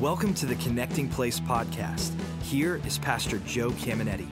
Welcome 0.00 0.32
to 0.36 0.46
the 0.46 0.54
Connecting 0.54 1.10
Place 1.10 1.38
podcast. 1.40 2.18
Here 2.40 2.80
is 2.86 2.96
Pastor 2.96 3.36
Joe 3.40 3.68
Cameneti. 3.72 4.26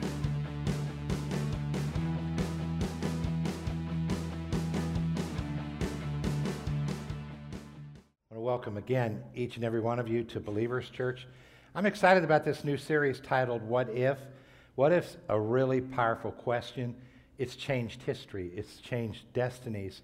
I 8.31 8.33
want 8.33 8.33
to 8.33 8.39
welcome 8.39 8.77
again 8.77 9.23
each 9.35 9.57
and 9.57 9.63
every 9.63 9.79
one 9.79 9.99
of 9.99 10.07
you 10.07 10.23
to 10.23 10.39
Believers 10.39 10.89
Church. 10.89 11.27
I'm 11.75 11.85
excited 11.85 12.23
about 12.23 12.43
this 12.43 12.63
new 12.63 12.75
series 12.75 13.19
titled 13.19 13.61
What 13.61 13.91
If? 13.91 14.17
What 14.73 14.91
If's 14.91 15.17
a 15.27 15.39
really 15.39 15.81
powerful 15.81 16.31
question. 16.31 16.95
It's 17.37 17.55
changed 17.55 18.01
history, 18.01 18.51
it's 18.55 18.77
changed 18.77 19.31
destinies. 19.33 20.01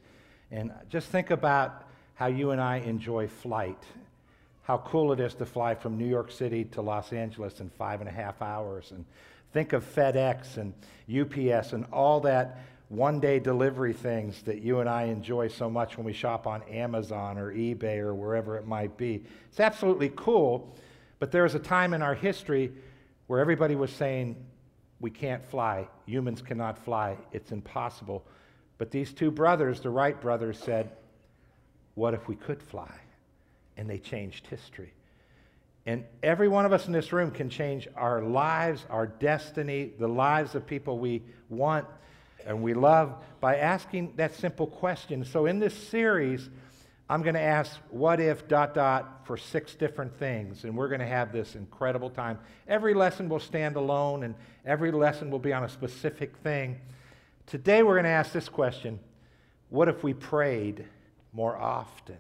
And 0.52 0.72
just 0.90 1.08
think 1.08 1.32
about 1.32 1.88
how 2.14 2.28
you 2.28 2.52
and 2.52 2.62
I 2.62 2.78
enjoy 2.78 3.28
flight 3.28 3.84
how 4.66 4.80
cool 4.80 5.12
it 5.12 5.20
is 5.20 5.36
to 5.36 5.46
fly 5.46 5.76
from 5.76 5.98
New 5.98 6.08
York 6.08 6.32
City 6.32 6.64
to 6.66 6.82
Los 6.82 7.14
Angeles 7.14 7.60
in 7.60 7.70
five 7.70 8.02
and 8.02 8.10
a 8.10 8.12
half 8.12 8.42
hours. 8.42 8.92
And 8.92 9.06
think 9.54 9.74
of 9.74 9.86
FedEx 9.86 10.58
and 10.58 10.74
UPS 11.08 11.74
and 11.74 11.86
all 11.94 12.20
that 12.22 12.60
one 12.90 13.20
day 13.20 13.40
delivery 13.40 13.94
things 13.94 14.42
that 14.44 14.62
you 14.62 14.80
and 14.80 14.90
I 14.90 15.04
enjoy 15.04 15.50
so 15.50 15.70
much 15.70 15.98
when 15.98 16.06
we 16.06 16.14
shop 16.14 16.48
on 16.48 16.64
Amazon 16.64 17.38
or 17.38 17.54
eBay 17.54 17.98
or 17.98 18.16
wherever 18.16 18.58
it 18.58 18.66
might 18.66 18.98
be. 18.98 19.24
It's 19.50 19.60
absolutely 19.60 20.12
cool, 20.16 20.76
but 21.20 21.32
there 21.32 21.44
was 21.44 21.54
a 21.54 21.60
time 21.60 21.94
in 21.94 22.02
our 22.02 22.16
history 22.16 22.72
where 23.28 23.40
everybody 23.40 23.76
was 23.76 23.92
saying, 23.92 24.36
we 25.00 25.12
can't 25.12 25.46
fly. 25.46 25.88
Humans 26.08 26.42
cannot 26.42 26.78
fly. 26.84 27.18
It's 27.32 27.52
impossible. 27.52 28.26
But 28.80 28.90
these 28.90 29.14
two 29.14 29.30
brothers, 29.30 29.80
the 29.82 29.90
Wright 29.90 30.20
brothers, 30.20 30.58
said, 30.58 30.90
What 31.94 32.14
if 32.14 32.28
we 32.28 32.36
could 32.36 32.62
fly? 32.62 32.92
And 33.78 33.90
they 33.90 33.98
changed 33.98 34.48
history. 34.48 34.94
And 35.86 36.04
every 36.24 36.48
one 36.48 36.66
of 36.66 36.74
us 36.74 36.88
in 36.88 36.94
this 36.94 37.14
room 37.14 37.30
can 37.30 37.50
change 37.50 37.88
our 37.96 38.22
lives, 38.22 38.86
our 38.90 39.06
destiny, 39.06 39.92
the 40.00 40.08
lives 40.08 40.56
of 40.56 40.66
people 40.66 40.98
we 40.98 41.22
want 41.50 41.86
and 42.46 42.62
we 42.62 42.74
love 42.74 43.16
by 43.42 43.58
asking 43.58 44.14
that 44.18 44.36
simple 44.36 44.68
question. 44.68 45.26
So, 45.26 45.48
in 45.48 45.60
this 45.60 45.74
series, 45.74 46.50
I'm 47.10 47.22
going 47.22 47.36
to 47.36 47.42
ask 47.42 47.78
what 47.90 48.20
if 48.20 48.48
dot 48.48 48.74
dot 48.74 49.26
for 49.26 49.38
six 49.38 49.76
different 49.76 50.18
things, 50.18 50.64
and 50.64 50.78
we're 50.78 50.88
going 50.88 51.02
to 51.02 51.08
have 51.08 51.32
this 51.32 51.56
incredible 51.56 52.10
time. 52.10 52.40
Every 52.68 52.94
lesson 52.94 53.30
will 53.30 53.40
stand 53.40 53.76
alone, 53.76 54.24
and 54.24 54.36
every 54.66 54.92
lesson 54.92 55.30
will 55.30 55.40
be 55.40 55.54
on 55.54 55.64
a 55.64 55.70
specific 55.70 56.36
thing. 56.38 56.80
Today, 57.48 57.84
we're 57.84 57.96
going 57.96 58.06
to 58.06 58.10
ask 58.10 58.32
this 58.32 58.50
question 58.50 59.00
What 59.70 59.88
if 59.88 60.04
we 60.04 60.14
prayed 60.14 60.86
more 61.34 61.58
often? 61.58 62.18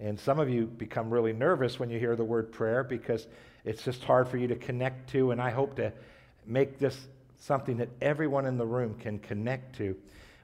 And 0.00 0.18
some 0.18 0.38
of 0.38 0.48
you 0.48 0.66
become 0.66 1.10
really 1.10 1.32
nervous 1.32 1.80
when 1.80 1.90
you 1.90 1.98
hear 1.98 2.14
the 2.14 2.24
word 2.24 2.52
prayer 2.52 2.84
because 2.84 3.26
it's 3.64 3.82
just 3.82 4.04
hard 4.04 4.28
for 4.28 4.36
you 4.36 4.46
to 4.48 4.56
connect 4.56 5.10
to. 5.10 5.32
And 5.32 5.42
I 5.42 5.50
hope 5.50 5.74
to 5.76 5.92
make 6.46 6.78
this 6.78 7.08
something 7.38 7.76
that 7.78 7.88
everyone 8.00 8.46
in 8.46 8.58
the 8.58 8.66
room 8.66 8.94
can 8.94 9.18
connect 9.18 9.76
to. 9.76 9.96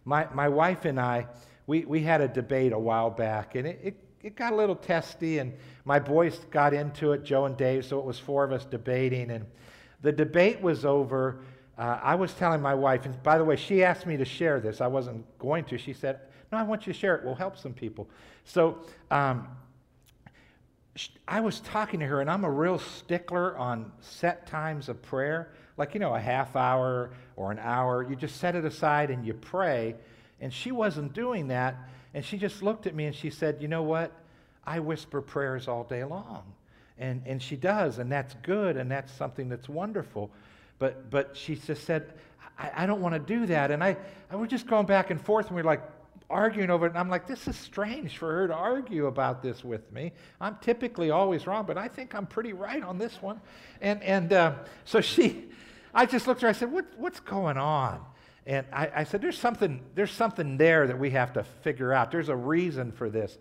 My, 0.04 0.26
my 0.32 0.48
wife 0.48 0.84
and 0.84 1.00
I, 1.00 1.26
we, 1.66 1.84
we 1.84 2.00
had 2.00 2.20
a 2.20 2.28
debate 2.28 2.72
a 2.72 2.78
while 2.78 3.10
back, 3.10 3.54
and 3.54 3.66
it, 3.66 3.80
it, 3.82 3.96
it 4.22 4.36
got 4.36 4.52
a 4.52 4.56
little 4.56 4.76
testy, 4.76 5.38
and 5.38 5.52
my 5.84 5.98
boys 5.98 6.38
got 6.50 6.74
into 6.74 7.12
it, 7.12 7.24
Joe 7.24 7.46
and 7.46 7.56
Dave, 7.56 7.84
so 7.84 7.98
it 7.98 8.04
was 8.04 8.18
four 8.18 8.44
of 8.44 8.52
us 8.52 8.64
debating. 8.64 9.30
And 9.30 9.46
the 10.02 10.12
debate 10.12 10.60
was 10.60 10.84
over. 10.84 11.40
Uh, 11.78 11.98
I 12.02 12.14
was 12.16 12.32
telling 12.34 12.60
my 12.60 12.74
wife, 12.74 13.06
and 13.06 13.20
by 13.22 13.38
the 13.38 13.44
way, 13.44 13.56
she 13.56 13.82
asked 13.82 14.06
me 14.06 14.16
to 14.18 14.24
share 14.24 14.60
this. 14.60 14.80
I 14.80 14.86
wasn't 14.86 15.26
going 15.38 15.64
to. 15.64 15.78
She 15.78 15.94
said, 15.94 16.20
No, 16.52 16.58
I 16.58 16.62
want 16.62 16.86
you 16.86 16.92
to 16.92 16.98
share 16.98 17.16
it. 17.16 17.24
We'll 17.24 17.34
help 17.34 17.56
some 17.56 17.72
people. 17.72 18.08
So 18.44 18.78
um, 19.10 19.48
I 21.26 21.40
was 21.40 21.60
talking 21.60 22.00
to 22.00 22.06
her, 22.06 22.20
and 22.20 22.30
I'm 22.30 22.44
a 22.44 22.50
real 22.50 22.78
stickler 22.78 23.56
on 23.56 23.90
set 24.00 24.46
times 24.46 24.88
of 24.88 25.02
prayer. 25.02 25.52
Like, 25.76 25.94
you 25.94 26.00
know, 26.00 26.14
a 26.14 26.20
half 26.20 26.54
hour 26.54 27.10
or 27.36 27.50
an 27.50 27.58
hour. 27.58 28.08
You 28.08 28.14
just 28.14 28.36
set 28.36 28.54
it 28.54 28.64
aside 28.64 29.10
and 29.10 29.26
you 29.26 29.34
pray. 29.34 29.96
And 30.40 30.52
she 30.52 30.70
wasn't 30.70 31.12
doing 31.12 31.48
that. 31.48 31.76
And 32.14 32.24
she 32.24 32.38
just 32.38 32.62
looked 32.62 32.86
at 32.86 32.94
me 32.94 33.06
and 33.06 33.14
she 33.14 33.28
said, 33.30 33.60
You 33.60 33.66
know 33.66 33.82
what? 33.82 34.12
I 34.64 34.78
whisper 34.78 35.20
prayers 35.20 35.66
all 35.66 35.84
day 35.84 36.04
long. 36.04 36.44
And, 36.96 37.22
and 37.26 37.42
she 37.42 37.56
does, 37.56 37.98
and 37.98 38.10
that's 38.10 38.34
good, 38.42 38.76
and 38.76 38.88
that's 38.88 39.12
something 39.12 39.48
that's 39.48 39.68
wonderful. 39.68 40.30
But, 40.78 41.10
but 41.10 41.36
she 41.36 41.56
just 41.56 41.84
said, 41.84 42.14
I, 42.56 42.70
I 42.76 42.86
don't 42.86 43.00
want 43.00 43.14
to 43.14 43.18
do 43.18 43.46
that. 43.46 43.72
And 43.72 43.82
I, 43.82 43.96
I 44.30 44.36
was 44.36 44.48
just 44.48 44.68
going 44.68 44.86
back 44.86 45.10
and 45.10 45.20
forth, 45.20 45.48
and 45.48 45.56
we 45.56 45.62
are 45.62 45.64
like, 45.64 45.82
arguing 46.30 46.70
over 46.70 46.86
it. 46.86 46.90
And 46.90 46.98
I'm 46.98 47.08
like, 47.08 47.26
this 47.26 47.46
is 47.46 47.56
strange 47.56 48.18
for 48.18 48.32
her 48.32 48.48
to 48.48 48.54
argue 48.54 49.06
about 49.06 49.42
this 49.42 49.64
with 49.64 49.90
me. 49.92 50.12
I'm 50.40 50.56
typically 50.60 51.10
always 51.10 51.46
wrong, 51.46 51.64
but 51.66 51.78
I 51.78 51.88
think 51.88 52.14
I'm 52.14 52.26
pretty 52.26 52.52
right 52.52 52.82
on 52.82 52.98
this 52.98 53.20
one. 53.20 53.40
And, 53.80 54.02
and 54.02 54.32
uh, 54.32 54.54
so 54.84 55.00
she, 55.00 55.44
I 55.94 56.06
just 56.06 56.26
looked 56.26 56.38
at 56.38 56.42
her, 56.42 56.48
I 56.48 56.52
said, 56.52 56.72
what, 56.72 56.86
what's 56.96 57.20
going 57.20 57.56
on? 57.56 58.04
And 58.46 58.66
I, 58.72 58.90
I, 58.96 59.04
said, 59.04 59.22
there's 59.22 59.38
something, 59.38 59.80
there's 59.94 60.12
something 60.12 60.58
there 60.58 60.86
that 60.86 60.98
we 60.98 61.10
have 61.10 61.32
to 61.34 61.44
figure 61.62 61.92
out. 61.92 62.10
There's 62.10 62.28
a 62.28 62.36
reason 62.36 62.92
for 62.92 63.08
this. 63.08 63.38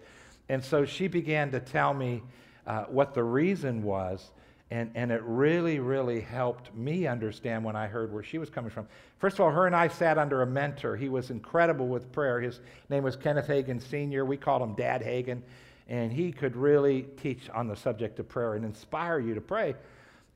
And 0.50 0.64
so 0.64 0.86
she 0.86 1.08
began 1.08 1.52
to 1.52 1.60
tell 1.60 1.94
me 1.94 2.22
uh, 2.66 2.86
what 2.86 3.14
the 3.14 3.24
reason 3.24 3.84
was. 3.84 4.32
And, 4.74 4.90
and 4.96 5.12
it 5.12 5.22
really, 5.22 5.78
really 5.78 6.20
helped 6.20 6.76
me 6.76 7.06
understand 7.06 7.64
when 7.64 7.76
I 7.76 7.86
heard 7.86 8.12
where 8.12 8.24
she 8.24 8.40
was 8.40 8.50
coming 8.50 8.72
from. 8.72 8.88
First 9.20 9.36
of 9.36 9.42
all, 9.42 9.52
her 9.52 9.68
and 9.68 9.76
I 9.76 9.88
sat 9.88 10.18
under 10.18 10.42
a 10.42 10.48
mentor. 10.48 10.96
He 10.96 11.10
was 11.10 11.30
incredible 11.30 11.88
with 11.88 12.12
prayer. 12.12 12.42
His 12.42 12.60
name 12.90 13.04
was 13.04 13.16
Kenneth 13.16 13.46
Hagin 13.46 13.80
Sr. 13.80 14.26
We 14.26 14.36
called 14.36 14.64
him 14.64 14.74
Dad 14.74 15.04
Hagin. 15.04 15.44
And 15.90 16.12
he 16.12 16.32
could 16.32 16.56
really 16.56 17.04
teach 17.22 17.52
on 17.52 17.68
the 17.68 17.76
subject 17.76 18.18
of 18.18 18.28
prayer 18.28 18.56
and 18.56 18.66
inspire 18.66 19.20
you 19.20 19.36
to 19.36 19.42
pray. 19.42 19.76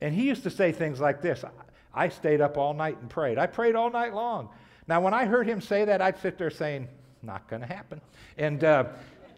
And 0.00 0.14
he 0.14 0.28
used 0.28 0.44
to 0.44 0.50
say 0.50 0.70
things 0.70 1.00
like 1.00 1.20
this 1.20 1.42
I 1.92 2.08
stayed 2.08 2.40
up 2.40 2.56
all 2.56 2.74
night 2.74 2.96
and 3.00 3.10
prayed. 3.10 3.38
I 3.38 3.48
prayed 3.48 3.74
all 3.74 3.90
night 3.90 4.14
long. 4.14 4.50
Now, 4.86 5.00
when 5.00 5.14
I 5.14 5.24
heard 5.24 5.48
him 5.48 5.60
say 5.60 5.84
that, 5.86 6.00
I'd 6.00 6.20
sit 6.20 6.38
there 6.38 6.50
saying, 6.50 6.86
Not 7.24 7.48
going 7.48 7.62
to 7.62 7.66
happen. 7.66 8.00
And 8.36 8.62
uh, 8.62 8.84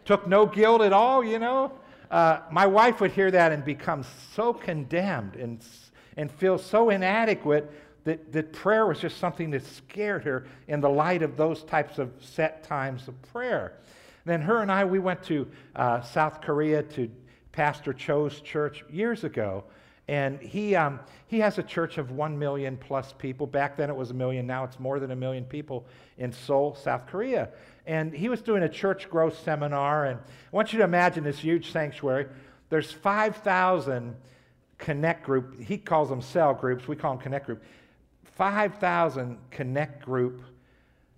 took 0.04 0.26
no 0.26 0.44
guilt 0.44 0.82
at 0.82 0.92
all, 0.92 1.24
you 1.24 1.38
know. 1.38 1.72
Uh, 2.10 2.40
my 2.50 2.66
wife 2.66 3.00
would 3.00 3.12
hear 3.12 3.30
that 3.30 3.52
and 3.52 3.64
become 3.64 4.04
so 4.34 4.52
condemned 4.52 5.36
and, 5.36 5.64
and 6.16 6.30
feel 6.30 6.58
so 6.58 6.90
inadequate 6.90 7.70
that, 8.04 8.32
that 8.32 8.52
prayer 8.52 8.86
was 8.86 8.98
just 8.98 9.18
something 9.18 9.50
that 9.50 9.64
scared 9.64 10.24
her 10.24 10.46
in 10.68 10.80
the 10.80 10.88
light 10.88 11.22
of 11.22 11.36
those 11.36 11.62
types 11.64 11.98
of 11.98 12.10
set 12.20 12.64
times 12.64 13.06
of 13.06 13.20
prayer. 13.32 13.74
then 14.24 14.40
her 14.40 14.62
and 14.62 14.72
I, 14.72 14.84
we 14.84 14.98
went 14.98 15.22
to 15.24 15.48
uh, 15.76 16.00
South 16.00 16.40
Korea 16.40 16.82
to 16.82 17.10
Pastor 17.52 17.92
Cho's 17.92 18.40
church 18.40 18.84
years 18.90 19.24
ago. 19.24 19.64
And 20.08 20.40
he, 20.40 20.74
um, 20.74 20.98
he 21.28 21.38
has 21.38 21.58
a 21.58 21.62
church 21.62 21.96
of 21.96 22.10
one 22.10 22.36
million 22.36 22.76
plus 22.76 23.14
people. 23.16 23.46
Back 23.46 23.76
then 23.76 23.90
it 23.90 23.96
was 23.96 24.10
a 24.10 24.14
million, 24.14 24.44
now 24.44 24.64
it's 24.64 24.80
more 24.80 24.98
than 24.98 25.12
a 25.12 25.16
million 25.16 25.44
people 25.44 25.86
in 26.18 26.32
Seoul, 26.32 26.74
South 26.74 27.06
Korea 27.06 27.50
and 27.90 28.14
he 28.14 28.28
was 28.28 28.40
doing 28.40 28.62
a 28.62 28.68
church 28.68 29.10
growth 29.10 29.42
seminar. 29.42 30.06
And 30.06 30.20
I 30.20 30.56
want 30.56 30.72
you 30.72 30.78
to 30.78 30.84
imagine 30.84 31.24
this 31.24 31.40
huge 31.40 31.72
sanctuary. 31.72 32.26
There's 32.68 32.92
5,000 32.92 34.14
connect 34.78 35.24
group. 35.24 35.60
He 35.60 35.76
calls 35.76 36.08
them 36.08 36.22
cell 36.22 36.54
groups. 36.54 36.86
We 36.86 36.94
call 36.94 37.14
them 37.14 37.20
connect 37.20 37.46
group. 37.46 37.64
5,000 38.36 39.38
connect 39.50 40.04
group 40.04 40.40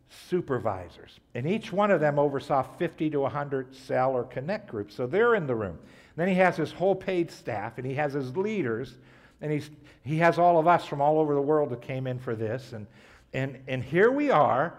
supervisors. 0.09 1.21
And 1.34 1.47
each 1.47 1.75
one 1.75 1.91
of 1.91 2.00
them 2.00 2.19
oversaw 2.19 2.62
50 2.62 3.11
to 3.11 3.21
100 3.21 3.77
cell 3.77 4.12
or 4.12 4.25
connect 4.25 4.71
groups. 4.71 4.94
So 4.94 5.06
they're 5.06 5.34
in 5.34 5.47
the 5.47 5.55
room. 5.55 5.78
Then 6.16 6.27
he 6.27 6.34
has 6.37 6.56
his 6.56 6.72
whole 6.72 6.94
paid 6.94 7.31
staff 7.31 7.77
and 7.77 7.87
he 7.87 7.97
has 7.97 8.15
his 8.15 8.34
leaders 8.34 8.94
and 9.43 9.53
he's, 9.53 9.69
he 10.05 10.16
has 10.19 10.38
all 10.38 10.59
of 10.59 10.66
us 10.66 10.87
from 10.87 11.03
all 11.03 11.19
over 11.19 11.34
the 11.34 11.43
world 11.43 11.69
that 11.69 11.82
came 11.82 12.06
in 12.06 12.19
for 12.19 12.34
this. 12.34 12.72
And, 12.72 12.87
and, 13.34 13.59
and 13.69 13.85
here 13.85 14.11
we 14.11 14.31
are 14.31 14.79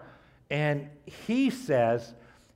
and 0.50 0.88
he 1.04 1.50
says, 1.50 2.14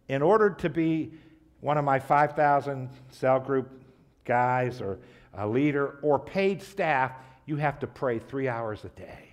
in 0.08 0.22
order 0.22 0.50
to 0.50 0.68
be 0.68 1.12
one 1.60 1.78
of 1.78 1.84
my 1.84 1.98
5,000 1.98 2.90
cell 3.10 3.40
group 3.40 3.70
guys 4.24 4.80
or 4.80 4.98
a 5.34 5.46
leader 5.46 5.98
or 6.02 6.18
paid 6.18 6.62
staff, 6.62 7.12
you 7.46 7.56
have 7.56 7.78
to 7.80 7.86
pray 7.86 8.18
three 8.18 8.48
hours 8.48 8.84
a 8.84 8.88
day. 8.90 9.28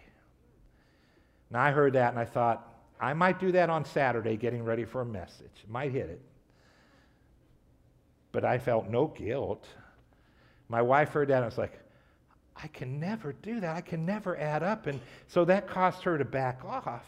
And 1.49 1.57
I 1.57 1.71
heard 1.71 1.93
that 1.93 2.11
and 2.11 2.19
I 2.19 2.25
thought, 2.25 2.71
I 2.99 3.13
might 3.13 3.39
do 3.39 3.51
that 3.51 3.69
on 3.69 3.85
Saturday 3.85 4.37
getting 4.37 4.63
ready 4.63 4.85
for 4.85 5.01
a 5.01 5.05
message. 5.05 5.65
Might 5.67 5.91
hit 5.91 6.09
it. 6.09 6.21
But 8.31 8.45
I 8.45 8.57
felt 8.57 8.89
no 8.89 9.07
guilt. 9.07 9.67
My 10.69 10.81
wife 10.81 11.09
heard 11.09 11.27
that 11.27 11.37
and 11.37 11.45
was 11.45 11.57
like, 11.57 11.79
I 12.55 12.67
can 12.67 12.99
never 12.99 13.33
do 13.33 13.59
that. 13.59 13.75
I 13.75 13.81
can 13.81 14.05
never 14.05 14.37
add 14.37 14.63
up. 14.63 14.87
And 14.87 14.99
so 15.27 15.45
that 15.45 15.67
caused 15.67 16.03
her 16.03 16.17
to 16.17 16.25
back 16.25 16.63
off. 16.63 17.05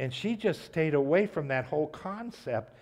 And 0.00 0.12
she 0.12 0.34
just 0.34 0.64
stayed 0.64 0.94
away 0.94 1.26
from 1.26 1.46
that 1.48 1.66
whole 1.66 1.88
concept. 1.88 2.74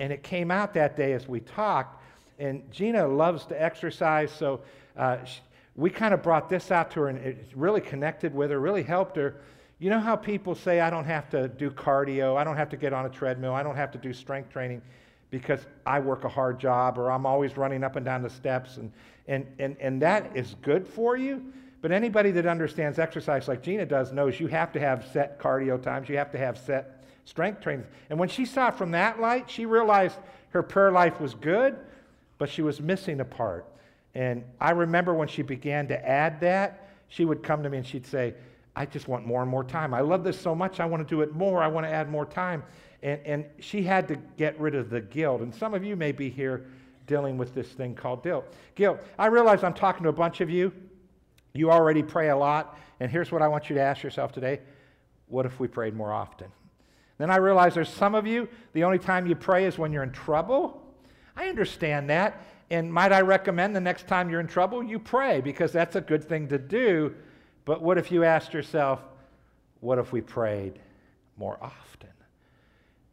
And 0.00 0.12
it 0.12 0.24
came 0.24 0.50
out 0.50 0.74
that 0.74 0.96
day 0.96 1.12
as 1.12 1.28
we 1.28 1.38
talked. 1.38 2.02
And 2.40 2.68
Gina 2.72 3.06
loves 3.06 3.46
to 3.46 3.62
exercise, 3.62 4.32
so 4.32 4.60
uh, 4.96 5.24
she, 5.24 5.38
we 5.76 5.88
kind 5.88 6.12
of 6.12 6.20
brought 6.20 6.48
this 6.48 6.72
out 6.72 6.90
to 6.90 7.02
her 7.02 7.08
and 7.08 7.18
it 7.18 7.46
really 7.54 7.80
connected 7.80 8.34
with 8.34 8.50
her, 8.50 8.58
really 8.58 8.82
helped 8.82 9.16
her. 9.16 9.36
You 9.78 9.88
know 9.88 10.00
how 10.00 10.16
people 10.16 10.56
say, 10.56 10.80
I 10.80 10.90
don't 10.90 11.04
have 11.04 11.30
to 11.30 11.46
do 11.46 11.70
cardio, 11.70 12.36
I 12.36 12.42
don't 12.42 12.56
have 12.56 12.70
to 12.70 12.76
get 12.76 12.92
on 12.92 13.06
a 13.06 13.08
treadmill, 13.08 13.54
I 13.54 13.62
don't 13.62 13.76
have 13.76 13.92
to 13.92 13.98
do 13.98 14.12
strength 14.12 14.50
training. 14.50 14.82
because 15.30 15.66
I 15.84 15.98
work 15.98 16.22
a 16.22 16.28
hard 16.28 16.60
job 16.60 16.96
or 16.96 17.10
I'm 17.10 17.26
always 17.26 17.56
running 17.56 17.82
up 17.82 17.96
and 17.96 18.04
down 18.04 18.22
the 18.22 18.30
steps. 18.30 18.76
And, 18.76 18.92
and, 19.26 19.46
and, 19.58 19.76
and 19.80 20.02
that 20.02 20.30
is 20.36 20.54
good 20.62 20.86
for 20.86 21.16
you. 21.16 21.52
But 21.84 21.92
anybody 21.92 22.30
that 22.30 22.46
understands 22.46 22.98
exercise 22.98 23.46
like 23.46 23.62
Gina 23.62 23.84
does 23.84 24.10
knows 24.10 24.40
you 24.40 24.46
have 24.46 24.72
to 24.72 24.80
have 24.80 25.06
set 25.12 25.38
cardio 25.38 25.78
times, 25.82 26.08
you 26.08 26.16
have 26.16 26.32
to 26.32 26.38
have 26.38 26.56
set 26.56 27.04
strength 27.26 27.60
training. 27.60 27.84
And 28.08 28.18
when 28.18 28.30
she 28.30 28.46
saw 28.46 28.68
it 28.68 28.76
from 28.76 28.92
that 28.92 29.20
light, 29.20 29.50
she 29.50 29.66
realized 29.66 30.16
her 30.48 30.62
prayer 30.62 30.90
life 30.90 31.20
was 31.20 31.34
good, 31.34 31.76
but 32.38 32.48
she 32.48 32.62
was 32.62 32.80
missing 32.80 33.20
a 33.20 33.24
part. 33.26 33.66
And 34.14 34.44
I 34.62 34.70
remember 34.70 35.12
when 35.12 35.28
she 35.28 35.42
began 35.42 35.86
to 35.88 36.08
add 36.08 36.40
that, 36.40 36.88
she 37.08 37.26
would 37.26 37.42
come 37.42 37.62
to 37.62 37.68
me 37.68 37.76
and 37.76 37.86
she'd 37.86 38.06
say, 38.06 38.32
I 38.74 38.86
just 38.86 39.06
want 39.06 39.26
more 39.26 39.42
and 39.42 39.50
more 39.50 39.62
time. 39.62 39.92
I 39.92 40.00
love 40.00 40.24
this 40.24 40.40
so 40.40 40.54
much, 40.54 40.80
I 40.80 40.86
want 40.86 41.06
to 41.06 41.14
do 41.14 41.20
it 41.20 41.34
more. 41.34 41.62
I 41.62 41.66
want 41.66 41.84
to 41.84 41.92
add 41.92 42.10
more 42.10 42.24
time. 42.24 42.62
And, 43.02 43.20
and 43.26 43.44
she 43.60 43.82
had 43.82 44.08
to 44.08 44.16
get 44.38 44.58
rid 44.58 44.74
of 44.74 44.88
the 44.88 45.02
guilt. 45.02 45.42
And 45.42 45.54
some 45.54 45.74
of 45.74 45.84
you 45.84 45.96
may 45.96 46.12
be 46.12 46.30
here 46.30 46.64
dealing 47.06 47.36
with 47.36 47.54
this 47.54 47.68
thing 47.68 47.94
called 47.94 48.22
guilt. 48.22 48.46
Guilt. 48.74 49.00
I 49.18 49.26
realize 49.26 49.62
I'm 49.62 49.74
talking 49.74 50.02
to 50.04 50.08
a 50.08 50.14
bunch 50.14 50.40
of 50.40 50.48
you. 50.48 50.72
You 51.54 51.70
already 51.70 52.02
pray 52.02 52.28
a 52.30 52.36
lot. 52.36 52.78
And 53.00 53.10
here's 53.10 53.32
what 53.32 53.40
I 53.40 53.48
want 53.48 53.70
you 53.70 53.76
to 53.76 53.80
ask 53.80 54.02
yourself 54.02 54.32
today 54.32 54.60
What 55.28 55.46
if 55.46 55.58
we 55.58 55.68
prayed 55.68 55.94
more 55.94 56.12
often? 56.12 56.48
Then 57.16 57.30
I 57.30 57.36
realize 57.36 57.74
there's 57.74 57.88
some 57.88 58.16
of 58.16 58.26
you, 58.26 58.48
the 58.72 58.82
only 58.82 58.98
time 58.98 59.26
you 59.26 59.36
pray 59.36 59.66
is 59.66 59.78
when 59.78 59.92
you're 59.92 60.02
in 60.02 60.12
trouble. 60.12 60.82
I 61.36 61.48
understand 61.48 62.10
that. 62.10 62.44
And 62.70 62.92
might 62.92 63.12
I 63.12 63.20
recommend 63.20 63.76
the 63.76 63.80
next 63.80 64.08
time 64.08 64.30
you're 64.30 64.40
in 64.40 64.48
trouble, 64.48 64.82
you 64.82 64.98
pray 64.98 65.40
because 65.40 65.70
that's 65.70 65.96
a 65.96 66.00
good 66.00 66.24
thing 66.24 66.48
to 66.48 66.58
do. 66.58 67.14
But 67.64 67.82
what 67.82 67.98
if 67.98 68.10
you 68.10 68.24
asked 68.24 68.52
yourself, 68.52 69.00
what 69.80 69.98
if 69.98 70.12
we 70.12 70.22
prayed 70.22 70.80
more 71.36 71.58
often? 71.62 72.08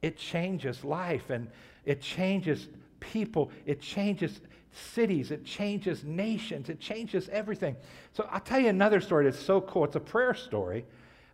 It 0.01 0.17
changes 0.17 0.83
life 0.83 1.29
and 1.29 1.47
it 1.85 2.01
changes 2.01 2.69
people, 2.99 3.51
it 3.65 3.81
changes 3.81 4.41
cities, 4.71 5.31
it 5.31 5.45
changes 5.45 6.03
nations, 6.03 6.69
it 6.69 6.79
changes 6.79 7.29
everything. 7.29 7.75
So 8.13 8.27
I'll 8.31 8.39
tell 8.39 8.59
you 8.59 8.69
another 8.69 9.01
story 9.01 9.25
that's 9.25 9.39
so 9.39 9.61
cool. 9.61 9.85
It's 9.85 9.95
a 9.95 9.99
prayer 9.99 10.33
story. 10.33 10.85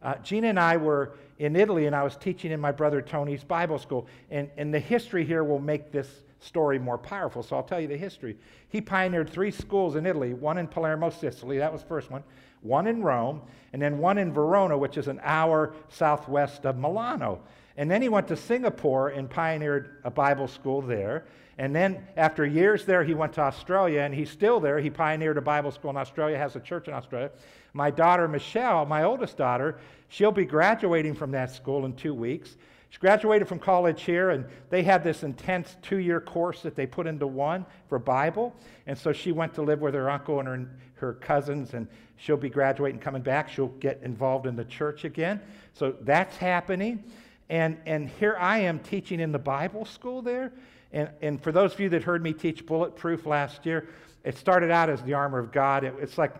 Uh, 0.01 0.15
Gina 0.15 0.47
and 0.47 0.59
I 0.59 0.77
were 0.77 1.13
in 1.39 1.55
Italy, 1.55 1.85
and 1.85 1.95
I 1.95 2.03
was 2.03 2.15
teaching 2.17 2.51
in 2.51 2.59
my 2.59 2.71
brother 2.71 3.01
Tony's 3.01 3.43
Bible 3.43 3.79
school. 3.79 4.07
And, 4.29 4.49
and 4.57 4.73
the 4.73 4.79
history 4.79 5.25
here 5.25 5.43
will 5.43 5.59
make 5.59 5.91
this 5.91 6.23
story 6.39 6.79
more 6.79 6.97
powerful. 6.97 7.43
So 7.43 7.55
I'll 7.55 7.63
tell 7.63 7.79
you 7.79 7.87
the 7.87 7.97
history. 7.97 8.37
He 8.69 8.81
pioneered 8.81 9.29
three 9.29 9.51
schools 9.51 9.95
in 9.95 10.05
Italy 10.05 10.33
one 10.33 10.57
in 10.57 10.67
Palermo, 10.67 11.09
Sicily, 11.09 11.57
that 11.57 11.71
was 11.71 11.81
the 11.81 11.87
first 11.87 12.11
one, 12.11 12.23
one 12.61 12.87
in 12.87 13.01
Rome, 13.01 13.41
and 13.73 13.81
then 13.81 13.97
one 13.97 14.17
in 14.17 14.31
Verona, 14.31 14.77
which 14.77 14.97
is 14.97 15.07
an 15.07 15.19
hour 15.23 15.73
southwest 15.89 16.65
of 16.65 16.77
Milano. 16.77 17.41
And 17.75 17.89
then 17.89 18.01
he 18.01 18.09
went 18.09 18.27
to 18.29 18.35
Singapore 18.35 19.09
and 19.09 19.29
pioneered 19.29 19.97
a 20.03 20.11
Bible 20.11 20.47
school 20.47 20.81
there. 20.81 21.25
And 21.57 21.75
then 21.75 22.05
after 22.15 22.45
years 22.45 22.85
there, 22.85 23.03
he 23.03 23.15
went 23.15 23.33
to 23.33 23.41
Australia, 23.41 24.01
and 24.01 24.13
he's 24.13 24.29
still 24.29 24.59
there. 24.59 24.79
He 24.79 24.89
pioneered 24.89 25.37
a 25.37 25.41
Bible 25.41 25.71
school 25.71 25.89
in 25.89 25.97
Australia, 25.97 26.37
has 26.37 26.55
a 26.55 26.59
church 26.59 26.87
in 26.87 26.93
Australia. 26.93 27.31
My 27.73 27.89
daughter, 27.89 28.27
Michelle, 28.27 28.85
my 28.85 29.03
oldest 29.03 29.37
daughter, 29.37 29.79
she'll 30.07 30.31
be 30.31 30.45
graduating 30.45 31.15
from 31.15 31.31
that 31.31 31.51
school 31.51 31.85
in 31.85 31.93
two 31.93 32.13
weeks. 32.13 32.57
She 32.89 32.99
graduated 32.99 33.47
from 33.47 33.59
college 33.59 34.03
here, 34.03 34.29
and 34.29 34.45
they 34.69 34.83
had 34.83 35.03
this 35.03 35.23
intense 35.23 35.75
two 35.81 35.97
year 35.97 36.21
course 36.21 36.61
that 36.61 36.75
they 36.75 36.85
put 36.85 37.07
into 37.07 37.27
one 37.27 37.65
for 37.89 37.99
Bible. 37.99 38.55
And 38.85 38.97
so 38.97 39.11
she 39.11 39.31
went 39.31 39.53
to 39.55 39.61
live 39.61 39.81
with 39.81 39.93
her 39.93 40.09
uncle 40.09 40.39
and 40.39 40.47
her, 40.47 40.69
her 40.95 41.13
cousins, 41.13 41.73
and 41.73 41.87
she'll 42.15 42.37
be 42.37 42.49
graduating, 42.49 42.99
coming 42.99 43.21
back. 43.21 43.49
She'll 43.49 43.67
get 43.67 44.01
involved 44.03 44.45
in 44.45 44.55
the 44.55 44.63
church 44.63 45.03
again. 45.03 45.41
So 45.73 45.95
that's 46.01 46.37
happening. 46.37 47.03
And, 47.49 47.77
and 47.85 48.09
here 48.09 48.37
I 48.39 48.59
am 48.59 48.79
teaching 48.79 49.19
in 49.19 49.31
the 49.31 49.39
Bible 49.39 49.85
school 49.85 50.21
there. 50.21 50.53
And, 50.91 51.09
and 51.21 51.41
for 51.41 51.51
those 51.51 51.73
of 51.73 51.79
you 51.79 51.89
that 51.89 52.03
heard 52.03 52.23
me 52.23 52.33
teach 52.33 52.65
Bulletproof 52.65 53.25
last 53.25 53.65
year, 53.65 53.87
it 54.23 54.37
started 54.37 54.71
out 54.71 54.89
as 54.89 55.01
the 55.03 55.13
armor 55.13 55.39
of 55.39 55.51
God. 55.51 55.83
It, 55.83 55.93
it's 55.99 56.17
like, 56.17 56.33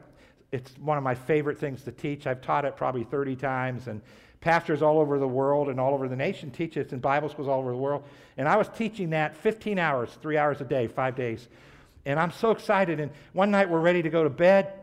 it's 0.51 0.71
one 0.77 0.97
of 0.97 1.03
my 1.03 1.15
favorite 1.15 1.57
things 1.57 1.83
to 1.83 1.91
teach. 1.91 2.27
I've 2.27 2.41
taught 2.41 2.65
it 2.65 2.75
probably 2.75 3.03
30 3.03 3.35
times, 3.35 3.87
and 3.87 4.01
pastors 4.41 4.81
all 4.81 4.99
over 4.99 5.19
the 5.19 5.27
world 5.27 5.69
and 5.69 5.79
all 5.79 5.93
over 5.93 6.07
the 6.07 6.15
nation 6.15 6.51
teach 6.51 6.77
it 6.77 6.93
in 6.93 6.99
Bible 6.99 7.29
schools 7.29 7.47
all 7.47 7.59
over 7.59 7.71
the 7.71 7.77
world. 7.77 8.03
And 8.37 8.47
I 8.47 8.55
was 8.55 8.69
teaching 8.69 9.09
that 9.11 9.35
15 9.37 9.79
hours, 9.79 10.09
three 10.21 10.37
hours 10.37 10.61
a 10.61 10.63
day, 10.63 10.87
five 10.87 11.15
days. 11.15 11.47
And 12.05 12.19
I'm 12.19 12.31
so 12.31 12.51
excited. 12.51 12.99
And 12.99 13.11
one 13.33 13.51
night 13.51 13.69
we're 13.69 13.79
ready 13.79 14.01
to 14.01 14.09
go 14.09 14.23
to 14.23 14.29
bed. 14.29 14.73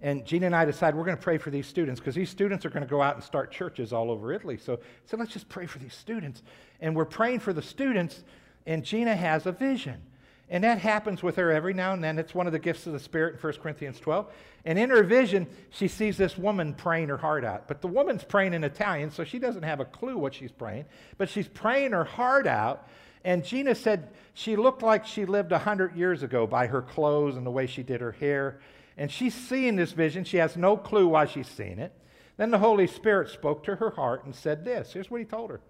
And 0.00 0.24
Gina 0.24 0.46
and 0.46 0.54
I 0.54 0.64
decide 0.64 0.94
we're 0.94 1.04
going 1.04 1.16
to 1.16 1.22
pray 1.22 1.38
for 1.38 1.50
these 1.50 1.66
students 1.66 2.00
because 2.00 2.14
these 2.14 2.30
students 2.30 2.64
are 2.64 2.70
going 2.70 2.84
to 2.84 2.88
go 2.88 3.02
out 3.02 3.14
and 3.14 3.24
start 3.24 3.50
churches 3.50 3.92
all 3.92 4.10
over 4.10 4.32
Italy. 4.32 4.56
So, 4.56 4.78
so 5.06 5.16
let's 5.16 5.32
just 5.32 5.48
pray 5.48 5.66
for 5.66 5.78
these 5.78 5.94
students. 5.94 6.42
And 6.80 6.94
we're 6.94 7.04
praying 7.04 7.40
for 7.40 7.52
the 7.52 7.62
students 7.62 8.22
and 8.68 8.84
Gina 8.84 9.16
has 9.16 9.46
a 9.46 9.52
vision. 9.52 10.02
And 10.50 10.62
that 10.62 10.78
happens 10.78 11.22
with 11.22 11.36
her 11.36 11.50
every 11.50 11.74
now 11.74 11.94
and 11.94 12.04
then. 12.04 12.18
It's 12.18 12.34
one 12.34 12.46
of 12.46 12.52
the 12.52 12.58
gifts 12.58 12.86
of 12.86 12.92
the 12.92 12.98
Spirit 12.98 13.34
in 13.34 13.40
1 13.40 13.52
Corinthians 13.54 13.98
12. 13.98 14.30
And 14.64 14.78
in 14.78 14.90
her 14.90 15.02
vision, 15.02 15.46
she 15.70 15.88
sees 15.88 16.16
this 16.16 16.36
woman 16.38 16.74
praying 16.74 17.08
her 17.08 17.16
heart 17.16 17.44
out. 17.44 17.66
But 17.66 17.80
the 17.80 17.88
woman's 17.88 18.24
praying 18.24 18.54
in 18.54 18.64
Italian, 18.64 19.10
so 19.10 19.24
she 19.24 19.38
doesn't 19.38 19.62
have 19.62 19.80
a 19.80 19.84
clue 19.86 20.16
what 20.18 20.34
she's 20.34 20.52
praying. 20.52 20.84
But 21.16 21.30
she's 21.30 21.48
praying 21.48 21.92
her 21.92 22.04
heart 22.04 22.46
out. 22.46 22.88
And 23.24 23.44
Gina 23.44 23.74
said 23.74 24.10
she 24.34 24.54
looked 24.54 24.82
like 24.82 25.06
she 25.06 25.24
lived 25.24 25.50
100 25.50 25.96
years 25.96 26.22
ago 26.22 26.46
by 26.46 26.66
her 26.66 26.82
clothes 26.82 27.36
and 27.36 27.46
the 27.46 27.50
way 27.50 27.66
she 27.66 27.82
did 27.82 28.02
her 28.02 28.12
hair. 28.12 28.60
And 28.98 29.10
she's 29.10 29.34
seeing 29.34 29.76
this 29.76 29.92
vision. 29.92 30.24
She 30.24 30.36
has 30.38 30.56
no 30.56 30.76
clue 30.76 31.08
why 31.08 31.24
she's 31.24 31.48
seeing 31.48 31.78
it. 31.78 31.92
Then 32.36 32.50
the 32.50 32.58
Holy 32.58 32.86
Spirit 32.86 33.30
spoke 33.30 33.64
to 33.64 33.76
her 33.76 33.90
heart 33.90 34.24
and 34.24 34.34
said 34.34 34.64
this. 34.64 34.92
Here's 34.92 35.10
what 35.10 35.20
he 35.20 35.26
told 35.26 35.50
her 35.50 35.60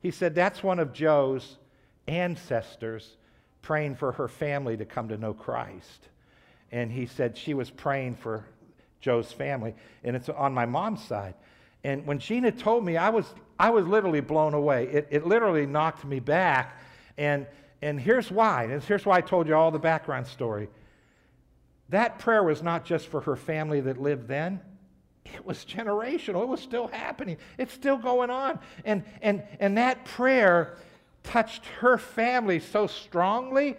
He 0.00 0.10
said, 0.10 0.34
That's 0.34 0.62
one 0.62 0.80
of 0.80 0.92
Joe's 0.92 1.58
ancestors 2.08 3.16
praying 3.62 3.96
for 3.96 4.12
her 4.12 4.28
family 4.28 4.76
to 4.76 4.84
come 4.84 5.08
to 5.08 5.16
know 5.16 5.34
Christ. 5.34 6.08
And 6.72 6.90
he 6.90 7.06
said 7.06 7.36
she 7.36 7.54
was 7.54 7.70
praying 7.70 8.16
for 8.16 8.44
Joe's 9.00 9.32
family, 9.32 9.74
and 10.04 10.16
it's 10.16 10.28
on 10.28 10.52
my 10.52 10.66
mom's 10.66 11.04
side. 11.04 11.34
And 11.84 12.04
when 12.06 12.18
Gina 12.18 12.50
told 12.50 12.84
me, 12.84 12.96
I 12.96 13.10
was, 13.10 13.32
I 13.58 13.70
was 13.70 13.86
literally 13.86 14.20
blown 14.20 14.54
away. 14.54 14.88
It, 14.88 15.08
it 15.10 15.26
literally 15.26 15.66
knocked 15.66 16.04
me 16.04 16.18
back. 16.18 16.80
And, 17.16 17.46
and 17.82 18.00
here's 18.00 18.30
why. 18.30 18.64
And 18.64 18.82
here's 18.82 19.06
why 19.06 19.18
I 19.18 19.20
told 19.20 19.46
you 19.46 19.54
all 19.54 19.70
the 19.70 19.78
background 19.78 20.26
story. 20.26 20.68
That 21.90 22.18
prayer 22.18 22.42
was 22.42 22.62
not 22.62 22.84
just 22.84 23.06
for 23.06 23.20
her 23.20 23.36
family 23.36 23.80
that 23.82 24.00
lived 24.00 24.26
then, 24.26 24.60
it 25.24 25.44
was 25.44 25.64
generational. 25.64 26.42
It 26.42 26.48
was 26.48 26.60
still 26.60 26.88
happening. 26.88 27.36
It's 27.58 27.72
still 27.72 27.96
going 27.96 28.30
on. 28.30 28.58
And, 28.84 29.04
and, 29.22 29.42
and 29.60 29.76
that 29.78 30.04
prayer 30.04 30.76
touched 31.26 31.66
her 31.80 31.98
family 31.98 32.60
so 32.60 32.86
strongly 32.86 33.76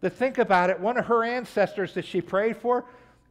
that 0.00 0.10
think 0.10 0.38
about 0.38 0.70
it, 0.70 0.80
one 0.80 0.96
of 0.96 1.06
her 1.06 1.22
ancestors 1.24 1.94
that 1.94 2.04
she 2.04 2.20
prayed 2.20 2.56
for 2.56 2.84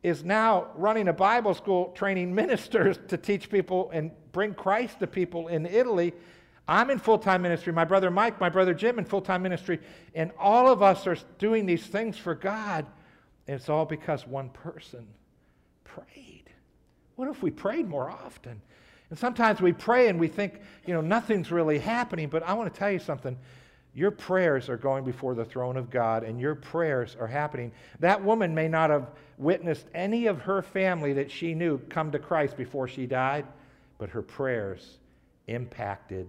is 0.04 0.24
now 0.24 0.68
running 0.76 1.08
a 1.08 1.14
Bible 1.14 1.54
school 1.54 1.92
training 1.96 2.34
ministers 2.44 2.98
to 3.08 3.18
teach 3.18 3.50
people 3.50 3.90
and 3.92 4.12
bring 4.32 4.54
Christ 4.54 5.00
to 5.00 5.08
people 5.08 5.48
in 5.48 5.66
Italy. 5.66 6.14
I'm 6.68 6.90
in 6.90 7.00
full 7.00 7.18
time 7.18 7.42
ministry. 7.42 7.74
My 7.74 7.86
brother 7.86 8.10
Mike, 8.10 8.40
my 8.40 8.50
brother 8.50 8.74
Jim 8.74 9.00
in 9.00 9.06
full 9.06 9.22
time 9.22 9.42
ministry. 9.42 9.80
And 10.14 10.32
all 10.40 10.68
of 10.68 10.82
us 10.82 11.06
are 11.08 11.18
doing 11.38 11.66
these 11.66 11.86
things 11.86 12.18
for 12.18 12.36
God. 12.36 12.86
And 13.48 13.60
it's 13.60 13.70
all 13.70 13.86
because 13.86 14.26
one 14.26 14.50
person 14.50 15.08
prayed. 15.84 16.50
What 17.16 17.30
if 17.30 17.42
we 17.44 17.52
prayed 17.52 17.88
more 17.88 18.10
often? 18.10 18.62
And 19.10 19.20
sometimes 19.20 19.62
we 19.62 19.74
pray 19.74 20.08
and 20.08 20.20
we 20.20 20.28
think, 20.28 20.60
you 20.86 20.94
know, 20.94 21.02
nothing's 21.02 21.52
really 21.52 21.80
happening. 21.80 22.30
But 22.30 22.44
I 22.44 22.54
want 22.54 22.74
to 22.74 22.78
tell 22.78 22.92
you 22.92 23.00
something. 23.00 23.38
Your 23.94 24.12
prayers 24.12 24.68
are 24.68 24.76
going 24.76 25.06
before 25.06 25.36
the 25.36 25.46
throne 25.46 25.78
of 25.78 25.90
God, 25.90 26.24
and 26.24 26.38
your 26.38 26.54
prayers 26.54 27.16
are 27.18 27.28
happening. 27.28 27.72
That 28.02 28.22
woman 28.22 28.54
may 28.54 28.68
not 28.68 28.90
have 28.90 29.08
witnessed 29.38 29.86
any 29.94 30.28
of 30.28 30.42
her 30.42 30.62
family 30.62 31.14
that 31.14 31.32
she 31.32 31.54
knew 31.54 31.78
come 31.90 32.12
to 32.12 32.20
Christ 32.20 32.58
before 32.58 32.90
she 32.90 33.06
died, 33.06 33.46
but 33.98 34.10
her 34.10 34.22
prayers 34.22 34.98
impacted 35.48 36.28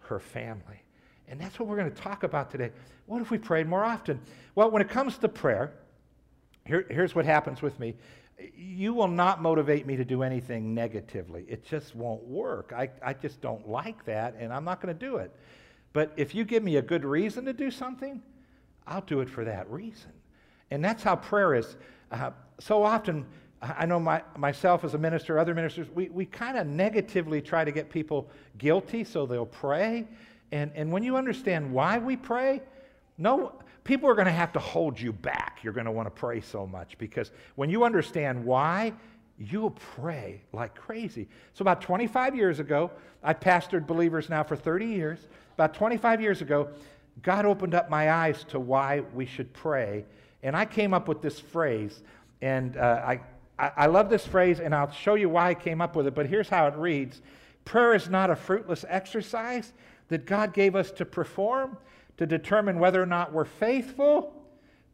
her 0.00 0.18
family. 0.18 0.82
And 1.28 1.38
that's 1.38 1.58
what 1.58 1.68
we're 1.68 1.76
going 1.76 1.90
to 1.90 2.02
talk 2.02 2.22
about 2.22 2.50
today. 2.50 2.70
What 3.06 3.20
if 3.20 3.30
we 3.30 3.36
prayed 3.36 3.66
more 3.66 3.84
often? 3.84 4.20
Well, 4.54 4.70
when 4.70 4.80
it 4.80 4.88
comes 4.88 5.18
to 5.18 5.28
prayer, 5.28 5.72
here, 6.66 6.86
here's 6.88 7.14
what 7.14 7.26
happens 7.26 7.60
with 7.60 7.78
me 7.78 7.94
you 8.56 8.92
will 8.94 9.08
not 9.08 9.40
motivate 9.40 9.86
me 9.86 9.96
to 9.96 10.04
do 10.04 10.22
anything 10.22 10.74
negatively. 10.74 11.44
It 11.48 11.64
just 11.64 11.94
won't 11.94 12.24
work. 12.24 12.72
I, 12.76 12.90
I 13.02 13.14
just 13.14 13.40
don't 13.40 13.68
like 13.68 14.04
that, 14.04 14.34
and 14.38 14.52
I'm 14.52 14.64
not 14.64 14.80
going 14.80 14.96
to 14.96 15.06
do 15.06 15.16
it. 15.16 15.34
But 15.92 16.12
if 16.16 16.34
you 16.34 16.44
give 16.44 16.62
me 16.62 16.76
a 16.76 16.82
good 16.82 17.04
reason 17.04 17.44
to 17.44 17.52
do 17.52 17.70
something, 17.70 18.20
I'll 18.86 19.02
do 19.02 19.20
it 19.20 19.30
for 19.30 19.44
that 19.44 19.70
reason. 19.70 20.10
And 20.70 20.84
that's 20.84 21.02
how 21.02 21.16
prayer 21.16 21.54
is. 21.54 21.76
Uh, 22.10 22.30
so 22.58 22.82
often, 22.82 23.24
I 23.62 23.86
know 23.86 24.00
my, 24.00 24.22
myself 24.36 24.84
as 24.84 24.94
a 24.94 24.98
minister, 24.98 25.38
other 25.38 25.54
ministers, 25.54 25.88
we, 25.90 26.08
we 26.08 26.26
kind 26.26 26.58
of 26.58 26.66
negatively 26.66 27.40
try 27.40 27.64
to 27.64 27.72
get 27.72 27.88
people 27.88 28.28
guilty 28.58 29.04
so 29.04 29.24
they'll 29.24 29.46
pray. 29.46 30.06
And, 30.52 30.70
and 30.74 30.92
when 30.92 31.02
you 31.02 31.16
understand 31.16 31.72
why 31.72 31.98
we 31.98 32.16
pray, 32.16 32.60
no, 33.18 33.52
people 33.84 34.08
are 34.08 34.14
going 34.14 34.26
to 34.26 34.32
have 34.32 34.52
to 34.52 34.58
hold 34.58 35.00
you 35.00 35.12
back. 35.12 35.60
You're 35.62 35.72
going 35.72 35.86
to 35.86 35.92
want 35.92 36.06
to 36.06 36.10
pray 36.10 36.40
so 36.40 36.66
much 36.66 36.98
because 36.98 37.30
when 37.54 37.70
you 37.70 37.84
understand 37.84 38.44
why, 38.44 38.92
you'll 39.38 39.70
pray 39.70 40.42
like 40.52 40.74
crazy. 40.74 41.28
So, 41.52 41.62
about 41.62 41.80
25 41.80 42.34
years 42.34 42.60
ago, 42.60 42.90
I 43.22 43.34
pastored 43.34 43.86
believers 43.86 44.28
now 44.28 44.42
for 44.42 44.56
30 44.56 44.86
years. 44.86 45.18
About 45.54 45.74
25 45.74 46.20
years 46.20 46.42
ago, 46.42 46.68
God 47.22 47.46
opened 47.46 47.74
up 47.74 47.88
my 47.88 48.10
eyes 48.10 48.44
to 48.48 48.58
why 48.58 49.02
we 49.14 49.26
should 49.26 49.52
pray. 49.52 50.04
And 50.42 50.56
I 50.56 50.64
came 50.64 50.92
up 50.92 51.08
with 51.08 51.22
this 51.22 51.38
phrase. 51.38 52.02
And 52.42 52.76
uh, 52.76 53.02
I, 53.06 53.20
I, 53.58 53.72
I 53.76 53.86
love 53.86 54.10
this 54.10 54.26
phrase, 54.26 54.60
and 54.60 54.74
I'll 54.74 54.90
show 54.90 55.14
you 55.14 55.28
why 55.28 55.50
I 55.50 55.54
came 55.54 55.80
up 55.80 55.96
with 55.96 56.06
it. 56.06 56.14
But 56.14 56.26
here's 56.26 56.48
how 56.48 56.66
it 56.66 56.74
reads 56.76 57.22
Prayer 57.64 57.94
is 57.94 58.08
not 58.08 58.30
a 58.30 58.36
fruitless 58.36 58.84
exercise 58.88 59.72
that 60.08 60.26
God 60.26 60.52
gave 60.52 60.76
us 60.76 60.90
to 60.92 61.04
perform 61.04 61.78
to 62.16 62.26
determine 62.26 62.78
whether 62.78 63.02
or 63.02 63.06
not 63.06 63.32
we're 63.32 63.44
faithful. 63.44 64.32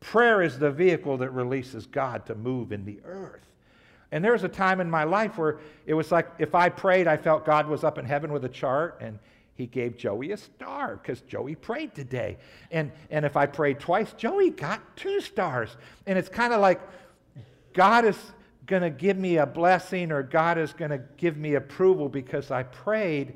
Prayer 0.01 0.43
is 0.43 0.59
the 0.59 0.71
vehicle 0.71 1.19
that 1.19 1.31
releases 1.31 1.87
God 1.87 2.27
to 2.27 2.35
move 2.35 2.73
in 2.73 2.85
the 2.85 2.99
earth. 3.05 3.45
And 4.13 4.25
there 4.25 4.33
was 4.33 4.45
a 4.45 4.49
time 4.49 4.81
in 4.81 4.91
my 4.91 5.05
life 5.05 5.39
where 5.39 5.59
it 5.87 5.95
was 5.95 6.11
like 6.11 6.29
if 6.39 6.55
I 6.55 6.69
prayed, 6.69 7.07
I 7.07 7.17
felt 7.17 7.45
God 7.45 7.69
was 7.69 7.85
up 7.85 7.99
in 7.99 8.05
heaven 8.05 8.33
with 8.33 8.45
a 8.45 8.49
chart 8.49 8.99
and 9.01 9.19
he 9.55 9.67
gave 9.67 9.97
Joey 9.97 10.33
a 10.33 10.37
star 10.37 10.97
because 10.97 11.21
Joey 11.21 11.55
prayed 11.55 11.95
today. 11.95 12.39
And, 12.71 12.91
and 13.11 13.25
if 13.25 13.37
I 13.37 13.47
prayed 13.47 13.79
twice, 13.79 14.13
Joey 14.15 14.51
got 14.51 14.81
two 14.97 15.21
stars. 15.21 15.77
And 16.07 16.19
it's 16.19 16.31
kind 16.31 16.55
of 16.55 16.61
like 16.61 16.81
God 17.75 18.05
is 18.07 18.17
going 18.67 18.83
to 18.83 18.91
give 18.91 19.19
me 19.19 19.37
a 19.37 19.47
blessing 19.47 20.13
or 20.13 20.23
God 20.23 20.57
is 20.57 20.73
going 20.73 20.93
to 20.93 21.03
give 21.19 21.37
me 21.37 21.55
approval 21.55 22.09
because 22.09 22.51
I 22.51 22.63
prayed. 22.63 23.35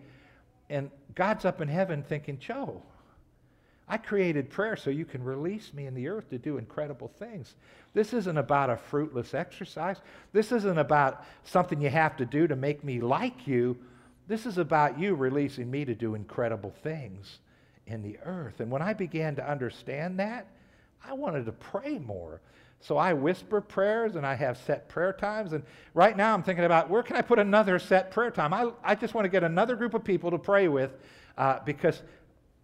And 0.70 0.90
God's 1.14 1.44
up 1.44 1.60
in 1.60 1.68
heaven 1.68 2.02
thinking, 2.02 2.38
Joe, 2.38 2.82
I 3.86 3.98
created 3.98 4.48
prayer 4.48 4.76
so 4.76 4.90
you 4.90 5.04
can 5.04 5.22
release 5.22 5.72
me 5.74 5.86
in 5.86 5.94
the 5.94 6.08
earth 6.08 6.30
to 6.30 6.38
do 6.38 6.56
incredible 6.56 7.12
things. 7.18 7.54
This 7.92 8.14
isn't 8.14 8.38
about 8.38 8.70
a 8.70 8.76
fruitless 8.76 9.34
exercise. 9.34 9.98
This 10.32 10.52
isn't 10.52 10.78
about 10.78 11.24
something 11.44 11.80
you 11.80 11.90
have 11.90 12.16
to 12.16 12.24
do 12.24 12.46
to 12.46 12.56
make 12.56 12.82
me 12.82 13.00
like 13.00 13.46
you. 13.46 13.76
This 14.26 14.46
is 14.46 14.56
about 14.56 14.98
you 14.98 15.14
releasing 15.14 15.70
me 15.70 15.84
to 15.84 15.94
do 15.94 16.14
incredible 16.14 16.72
things 16.82 17.40
in 17.86 18.02
the 18.02 18.18
earth. 18.24 18.60
And 18.60 18.70
when 18.70 18.80
I 18.80 18.94
began 18.94 19.36
to 19.36 19.48
understand 19.48 20.18
that, 20.18 20.46
I 21.06 21.12
wanted 21.12 21.44
to 21.44 21.52
pray 21.52 21.98
more. 21.98 22.40
So 22.80 22.96
I 22.96 23.12
whisper 23.12 23.60
prayers 23.60 24.16
and 24.16 24.26
I 24.26 24.34
have 24.34 24.56
set 24.56 24.88
prayer 24.88 25.12
times. 25.12 25.52
And 25.52 25.62
right 25.92 26.16
now 26.16 26.32
I'm 26.32 26.42
thinking 26.42 26.64
about 26.64 26.88
where 26.88 27.02
can 27.02 27.16
I 27.16 27.22
put 27.22 27.38
another 27.38 27.78
set 27.78 28.10
prayer 28.10 28.30
time? 28.30 28.54
I, 28.54 28.70
I 28.82 28.94
just 28.94 29.12
want 29.12 29.26
to 29.26 29.28
get 29.28 29.44
another 29.44 29.76
group 29.76 29.92
of 29.92 30.04
people 30.04 30.30
to 30.30 30.38
pray 30.38 30.68
with 30.68 30.90
uh, 31.36 31.60
because 31.64 32.02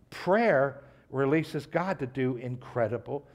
prayer 0.09 0.83
releases 1.11 1.67
God 1.67 1.99
to 1.99 2.07
do 2.07 2.37
incredible 2.37 3.27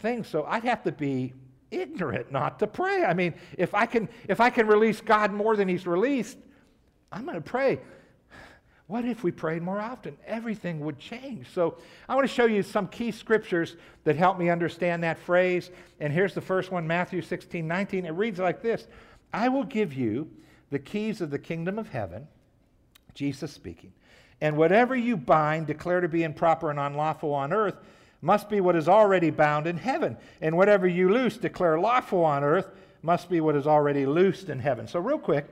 things. 0.00 0.28
So 0.28 0.44
I'd 0.44 0.64
have 0.64 0.82
to 0.84 0.92
be 0.92 1.32
ignorant 1.70 2.30
not 2.30 2.58
to 2.60 2.66
pray. 2.66 3.04
I 3.04 3.14
mean, 3.14 3.34
if 3.58 3.74
I 3.74 3.86
can 3.86 4.08
if 4.28 4.40
I 4.40 4.50
can 4.50 4.66
release 4.66 5.00
God 5.00 5.32
more 5.32 5.56
than 5.56 5.68
he's 5.68 5.86
released, 5.86 6.38
I'm 7.12 7.24
going 7.24 7.36
to 7.36 7.40
pray. 7.40 7.80
What 8.86 9.06
if 9.06 9.24
we 9.24 9.30
prayed 9.30 9.62
more 9.62 9.80
often? 9.80 10.16
Everything 10.26 10.80
would 10.80 10.98
change. 10.98 11.46
So, 11.54 11.78
I 12.06 12.14
want 12.14 12.28
to 12.28 12.32
show 12.32 12.44
you 12.44 12.62
some 12.62 12.86
key 12.88 13.12
scriptures 13.12 13.76
that 14.04 14.14
help 14.14 14.38
me 14.38 14.50
understand 14.50 15.02
that 15.04 15.18
phrase. 15.18 15.70
And 16.00 16.12
here's 16.12 16.34
the 16.34 16.42
first 16.42 16.70
one 16.70 16.86
Matthew 16.86 17.22
16, 17.22 17.66
19. 17.66 18.04
It 18.04 18.10
reads 18.10 18.38
like 18.38 18.60
this 18.62 18.86
I 19.32 19.48
will 19.48 19.64
give 19.64 19.94
you 19.94 20.30
the 20.70 20.78
keys 20.78 21.20
of 21.20 21.30
the 21.30 21.38
kingdom 21.38 21.78
of 21.78 21.88
heaven, 21.88 22.28
Jesus 23.14 23.52
speaking. 23.52 23.92
And 24.40 24.56
whatever 24.56 24.94
you 24.96 25.16
bind, 25.16 25.66
declare 25.66 26.00
to 26.00 26.08
be 26.08 26.22
improper 26.22 26.70
and 26.70 26.78
unlawful 26.78 27.32
on 27.32 27.52
earth, 27.52 27.76
must 28.20 28.48
be 28.48 28.60
what 28.60 28.74
is 28.74 28.88
already 28.88 29.30
bound 29.30 29.66
in 29.66 29.76
heaven. 29.76 30.16
And 30.40 30.56
whatever 30.56 30.88
you 30.88 31.12
loose, 31.12 31.36
declare 31.36 31.78
lawful 31.78 32.24
on 32.24 32.42
earth, 32.42 32.68
must 33.02 33.28
be 33.28 33.40
what 33.40 33.54
is 33.54 33.66
already 33.66 34.06
loosed 34.06 34.48
in 34.48 34.58
heaven. 34.58 34.88
So, 34.88 34.98
real 34.98 35.18
quick, 35.18 35.46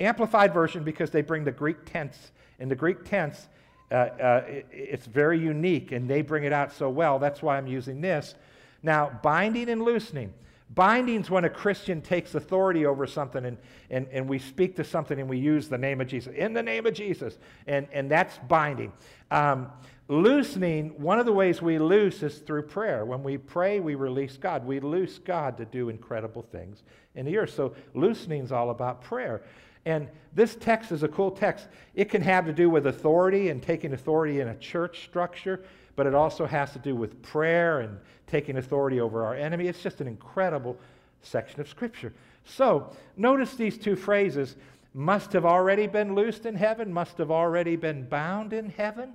amplified 0.00 0.52
version 0.52 0.84
because 0.84 1.10
they 1.10 1.22
bring 1.22 1.44
the 1.44 1.52
Greek 1.52 1.84
tense. 1.86 2.30
In 2.58 2.68
the 2.68 2.74
Greek 2.74 3.04
tense, 3.04 3.48
uh, 3.90 3.94
uh, 3.94 4.44
it, 4.46 4.66
it's 4.70 5.06
very 5.06 5.38
unique 5.38 5.92
and 5.92 6.08
they 6.08 6.20
bring 6.20 6.44
it 6.44 6.52
out 6.52 6.72
so 6.72 6.90
well. 6.90 7.18
That's 7.18 7.42
why 7.42 7.56
I'm 7.56 7.66
using 7.66 8.00
this. 8.00 8.34
Now, 8.82 9.18
binding 9.22 9.70
and 9.70 9.82
loosening. 9.82 10.34
Binding's 10.70 11.30
when 11.30 11.44
a 11.44 11.50
Christian 11.50 12.00
takes 12.00 12.34
authority 12.34 12.86
over 12.86 13.06
something 13.06 13.44
and, 13.44 13.58
and, 13.90 14.08
and 14.10 14.28
we 14.28 14.38
speak 14.38 14.74
to 14.76 14.84
something 14.84 15.20
and 15.20 15.28
we 15.28 15.38
use 15.38 15.68
the 15.68 15.78
name 15.78 16.00
of 16.00 16.08
Jesus. 16.08 16.32
In 16.34 16.52
the 16.52 16.62
name 16.62 16.86
of 16.86 16.94
Jesus. 16.94 17.38
And, 17.66 17.86
and 17.92 18.10
that's 18.10 18.38
binding. 18.48 18.92
Um, 19.30 19.70
loosening, 20.08 21.00
one 21.00 21.18
of 21.18 21.26
the 21.26 21.32
ways 21.32 21.62
we 21.62 21.78
loose 21.78 22.22
is 22.22 22.38
through 22.38 22.62
prayer. 22.62 23.04
When 23.04 23.22
we 23.22 23.38
pray, 23.38 23.78
we 23.80 23.94
release 23.94 24.36
God. 24.36 24.64
We 24.64 24.80
loose 24.80 25.18
God 25.18 25.56
to 25.58 25.64
do 25.64 25.90
incredible 25.90 26.42
things 26.42 26.82
in 27.14 27.26
the 27.26 27.36
earth. 27.36 27.54
So 27.54 27.74
loosening 27.94 28.42
is 28.42 28.52
all 28.52 28.70
about 28.70 29.02
prayer. 29.02 29.42
And 29.86 30.08
this 30.34 30.56
text 30.56 30.92
is 30.92 31.02
a 31.02 31.08
cool 31.08 31.30
text. 31.30 31.68
It 31.94 32.08
can 32.08 32.22
have 32.22 32.46
to 32.46 32.52
do 32.52 32.70
with 32.70 32.86
authority 32.86 33.50
and 33.50 33.62
taking 33.62 33.92
authority 33.92 34.40
in 34.40 34.48
a 34.48 34.56
church 34.56 35.04
structure, 35.04 35.64
but 35.96 36.06
it 36.06 36.14
also 36.14 36.46
has 36.46 36.72
to 36.72 36.78
do 36.78 36.94
with 36.94 37.20
prayer 37.22 37.80
and 37.80 37.98
taking 38.26 38.56
authority 38.56 39.00
over 39.00 39.24
our 39.24 39.34
enemy. 39.34 39.68
It's 39.68 39.82
just 39.82 40.00
an 40.00 40.08
incredible 40.08 40.76
section 41.22 41.60
of 41.60 41.68
Scripture. 41.68 42.12
So, 42.44 42.94
notice 43.16 43.54
these 43.54 43.78
two 43.78 43.96
phrases 43.96 44.56
must 44.92 45.32
have 45.32 45.44
already 45.44 45.86
been 45.86 46.14
loosed 46.14 46.46
in 46.46 46.54
heaven, 46.54 46.92
must 46.92 47.18
have 47.18 47.30
already 47.30 47.76
been 47.76 48.04
bound 48.04 48.52
in 48.52 48.70
heaven. 48.70 49.12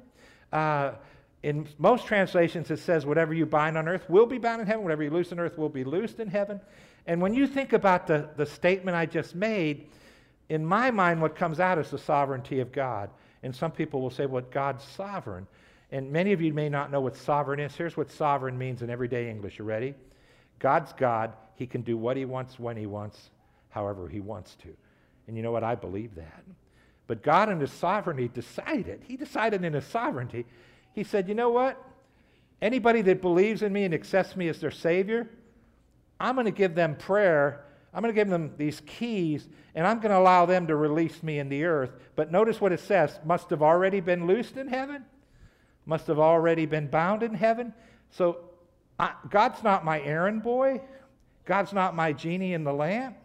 Uh, 0.51 0.91
in 1.43 1.67
most 1.77 2.05
translations, 2.05 2.69
it 2.69 2.79
says, 2.79 3.05
whatever 3.05 3.33
you 3.33 3.45
bind 3.45 3.77
on 3.77 3.87
earth 3.87 4.09
will 4.09 4.25
be 4.25 4.37
bound 4.37 4.61
in 4.61 4.67
heaven, 4.67 4.83
whatever 4.83 5.03
you 5.03 5.09
loose 5.09 5.31
on 5.31 5.39
earth 5.39 5.57
will 5.57 5.69
be 5.69 5.85
loosed 5.85 6.19
in 6.19 6.27
heaven. 6.27 6.59
And 7.07 7.21
when 7.21 7.33
you 7.33 7.47
think 7.47 7.71
about 7.71 8.07
the, 8.07 8.29
the 8.35 8.45
statement 8.45 8.97
I 8.97 9.05
just 9.05 9.35
made, 9.35 9.87
in 10.49 10.65
my 10.65 10.91
mind, 10.91 11.21
what 11.21 11.35
comes 11.35 11.59
out 11.59 11.77
is 11.77 11.89
the 11.89 11.97
sovereignty 11.97 12.59
of 12.59 12.71
God. 12.71 13.09
And 13.41 13.55
some 13.55 13.71
people 13.71 14.01
will 14.01 14.09
say, 14.09 14.25
well, 14.25 14.43
God's 14.51 14.83
sovereign. 14.83 15.47
And 15.91 16.11
many 16.11 16.33
of 16.33 16.41
you 16.41 16.53
may 16.53 16.69
not 16.69 16.91
know 16.91 17.01
what 17.01 17.15
sovereign 17.15 17.59
is. 17.59 17.75
Here's 17.75 17.97
what 17.97 18.11
sovereign 18.11 18.57
means 18.57 18.81
in 18.81 18.89
everyday 18.89 19.29
English. 19.29 19.57
You 19.57 19.65
ready? 19.65 19.95
God's 20.59 20.93
God. 20.93 21.33
He 21.55 21.65
can 21.65 21.81
do 21.81 21.97
what 21.97 22.15
he 22.15 22.25
wants, 22.25 22.59
when 22.59 22.77
he 22.77 22.85
wants, 22.85 23.31
however 23.69 24.07
he 24.07 24.19
wants 24.19 24.55
to. 24.63 24.69
And 25.27 25.35
you 25.35 25.43
know 25.43 25.51
what? 25.51 25.63
I 25.63 25.75
believe 25.75 26.15
that. 26.15 26.43
But 27.07 27.23
God 27.23 27.49
in 27.49 27.59
his 27.59 27.71
sovereignty 27.71 28.27
decided. 28.27 29.01
He 29.03 29.17
decided 29.17 29.63
in 29.63 29.73
his 29.73 29.85
sovereignty. 29.85 30.45
He 30.93 31.03
said, 31.03 31.27
you 31.27 31.33
know 31.33 31.49
what? 31.49 31.83
Anybody 32.61 33.01
that 33.03 33.21
believes 33.21 33.61
in 33.61 33.73
me 33.73 33.83
and 33.83 33.93
accepts 33.93 34.35
me 34.35 34.47
as 34.47 34.59
their 34.59 34.71
Savior, 34.71 35.27
I'm 36.19 36.35
going 36.35 36.45
to 36.45 36.51
give 36.51 36.75
them 36.75 36.95
prayer. 36.95 37.65
I'm 37.93 38.03
going 38.03 38.13
to 38.13 38.19
give 38.19 38.29
them 38.29 38.53
these 38.57 38.81
keys, 38.85 39.47
and 39.73 39.87
I'm 39.87 39.99
going 39.99 40.11
to 40.11 40.19
allow 40.19 40.45
them 40.45 40.67
to 40.67 40.75
release 40.75 41.23
me 41.23 41.39
in 41.39 41.49
the 41.49 41.63
earth. 41.63 41.91
But 42.15 42.31
notice 42.31 42.61
what 42.61 42.71
it 42.71 42.79
says 42.79 43.19
must 43.25 43.49
have 43.49 43.63
already 43.63 44.01
been 44.01 44.27
loosed 44.27 44.55
in 44.55 44.67
heaven 44.67 45.03
must 45.89 46.05
have 46.05 46.19
already 46.19 46.67
been 46.67 46.87
bound 46.87 47.23
in 47.23 47.33
heaven. 47.33 47.73
So 48.11 48.37
I, 48.99 49.11
God's 49.29 49.63
not 49.63 49.83
my 49.83 49.99
errand 50.01 50.43
boy. 50.43 50.81
God's 51.45 51.73
not 51.73 51.95
my 51.95 52.13
genie 52.13 52.53
in 52.53 52.63
the 52.63 52.71
lamp. 52.71 53.17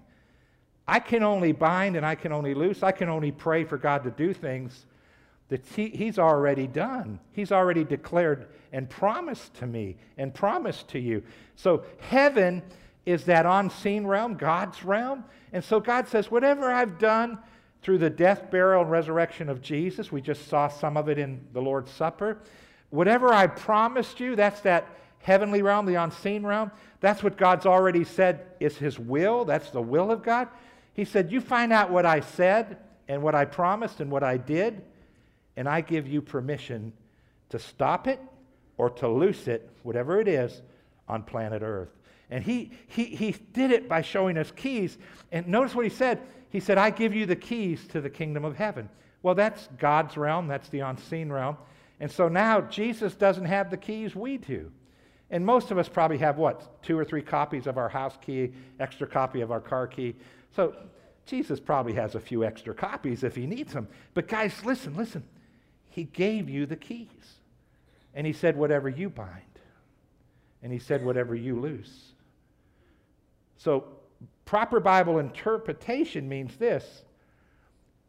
I 0.89 0.99
can 0.99 1.23
only 1.23 1.53
bind 1.53 1.95
and 1.95 2.07
I 2.07 2.15
can 2.15 2.33
only 2.33 2.55
loose. 2.55 2.83
I 2.83 2.91
can 2.91 3.11
only 3.11 3.33
pray 3.33 3.65
for 3.65 3.77
God 3.77 4.03
to 4.05 4.11
do 4.11 4.33
things 4.33 4.87
that 5.51 5.65
he, 5.67 5.91
He's 5.91 6.19
already 6.19 6.67
done. 6.67 7.21
He's 7.33 7.53
already 7.53 7.85
declared 7.85 8.49
and 8.73 8.89
promised 8.89 9.53
to 9.57 9.67
me 9.67 9.99
and 10.17 10.33
promised 10.33 10.89
to 10.89 10.99
you. 10.99 11.23
So 11.57 11.85
heaven 11.99 12.63
is 13.05 13.25
that 13.25 13.45
unseen 13.45 14.07
realm, 14.07 14.37
God's 14.37 14.83
realm. 14.85 15.25
And 15.53 15.63
so 15.63 15.81
God 15.81 16.09
says, 16.09 16.31
whatever 16.31 16.71
I've 16.71 16.99
done, 16.99 17.39
through 17.85 17.99
the 17.99 18.11
death, 18.11 18.51
burial, 18.51 18.81
and 18.81 18.91
resurrection 18.91 19.51
of 19.51 19.61
Jesus. 19.61 20.11
We 20.11 20.23
just 20.23 20.49
saw 20.49 20.69
some 20.69 20.97
of 20.97 21.09
it 21.11 21.19
in 21.19 21.41
the 21.53 21.61
Lord's 21.61 21.91
Supper. 21.91 22.39
Whatever 22.89 23.33
I 23.33 23.47
promised 23.47 24.21
you, 24.21 24.35
that's 24.35 24.63
that 24.63 24.89
heavenly 25.19 25.61
realm, 25.61 25.85
the 25.85 25.97
unseen 25.97 26.47
realm. 26.47 26.71
That's 27.01 27.23
what 27.23 27.37
God's 27.37 27.67
already 27.67 28.05
said 28.05 28.47
is 28.59 28.79
His 28.79 28.99
will. 28.99 29.45
That's 29.45 29.71
the 29.71 29.83
will 29.83 30.11
of 30.11 30.23
God. 30.23 30.49
He 30.95 31.05
said, 31.05 31.31
You 31.31 31.43
find 31.43 31.75
out 31.75 31.91
what 31.91 32.07
I 32.07 32.21
said 32.21 32.79
and 33.07 33.23
what 33.23 33.35
I 33.35 33.45
promised 33.45 34.01
and 34.01 34.11
what 34.11 34.23
I 34.23 34.39
did, 34.39 34.81
and 35.57 35.69
I 35.69 35.83
give 35.83 36.09
you 36.09 36.23
permission 36.23 36.91
to 37.51 37.59
stop 37.59 38.09
it 38.09 38.19
or 38.79 38.89
to 38.91 39.09
loose 39.09 39.47
it, 39.47 39.69
whatever 39.83 40.21
it 40.21 40.27
is, 40.27 40.63
on 41.07 41.23
planet 41.23 41.61
Earth. 41.63 41.91
And 42.31 42.43
he, 42.43 42.73
he, 42.87 43.05
he 43.05 43.33
did 43.53 43.71
it 43.71 43.91
by 43.91 44.01
showing 44.01 44.39
us 44.39 44.51
keys. 44.51 44.97
And 45.31 45.47
notice 45.47 45.75
what 45.75 45.85
he 45.85 45.91
said. 45.91 46.21
He 46.55 46.61
said, 46.61 46.79
I 46.79 46.91
give 46.91 47.13
you 47.13 47.27
the 47.27 47.35
keys 47.35 47.85
to 47.89 48.01
the 48.01 48.09
kingdom 48.09 48.45
of 48.45 48.55
heaven. 48.55 48.89
Well, 49.25 49.35
that's 49.35 49.69
God's 49.77 50.17
realm, 50.17 50.47
that's 50.47 50.69
the 50.69 50.81
unseen 50.81 51.33
realm. 51.33 51.57
And 51.99 52.09
so 52.09 52.29
now 52.29 52.61
Jesus 52.61 53.17
doesn't 53.17 53.47
have 53.47 53.73
the 53.73 53.77
keys, 53.77 54.15
we 54.15 54.37
do. 54.37 54.71
And 55.33 55.45
most 55.45 55.73
of 55.73 55.79
us 55.79 55.89
probably 55.89 56.19
have 56.19 56.39
what? 56.39 56.81
Two 56.81 56.97
or 56.97 57.05
three 57.05 57.23
copies 57.23 57.67
of 57.67 57.77
our 57.77 57.89
house 57.89 58.17
key, 58.25 58.53
extra 58.79 59.05
copy 59.05 59.41
of 59.41 59.51
our 59.51 59.61
car 59.61 59.89
key. 59.89 60.15
So 60.55 60.77
Jesus 61.27 61.59
probably 61.59 61.95
has 61.95 62.15
a 62.15 62.21
few 62.21 62.45
extra 62.45 62.73
copies 62.73 63.25
if 63.25 63.35
he 63.35 63.47
needs 63.47 63.73
them. 63.73 63.89
But 64.15 64.29
guys, 64.29 64.65
listen, 64.65 64.97
listen. 64.97 65.25
He 65.91 66.05
gave 66.05 66.49
you 66.49 66.67
the 66.67 66.77
keys. 66.77 67.09
And 68.15 68.25
he 68.29 68.33
said, 68.33 68.57
whatever 68.57 68.89
you 68.89 69.11
bind. 69.11 69.43
And 70.63 70.73
he 70.73 70.79
said, 70.79 71.05
whatever 71.05 71.35
you 71.35 71.59
loose. 71.59 72.13
So 73.57 73.89
Proper 74.45 74.81
Bible 74.81 75.19
interpretation 75.19 76.29
means 76.29 76.57
this 76.57 77.05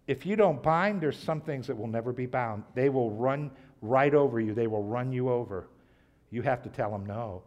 if 0.08 0.26
you 0.26 0.36
don't 0.36 0.62
bind, 0.62 1.02
there's 1.02 1.18
some 1.18 1.42
things 1.42 1.68
that 1.68 1.78
will 1.78 1.88
never 1.88 2.14
be 2.14 2.26
bound. 2.26 2.64
They 2.76 2.90
will 2.90 3.12
run 3.12 3.52
right 3.82 4.14
over 4.14 4.40
you, 4.40 4.54
they 4.54 4.68
will 4.68 4.84
run 4.84 5.12
you 5.12 5.30
over. 5.30 5.68
You 6.32 6.42
have 6.42 6.64
to 6.64 6.70
tell 6.70 6.92
them 6.92 7.06
no. 7.06 7.44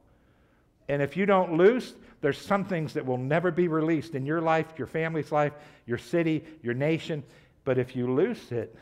And 0.89 1.03
if 1.03 1.17
you 1.17 1.27
don't 1.27 1.55
loose, 1.55 1.95
there's 2.21 2.39
some 2.39 2.65
things 2.65 2.95
that 2.95 3.05
will 3.05 3.19
never 3.19 3.51
be 3.51 3.69
released 3.69 4.15
in 4.15 4.25
your 4.25 4.41
life, 4.41 4.67
your 4.79 4.87
family's 4.87 5.31
life, 5.31 5.53
your 5.87 5.99
city, 5.99 6.45
your 6.63 6.75
nation. 6.75 7.23
But 7.65 7.79
if 7.79 7.95
you 7.95 8.13
loose 8.13 8.51
it, 8.51 8.75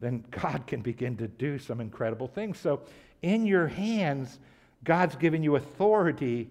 then 0.00 0.24
God 0.30 0.66
can 0.66 0.80
begin 0.80 1.16
to 1.18 1.28
do 1.28 1.58
some 1.58 1.80
incredible 1.80 2.26
things. 2.26 2.58
So, 2.58 2.80
in 3.20 3.46
your 3.46 3.68
hands, 3.68 4.38
God's 4.82 5.14
given 5.14 5.44
you 5.44 5.54
authority 5.56 6.48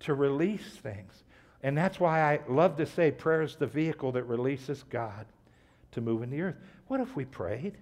to 0.00 0.14
release 0.14 0.66
things. 0.76 1.24
And 1.62 1.76
that's 1.76 1.98
why 1.98 2.20
I 2.20 2.40
love 2.48 2.76
to 2.76 2.86
say 2.86 3.10
prayer 3.10 3.42
is 3.42 3.56
the 3.56 3.66
vehicle 3.66 4.12
that 4.12 4.24
releases 4.24 4.84
God 4.84 5.26
to 5.92 6.00
move 6.00 6.22
in 6.22 6.30
the 6.30 6.42
earth. 6.42 6.56
What 6.88 7.00
if 7.00 7.16
we 7.16 7.24
prayed 7.24 7.76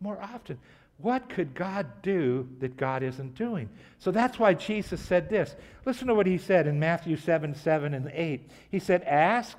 more 0.00 0.20
often? 0.20 0.58
What 0.98 1.30
could 1.30 1.54
God 1.54 1.86
do 2.02 2.46
that 2.58 2.76
God 2.76 3.02
isn't 3.02 3.34
doing? 3.34 3.70
So 3.98 4.10
that's 4.10 4.38
why 4.38 4.52
Jesus 4.52 5.00
said 5.00 5.30
this. 5.30 5.54
Listen 5.86 6.08
to 6.08 6.14
what 6.14 6.26
he 6.26 6.36
said 6.36 6.66
in 6.66 6.78
Matthew 6.78 7.16
7 7.16 7.54
7 7.54 7.94
and 7.94 8.10
8. 8.12 8.50
He 8.70 8.78
said, 8.78 9.02
Ask, 9.04 9.56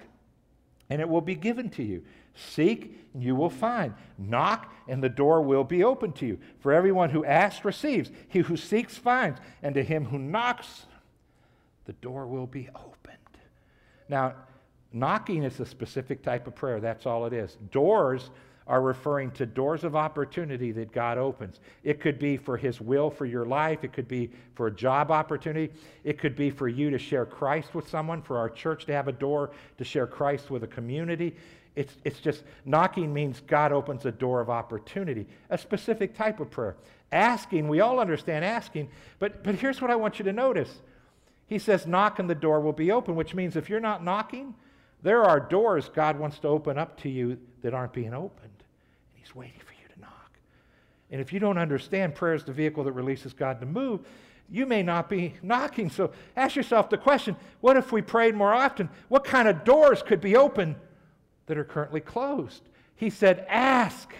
and 0.89 1.01
it 1.01 1.09
will 1.09 1.21
be 1.21 1.35
given 1.35 1.69
to 1.71 1.83
you. 1.83 2.03
Seek, 2.35 2.95
and 3.13 3.23
you 3.23 3.35
will 3.35 3.49
find. 3.49 3.93
Knock, 4.17 4.71
and 4.87 5.03
the 5.03 5.09
door 5.09 5.41
will 5.41 5.63
be 5.63 5.83
open 5.83 6.13
to 6.13 6.25
you. 6.25 6.39
For 6.59 6.71
everyone 6.71 7.09
who 7.09 7.25
asks 7.25 7.65
receives. 7.65 8.11
He 8.27 8.39
who 8.39 8.55
seeks 8.55 8.97
finds. 8.97 9.39
And 9.63 9.75
to 9.75 9.83
him 9.83 10.05
who 10.05 10.19
knocks, 10.19 10.85
the 11.85 11.93
door 11.93 12.27
will 12.27 12.47
be 12.47 12.69
opened. 12.75 12.90
Now, 14.09 14.33
knocking 14.93 15.43
is 15.43 15.59
a 15.59 15.65
specific 15.65 16.21
type 16.23 16.47
of 16.47 16.55
prayer. 16.55 16.79
That's 16.79 17.05
all 17.05 17.25
it 17.25 17.33
is. 17.33 17.57
Doors 17.71 18.29
are 18.67 18.81
referring 18.81 19.31
to 19.31 19.45
doors 19.45 19.83
of 19.83 19.95
opportunity 19.95 20.71
that 20.71 20.91
God 20.91 21.17
opens. 21.17 21.59
It 21.83 21.99
could 21.99 22.19
be 22.19 22.37
for 22.37 22.57
His 22.57 22.79
will 22.79 23.09
for 23.09 23.25
your 23.25 23.45
life, 23.45 23.83
it 23.83 23.91
could 23.91 24.07
be 24.07 24.29
for 24.55 24.67
a 24.67 24.71
job 24.71 25.11
opportunity, 25.11 25.73
it 26.03 26.19
could 26.19 26.35
be 26.35 26.49
for 26.49 26.67
you 26.67 26.89
to 26.89 26.97
share 26.97 27.25
Christ 27.25 27.73
with 27.73 27.89
someone, 27.89 28.21
for 28.21 28.37
our 28.37 28.49
church 28.49 28.85
to 28.85 28.93
have 28.93 29.07
a 29.07 29.11
door 29.11 29.51
to 29.77 29.83
share 29.83 30.07
Christ 30.07 30.49
with 30.49 30.63
a 30.63 30.67
community. 30.67 31.35
It's, 31.75 31.95
it's 32.03 32.19
just 32.19 32.43
knocking 32.65 33.13
means 33.13 33.41
God 33.47 33.71
opens 33.71 34.05
a 34.05 34.11
door 34.11 34.41
of 34.41 34.49
opportunity, 34.49 35.25
a 35.49 35.57
specific 35.57 36.15
type 36.15 36.39
of 36.39 36.49
prayer. 36.49 36.75
Asking, 37.11 37.67
we 37.67 37.79
all 37.81 37.99
understand 37.99 38.45
asking, 38.45 38.89
but, 39.19 39.43
but 39.43 39.55
here's 39.55 39.81
what 39.81 39.89
I 39.91 39.95
want 39.95 40.19
you 40.19 40.25
to 40.25 40.33
notice. 40.33 40.81
He 41.51 41.59
says, 41.59 41.85
knock 41.85 42.17
and 42.17 42.29
the 42.29 42.33
door 42.33 42.61
will 42.61 42.71
be 42.71 42.93
open, 42.93 43.17
which 43.17 43.35
means 43.35 43.57
if 43.57 43.69
you're 43.69 43.81
not 43.81 44.01
knocking, 44.01 44.55
there 45.03 45.21
are 45.25 45.37
doors 45.37 45.91
God 45.93 46.17
wants 46.17 46.39
to 46.39 46.47
open 46.47 46.77
up 46.77 46.97
to 47.01 47.09
you 47.09 47.37
that 47.61 47.73
aren't 47.73 47.91
being 47.91 48.13
opened. 48.13 48.53
And 49.09 49.15
He's 49.15 49.35
waiting 49.35 49.59
for 49.59 49.73
you 49.73 49.93
to 49.93 49.99
knock. 49.99 50.39
And 51.11 51.19
if 51.19 51.33
you 51.33 51.41
don't 51.41 51.57
understand 51.57 52.15
prayer 52.15 52.35
is 52.35 52.45
the 52.45 52.53
vehicle 52.53 52.85
that 52.85 52.93
releases 52.93 53.33
God 53.33 53.59
to 53.59 53.65
move, 53.65 53.99
you 54.49 54.65
may 54.65 54.81
not 54.81 55.09
be 55.09 55.33
knocking. 55.43 55.89
So 55.89 56.13
ask 56.37 56.55
yourself 56.55 56.89
the 56.89 56.97
question 56.97 57.35
what 57.59 57.75
if 57.75 57.91
we 57.91 58.01
prayed 58.01 58.33
more 58.33 58.53
often? 58.53 58.87
What 59.09 59.25
kind 59.25 59.49
of 59.49 59.65
doors 59.65 60.01
could 60.01 60.21
be 60.21 60.37
open 60.37 60.77
that 61.47 61.57
are 61.57 61.65
currently 61.65 61.99
closed? 61.99 62.63
He 62.95 63.09
said, 63.09 63.45
Ask, 63.49 64.13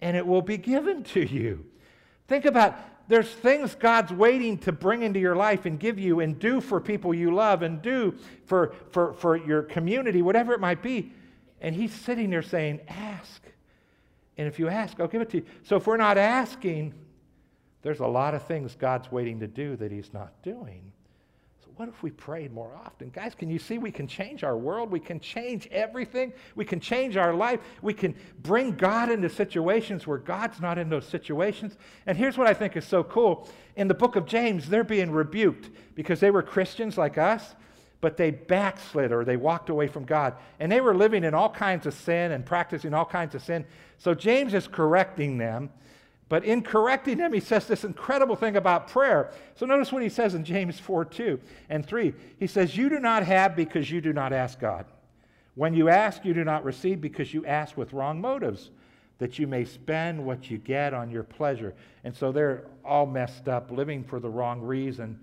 and 0.00 0.16
it 0.16 0.26
will 0.26 0.42
be 0.42 0.58
given 0.58 1.04
to 1.04 1.20
you. 1.20 1.66
Think 2.26 2.46
about 2.46 2.76
there's 3.12 3.30
things 3.30 3.74
God's 3.74 4.12
waiting 4.12 4.58
to 4.58 4.72
bring 4.72 5.02
into 5.02 5.20
your 5.20 5.36
life 5.36 5.66
and 5.66 5.78
give 5.78 5.98
you 5.98 6.20
and 6.20 6.38
do 6.38 6.60
for 6.60 6.80
people 6.80 7.12
you 7.12 7.34
love 7.34 7.62
and 7.62 7.82
do 7.82 8.14
for, 8.46 8.74
for, 8.90 9.12
for 9.14 9.36
your 9.36 9.62
community, 9.62 10.22
whatever 10.22 10.54
it 10.54 10.60
might 10.60 10.82
be. 10.82 11.12
And 11.60 11.74
He's 11.76 11.92
sitting 11.92 12.30
there 12.30 12.42
saying, 12.42 12.80
Ask. 12.88 13.42
And 14.38 14.48
if 14.48 14.58
you 14.58 14.68
ask, 14.68 14.98
I'll 14.98 15.08
give 15.08 15.20
it 15.20 15.30
to 15.30 15.38
you. 15.38 15.44
So 15.64 15.76
if 15.76 15.86
we're 15.86 15.96
not 15.96 16.16
asking, 16.16 16.94
there's 17.82 18.00
a 18.00 18.06
lot 18.06 18.34
of 18.34 18.44
things 18.44 18.74
God's 18.76 19.10
waiting 19.12 19.40
to 19.40 19.46
do 19.46 19.76
that 19.76 19.92
He's 19.92 20.12
not 20.14 20.42
doing. 20.42 20.91
What 21.82 21.88
if 21.88 22.00
we 22.00 22.10
prayed 22.10 22.52
more 22.52 22.76
often? 22.76 23.10
Guys, 23.10 23.34
can 23.34 23.50
you 23.50 23.58
see 23.58 23.76
we 23.76 23.90
can 23.90 24.06
change 24.06 24.44
our 24.44 24.56
world? 24.56 24.92
We 24.92 25.00
can 25.00 25.18
change 25.18 25.66
everything. 25.72 26.32
We 26.54 26.64
can 26.64 26.78
change 26.78 27.16
our 27.16 27.34
life. 27.34 27.58
We 27.82 27.92
can 27.92 28.14
bring 28.40 28.76
God 28.76 29.10
into 29.10 29.28
situations 29.28 30.06
where 30.06 30.18
God's 30.18 30.60
not 30.60 30.78
in 30.78 30.88
those 30.88 31.04
situations. 31.04 31.76
And 32.06 32.16
here's 32.16 32.38
what 32.38 32.46
I 32.46 32.54
think 32.54 32.76
is 32.76 32.86
so 32.86 33.02
cool. 33.02 33.48
In 33.74 33.88
the 33.88 33.94
book 33.94 34.14
of 34.14 34.26
James, 34.26 34.68
they're 34.68 34.84
being 34.84 35.10
rebuked 35.10 35.70
because 35.96 36.20
they 36.20 36.30
were 36.30 36.44
Christians 36.44 36.96
like 36.96 37.18
us, 37.18 37.56
but 38.00 38.16
they 38.16 38.30
backslid 38.30 39.10
or 39.10 39.24
they 39.24 39.36
walked 39.36 39.68
away 39.68 39.88
from 39.88 40.04
God. 40.04 40.36
And 40.60 40.70
they 40.70 40.80
were 40.80 40.94
living 40.94 41.24
in 41.24 41.34
all 41.34 41.50
kinds 41.50 41.84
of 41.86 41.94
sin 41.94 42.30
and 42.30 42.46
practicing 42.46 42.94
all 42.94 43.06
kinds 43.06 43.34
of 43.34 43.42
sin. 43.42 43.66
So 43.98 44.14
James 44.14 44.54
is 44.54 44.68
correcting 44.68 45.36
them 45.36 45.68
but 46.32 46.46
in 46.46 46.62
correcting 46.62 47.18
him, 47.18 47.34
he 47.34 47.40
says 47.40 47.66
this 47.66 47.84
incredible 47.84 48.36
thing 48.36 48.56
about 48.56 48.88
prayer. 48.88 49.32
So 49.54 49.66
notice 49.66 49.92
what 49.92 50.02
he 50.02 50.08
says 50.08 50.32
in 50.32 50.46
James 50.46 50.80
4 50.80 51.04
2 51.04 51.38
and 51.68 51.84
3. 51.84 52.14
He 52.38 52.46
says, 52.46 52.74
You 52.74 52.88
do 52.88 52.98
not 52.98 53.22
have 53.22 53.54
because 53.54 53.90
you 53.90 54.00
do 54.00 54.14
not 54.14 54.32
ask 54.32 54.58
God. 54.58 54.86
When 55.56 55.74
you 55.74 55.90
ask, 55.90 56.24
you 56.24 56.32
do 56.32 56.42
not 56.42 56.64
receive 56.64 57.02
because 57.02 57.34
you 57.34 57.44
ask 57.44 57.76
with 57.76 57.92
wrong 57.92 58.18
motives, 58.18 58.70
that 59.18 59.38
you 59.38 59.46
may 59.46 59.66
spend 59.66 60.24
what 60.24 60.50
you 60.50 60.56
get 60.56 60.94
on 60.94 61.10
your 61.10 61.22
pleasure. 61.22 61.74
And 62.02 62.16
so 62.16 62.32
they're 62.32 62.64
all 62.82 63.04
messed 63.04 63.46
up, 63.46 63.70
living 63.70 64.02
for 64.02 64.18
the 64.18 64.30
wrong 64.30 64.62
reason. 64.62 65.20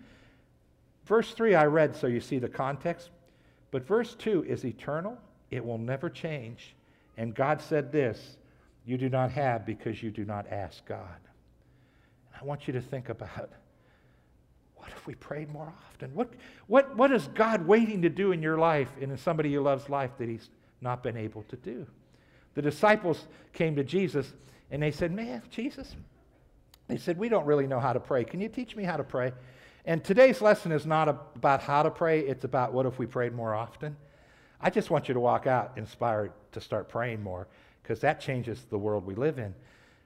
Verse 1.05 1.31
3 1.31 1.55
I 1.55 1.65
read, 1.65 1.95
so 1.95 2.05
you 2.05 2.19
see 2.19 2.37
the 2.37 2.47
context. 2.47 3.09
But 3.71 3.83
verse 3.83 4.13
2 4.13 4.43
is 4.43 4.63
eternal, 4.63 5.17
it 5.49 5.65
will 5.65 5.79
never 5.79 6.07
change. 6.07 6.75
And 7.17 7.33
God 7.33 7.63
said 7.63 7.91
this 7.91 8.37
you 8.89 8.97
do 8.97 9.07
not 9.07 9.31
have 9.31 9.67
because 9.67 10.01
you 10.01 10.09
do 10.09 10.25
not 10.25 10.47
ask 10.47 10.83
God. 10.87 11.19
And 12.25 12.41
I 12.41 12.43
want 12.43 12.65
you 12.65 12.73
to 12.73 12.81
think 12.81 13.09
about 13.09 13.51
what 14.75 14.89
if 14.89 15.05
we 15.05 15.13
prayed 15.13 15.47
more 15.51 15.71
often? 15.91 16.11
What, 16.15 16.33
what, 16.65 16.95
what 16.95 17.11
is 17.11 17.27
God 17.35 17.67
waiting 17.67 18.01
to 18.01 18.09
do 18.09 18.31
in 18.31 18.41
your 18.41 18.57
life 18.57 18.89
and 18.99 19.11
in 19.11 19.17
somebody 19.19 19.49
you 19.49 19.61
love's 19.61 19.89
life 19.89 20.09
that 20.17 20.27
He's 20.27 20.49
not 20.81 21.03
been 21.03 21.17
able 21.17 21.43
to 21.43 21.55
do? 21.57 21.85
The 22.55 22.63
disciples 22.63 23.27
came 23.53 23.75
to 23.75 23.83
Jesus 23.83 24.33
and 24.71 24.81
they 24.81 24.89
said, 24.89 25.11
Man, 25.11 25.43
Jesus, 25.51 25.95
they 26.87 26.97
said, 26.97 27.19
We 27.19 27.29
don't 27.29 27.45
really 27.45 27.67
know 27.67 27.79
how 27.79 27.93
to 27.93 27.99
pray. 27.99 28.23
Can 28.23 28.41
you 28.41 28.49
teach 28.49 28.75
me 28.75 28.85
how 28.85 28.97
to 28.97 29.03
pray? 29.03 29.33
And 29.85 30.03
today's 30.03 30.41
lesson 30.41 30.71
is 30.71 30.87
not 30.87 31.09
about 31.09 31.61
how 31.61 31.83
to 31.83 31.91
pray, 31.91 32.21
it's 32.21 32.43
about 32.43 32.73
what 32.73 32.87
if 32.87 32.97
we 32.97 33.05
prayed 33.05 33.33
more 33.33 33.53
often. 33.53 33.95
I 34.59 34.71
just 34.71 34.89
want 34.89 35.07
you 35.09 35.13
to 35.13 35.19
walk 35.19 35.45
out 35.45 35.73
inspired 35.75 36.31
to 36.53 36.59
start 36.59 36.89
praying 36.89 37.21
more 37.21 37.47
because 37.89 38.01
that 38.01 38.21
changes 38.21 38.65
the 38.69 38.77
world 38.77 39.03
we 39.03 39.15
live 39.15 39.39
in. 39.39 39.51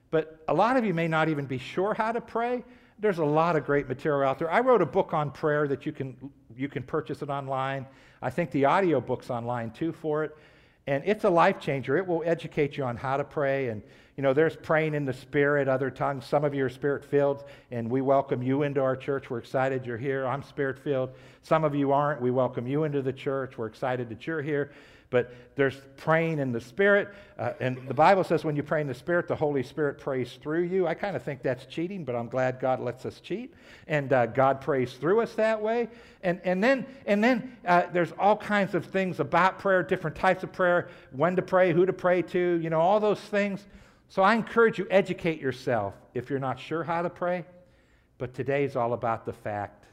But 0.09 0.41
a 0.47 0.53
lot 0.53 0.77
of 0.77 0.85
you 0.85 0.93
may 0.93 1.09
not 1.09 1.27
even 1.27 1.45
be 1.45 1.57
sure 1.57 1.93
how 1.93 2.13
to 2.13 2.21
pray. 2.21 2.63
There's 2.97 3.17
a 3.17 3.25
lot 3.25 3.57
of 3.57 3.65
great 3.65 3.89
material 3.89 4.29
out 4.29 4.39
there. 4.39 4.49
I 4.49 4.61
wrote 4.61 4.81
a 4.81 4.85
book 4.85 5.13
on 5.13 5.31
prayer 5.31 5.67
that 5.67 5.85
you 5.85 5.91
can, 5.91 6.15
you 6.55 6.69
can 6.69 6.83
purchase 6.83 7.21
it 7.21 7.29
online. 7.29 7.85
I 8.21 8.29
think 8.29 8.51
the 8.51 8.63
audio 8.63 9.01
book's 9.01 9.29
online 9.29 9.71
too 9.71 9.91
for 9.91 10.23
it. 10.23 10.33
And 10.87 11.03
it's 11.05 11.25
a 11.25 11.29
life 11.29 11.59
changer. 11.59 11.97
It 11.97 12.07
will 12.07 12.23
educate 12.25 12.77
you 12.77 12.85
on 12.85 12.95
how 12.95 13.17
to 13.17 13.25
pray. 13.25 13.67
And, 13.67 13.81
you 14.15 14.23
know, 14.23 14.33
there's 14.33 14.55
praying 14.55 14.93
in 14.93 15.05
the 15.05 15.13
Spirit, 15.13 15.67
other 15.67 15.89
tongues. 15.89 16.25
Some 16.25 16.43
of 16.43 16.53
you 16.53 16.65
are 16.65 16.69
Spirit 16.69 17.03
filled, 17.03 17.43
and 17.71 17.89
we 17.89 18.01
welcome 18.01 18.43
you 18.43 18.63
into 18.63 18.81
our 18.81 18.95
church. 18.95 19.29
We're 19.29 19.39
excited 19.39 19.85
you're 19.85 19.97
here. 19.97 20.25
I'm 20.25 20.43
Spirit 20.43 20.77
filled. 20.79 21.11
Some 21.41 21.63
of 21.63 21.73
you 21.73 21.91
aren't. 21.91 22.21
We 22.21 22.31
welcome 22.31 22.67
you 22.67 22.83
into 22.83 23.01
the 23.01 23.13
church. 23.13 23.57
We're 23.57 23.67
excited 23.67 24.09
that 24.09 24.27
you're 24.27 24.41
here 24.41 24.71
but 25.13 25.31
there's 25.55 25.79
praying 25.95 26.39
in 26.39 26.51
the 26.51 26.59
Spirit. 26.59 27.07
Uh, 27.37 27.53
and 27.59 27.87
the 27.87 27.93
Bible 27.93 28.23
says 28.23 28.43
when 28.43 28.55
you 28.55 28.63
pray 28.63 28.81
in 28.81 28.87
the 28.87 28.95
Spirit, 28.95 29.27
the 29.27 29.35
Holy 29.35 29.61
Spirit 29.61 29.99
prays 29.99 30.39
through 30.41 30.63
you. 30.63 30.87
I 30.87 30.95
kind 30.95 31.15
of 31.15 31.21
think 31.21 31.43
that's 31.43 31.67
cheating, 31.67 32.03
but 32.03 32.15
I'm 32.15 32.27
glad 32.27 32.59
God 32.59 32.79
lets 32.79 33.05
us 33.05 33.19
cheat. 33.19 33.53
And 33.87 34.11
uh, 34.11 34.25
God 34.25 34.59
prays 34.59 34.93
through 34.93 35.21
us 35.21 35.35
that 35.35 35.61
way. 35.61 35.87
And, 36.23 36.41
and 36.43 36.63
then, 36.63 36.87
and 37.05 37.23
then 37.23 37.55
uh, 37.63 37.83
there's 37.93 38.11
all 38.17 38.35
kinds 38.35 38.73
of 38.73 38.87
things 38.87 39.19
about 39.19 39.59
prayer, 39.59 39.83
different 39.83 40.15
types 40.15 40.41
of 40.41 40.51
prayer, 40.51 40.89
when 41.11 41.35
to 41.35 41.43
pray, 41.43 41.73
who 41.73 41.85
to 41.85 41.93
pray 41.93 42.23
to, 42.23 42.59
you 42.59 42.71
know, 42.71 42.81
all 42.81 42.99
those 42.99 43.19
things. 43.19 43.67
So 44.13 44.21
I 44.21 44.35
encourage 44.35 44.77
you, 44.77 44.85
educate 44.91 45.41
yourself 45.41 45.95
if 46.13 46.29
you're 46.29 46.37
not 46.37 46.59
sure 46.59 46.83
how 46.83 47.01
to 47.01 47.09
pray. 47.09 47.45
But 48.19 48.35
today's 48.35 48.75
all 48.75 48.93
about 48.93 49.25
the 49.25 49.33
fact 49.33 49.87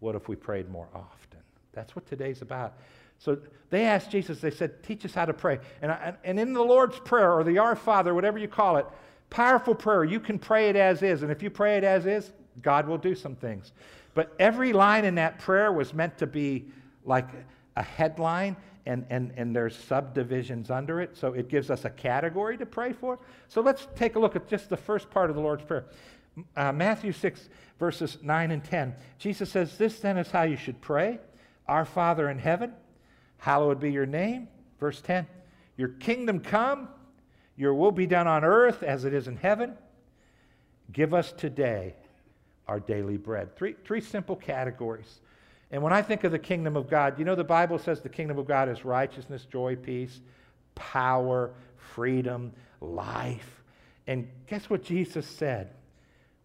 what 0.00 0.14
if 0.14 0.28
we 0.28 0.36
prayed 0.36 0.68
more 0.68 0.86
often? 0.94 1.40
That's 1.72 1.96
what 1.96 2.06
today's 2.06 2.42
about. 2.42 2.74
So 3.18 3.38
they 3.70 3.86
asked 3.86 4.10
Jesus, 4.10 4.42
they 4.42 4.50
said, 4.50 4.82
Teach 4.82 5.02
us 5.06 5.14
how 5.14 5.24
to 5.24 5.32
pray. 5.32 5.60
And, 5.80 6.14
and 6.24 6.38
in 6.38 6.52
the 6.52 6.62
Lord's 6.62 6.98
Prayer, 6.98 7.32
or 7.32 7.42
the 7.42 7.56
Our 7.56 7.74
Father, 7.74 8.12
whatever 8.12 8.38
you 8.38 8.48
call 8.48 8.76
it, 8.76 8.84
powerful 9.30 9.74
prayer, 9.74 10.04
you 10.04 10.20
can 10.20 10.38
pray 10.38 10.68
it 10.68 10.76
as 10.76 11.02
is. 11.02 11.22
And 11.22 11.32
if 11.32 11.42
you 11.42 11.48
pray 11.48 11.78
it 11.78 11.84
as 11.84 12.04
is, 12.04 12.30
God 12.60 12.86
will 12.86 12.98
do 12.98 13.14
some 13.14 13.34
things. 13.34 13.72
But 14.12 14.30
every 14.38 14.74
line 14.74 15.06
in 15.06 15.14
that 15.14 15.38
prayer 15.38 15.72
was 15.72 15.94
meant 15.94 16.18
to 16.18 16.26
be 16.26 16.66
like 17.06 17.28
a 17.76 17.82
headline, 17.82 18.56
and, 18.88 19.06
and, 19.10 19.32
and 19.36 19.54
there's 19.54 19.76
subdivisions 19.76 20.70
under 20.70 21.00
it. 21.00 21.16
So 21.16 21.34
it 21.34 21.48
gives 21.48 21.70
us 21.70 21.84
a 21.84 21.90
category 21.90 22.58
to 22.58 22.66
pray 22.66 22.92
for. 22.92 23.20
So 23.46 23.60
let's 23.60 23.86
take 23.94 24.16
a 24.16 24.18
look 24.18 24.34
at 24.34 24.48
just 24.48 24.68
the 24.68 24.76
first 24.76 25.10
part 25.10 25.30
of 25.30 25.36
the 25.36 25.42
Lord's 25.42 25.64
Prayer. 25.64 25.86
Uh, 26.56 26.72
Matthew 26.72 27.12
6, 27.12 27.48
verses 27.78 28.18
9 28.22 28.50
and 28.50 28.64
10. 28.64 28.94
Jesus 29.18 29.50
says, 29.50 29.78
This 29.78 30.00
then 30.00 30.18
is 30.18 30.30
how 30.30 30.42
you 30.42 30.56
should 30.56 30.80
pray 30.80 31.18
Our 31.66 31.84
Father 31.84 32.28
in 32.30 32.38
heaven 32.38 32.72
Hallowed 33.38 33.80
be 33.80 33.90
your 33.90 34.06
name. 34.06 34.48
Verse 34.78 35.00
10 35.00 35.26
Your 35.76 35.88
kingdom 35.88 36.40
come, 36.40 36.88
your 37.56 37.74
will 37.74 37.92
be 37.92 38.06
done 38.06 38.26
on 38.26 38.44
earth 38.44 38.82
as 38.82 39.04
it 39.04 39.14
is 39.14 39.26
in 39.26 39.36
heaven. 39.36 39.74
Give 40.92 41.14
us 41.14 41.32
today 41.32 41.94
our 42.66 42.80
daily 42.80 43.16
bread. 43.16 43.56
Three, 43.56 43.74
three 43.84 44.00
simple 44.00 44.36
categories. 44.36 45.20
And 45.70 45.82
when 45.82 45.92
I 45.92 46.00
think 46.00 46.24
of 46.24 46.32
the 46.32 46.38
kingdom 46.38 46.76
of 46.76 46.88
God, 46.88 47.18
you 47.18 47.24
know, 47.24 47.34
the 47.34 47.44
Bible 47.44 47.78
says 47.78 48.00
the 48.00 48.08
kingdom 48.08 48.38
of 48.38 48.46
God 48.46 48.68
is 48.68 48.84
righteousness, 48.84 49.44
joy, 49.44 49.76
peace, 49.76 50.20
power, 50.74 51.50
freedom, 51.76 52.52
life. 52.80 53.62
And 54.06 54.28
guess 54.46 54.70
what 54.70 54.82
Jesus 54.82 55.26
said? 55.26 55.70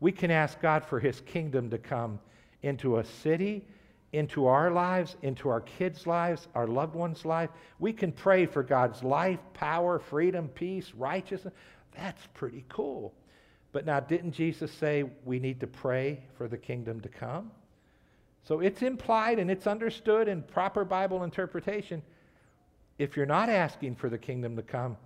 We 0.02 0.12
can 0.12 0.32
ask 0.32 0.60
God 0.60 0.86
for 0.86 1.00
his 1.00 1.22
kingdom 1.22 1.70
to 1.70 1.78
come 1.78 2.20
into 2.62 2.98
a 2.98 3.06
city, 3.06 3.66
into 4.12 4.46
our 4.48 4.70
lives, 4.70 5.16
into 5.22 5.48
our 5.48 5.62
kids' 5.62 6.06
lives, 6.06 6.50
our 6.54 6.68
loved 6.68 6.94
ones' 6.94 7.24
life. 7.24 7.50
We 7.80 7.94
can 7.94 8.12
pray 8.12 8.46
for 8.46 8.64
God's 8.64 9.02
life, 9.04 9.40
power, 9.54 10.00
freedom, 10.00 10.50
peace, 10.50 10.92
righteousness. 10.98 11.54
That's 11.96 12.28
pretty 12.34 12.66
cool. 12.68 13.14
But 13.72 13.86
now, 13.86 14.02
didn't 14.02 14.34
Jesus 14.34 14.72
say 14.72 15.06
we 15.24 15.40
need 15.40 15.62
to 15.62 15.68
pray 15.68 16.20
for 16.38 16.48
the 16.50 16.58
kingdom 16.58 17.00
to 17.02 17.10
come? 17.10 17.52
So 18.44 18.60
it's 18.60 18.82
implied 18.82 19.40
and 19.40 19.50
it's 19.50 19.68
understood 19.68 20.28
in 20.28 20.44
proper 20.44 20.84
Bible 20.84 21.24
interpretation. 21.24 22.02
If 23.00 23.16
you're 23.16 23.26
not 23.26 23.50
asking 23.50 23.96
for 23.96 24.10
the 24.10 24.18
kingdom 24.18 24.56
to 24.58 24.62
come, 24.62 24.98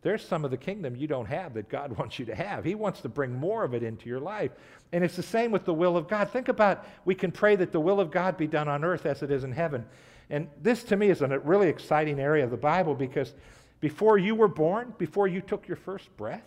there's 0.00 0.24
some 0.24 0.44
of 0.44 0.50
the 0.50 0.56
kingdom 0.56 0.96
you 0.96 1.06
don't 1.06 1.26
have 1.26 1.54
that 1.54 1.68
God 1.68 1.92
wants 1.98 2.18
you 2.18 2.24
to 2.26 2.34
have. 2.34 2.64
He 2.64 2.74
wants 2.74 3.00
to 3.02 3.08
bring 3.08 3.34
more 3.34 3.64
of 3.64 3.74
it 3.74 3.82
into 3.82 4.08
your 4.08 4.20
life. 4.20 4.52
And 4.92 5.04
it's 5.04 5.16
the 5.16 5.22
same 5.22 5.50
with 5.50 5.64
the 5.64 5.74
will 5.74 5.96
of 5.96 6.08
God. 6.08 6.30
Think 6.30 6.48
about 6.48 6.86
we 7.04 7.14
can 7.14 7.30
pray 7.30 7.56
that 7.56 7.72
the 7.72 7.80
will 7.80 8.00
of 8.00 8.10
God 8.10 8.36
be 8.36 8.46
done 8.46 8.68
on 8.68 8.84
earth 8.84 9.06
as 9.06 9.22
it 9.22 9.30
is 9.30 9.44
in 9.44 9.52
heaven. 9.52 9.84
And 10.30 10.48
this 10.62 10.82
to 10.84 10.96
me 10.96 11.10
is 11.10 11.22
a 11.22 11.38
really 11.40 11.68
exciting 11.68 12.20
area 12.20 12.44
of 12.44 12.50
the 12.50 12.56
Bible 12.56 12.94
because 12.94 13.34
before 13.80 14.18
you 14.18 14.34
were 14.34 14.48
born, 14.48 14.94
before 14.98 15.28
you 15.28 15.40
took 15.40 15.68
your 15.68 15.76
first 15.76 16.14
breath, 16.16 16.44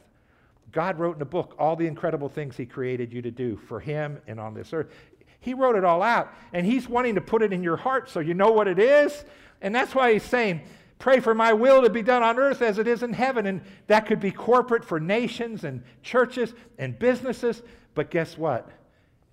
God 0.71 0.99
wrote 0.99 1.15
in 1.15 1.21
a 1.21 1.25
book 1.25 1.55
all 1.59 1.75
the 1.75 1.87
incredible 1.87 2.29
things 2.29 2.55
He 2.55 2.65
created 2.65 3.11
you 3.11 3.21
to 3.21 3.31
do 3.31 3.57
for 3.67 3.79
Him 3.79 4.21
and 4.27 4.39
on 4.39 4.53
this 4.53 4.73
earth. 4.73 4.87
He 5.41 5.53
wrote 5.53 5.75
it 5.75 5.83
all 5.83 6.01
out, 6.01 6.33
and 6.53 6.65
He's 6.65 6.87
wanting 6.87 7.15
to 7.15 7.21
put 7.21 7.41
it 7.41 7.51
in 7.51 7.61
your 7.61 7.77
heart 7.77 8.09
so 8.09 8.21
you 8.21 8.33
know 8.33 8.51
what 8.51 8.67
it 8.67 8.79
is. 8.79 9.25
And 9.61 9.75
that's 9.75 9.93
why 9.93 10.13
He's 10.13 10.23
saying, 10.23 10.61
Pray 11.01 11.19
for 11.19 11.33
my 11.33 11.51
will 11.51 11.81
to 11.81 11.89
be 11.89 12.03
done 12.03 12.21
on 12.21 12.37
earth 12.37 12.61
as 12.61 12.77
it 12.77 12.87
is 12.87 13.01
in 13.01 13.11
heaven. 13.11 13.47
And 13.47 13.61
that 13.87 14.05
could 14.05 14.19
be 14.19 14.29
corporate 14.29 14.85
for 14.85 14.99
nations 14.99 15.63
and 15.63 15.81
churches 16.03 16.53
and 16.77 16.97
businesses. 16.97 17.63
But 17.95 18.11
guess 18.11 18.37
what? 18.37 18.69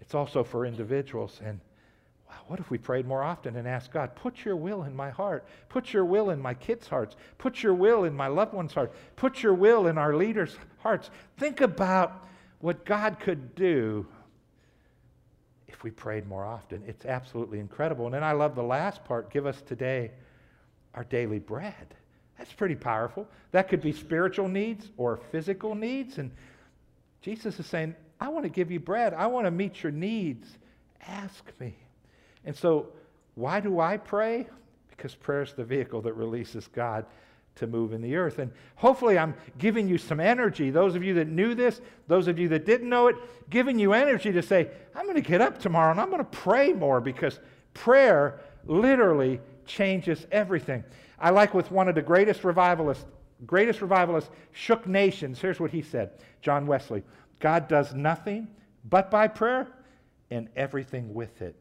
It's 0.01 0.15
also 0.15 0.43
for 0.43 0.65
individuals. 0.65 1.43
And 1.45 1.61
wow, 2.27 2.37
what 2.47 2.59
if 2.59 2.71
we 2.71 2.79
prayed 2.79 3.07
more 3.07 3.23
often 3.23 3.55
and 3.57 3.69
asked 3.69 3.93
God, 3.93 4.17
put 4.17 4.47
your 4.47 4.57
will 4.57 4.85
in 4.85 4.97
my 4.97 5.11
heart? 5.11 5.47
Put 5.69 5.93
your 5.93 6.07
will 6.07 6.31
in 6.31 6.41
my 6.41 6.55
kids' 6.55 6.89
hearts. 6.89 7.17
Put 7.37 7.63
your 7.63 7.75
will 7.75 8.05
in 8.05 8.15
my 8.15 8.29
loved 8.29 8.55
ones' 8.55 8.73
heart. 8.73 8.95
Put 9.17 9.43
your 9.43 9.53
will 9.53 9.89
in 9.89 9.99
our 9.99 10.17
leaders' 10.17 10.57
hearts. 10.79 11.11
Think 11.37 11.61
about 11.61 12.27
what 12.61 12.87
God 12.87 13.21
could 13.21 13.55
do 13.55 14.07
if 15.79 15.85
we 15.85 15.93
prayed 15.93 16.27
more 16.27 16.45
often. 16.45 16.83
It's 16.89 17.05
absolutely 17.05 17.61
incredible. 17.61 18.07
And 18.07 18.15
then 18.15 18.25
I 18.25 18.33
love 18.33 18.57
the 18.57 18.65
last 18.65 19.05
part 19.05 19.31
give 19.31 19.47
us 19.47 19.63
today 19.63 20.11
our 20.95 21.05
daily 21.05 21.39
bread. 21.39 21.95
That's 22.37 22.53
pretty 22.53 22.75
powerful. 22.75 23.29
That 23.53 23.69
could 23.69 23.81
be 23.81 23.93
spiritual 23.93 24.49
needs 24.49 24.91
or 24.97 25.21
physical 25.31 25.77
needs. 25.77 26.19
And 26.19 26.33
Jesus 27.23 27.61
is 27.61 27.67
saying, 27.67 27.95
I 28.21 28.29
want 28.29 28.43
to 28.43 28.49
give 28.49 28.73
you 28.73 28.81
bread. 28.81 29.15
I 29.15 29.29
want 29.29 29.47
to 29.47 29.53
meet 29.53 29.85
your 29.85 29.93
needs. 29.93 30.49
Ask 31.07 31.45
me. 31.61 31.77
And 32.45 32.57
so, 32.57 32.89
why 33.37 33.61
do 33.61 33.79
I 33.79 33.99
pray? 33.99 34.49
Because 34.91 35.15
prayer 35.15 35.43
is 35.43 35.53
the 35.53 35.65
vehicle 35.65 36.01
that 36.03 36.15
releases 36.15 36.67
God 36.67 37.07
to 37.59 37.67
move 37.67 37.93
in 37.93 38.01
the 38.01 38.17
earth. 38.17 38.39
And 38.39 38.51
hopefully, 38.77 39.19
I'm 39.19 39.35
giving 39.59 39.89
you 39.89 39.99
some 39.99 40.21
energy. 40.21 40.71
Those 40.71 40.95
of 40.95 41.03
you 41.03 41.15
that 41.15 41.29
knew 41.29 41.55
this, 41.55 41.81
those 42.07 42.29
of 42.29 42.39
you 42.39 42.49
that 42.49 42.67
didn't 42.67 42.89
know 42.89 43.09
it, 43.09 43.17
giving 43.51 43.79
you 43.79 43.93
energy 43.93 44.33
to 44.33 44.43
say, 44.43 44.71
I'm 44.95 45.05
going 45.05 45.17
to 45.17 45.29
get 45.29 45.41
up 45.41 45.59
tomorrow 45.59 45.91
and 45.91 46.01
I'm 46.01 46.11
going 46.11 46.19
to 46.19 46.25
pray 46.25 46.73
more 46.73 47.01
because 47.01 47.41
prayer 47.75 48.41
literally 48.67 49.41
changes 49.67 50.27
everything. 50.33 50.85
I 51.19 51.31
like 51.31 51.55
with 51.55 51.71
one 51.71 51.89
of 51.89 51.95
the 51.95 52.03
greatest 52.03 52.45
revivalists, 52.45 53.05
greatest 53.47 53.81
revivalists 53.81 54.31
shook 54.53 54.87
nations. 54.87 55.41
Here's 55.41 55.61
what 55.61 55.71
he 55.71 55.83
said 55.83 56.11
John 56.43 56.67
Wesley 56.67 57.03
God 57.41 57.69
does 57.69 57.95
nothing 57.95 58.49
but 58.89 59.11
by 59.11 59.29
prayer 59.29 59.69
and 60.31 60.49
everything 60.57 61.15
with 61.15 61.43
it. 61.43 61.57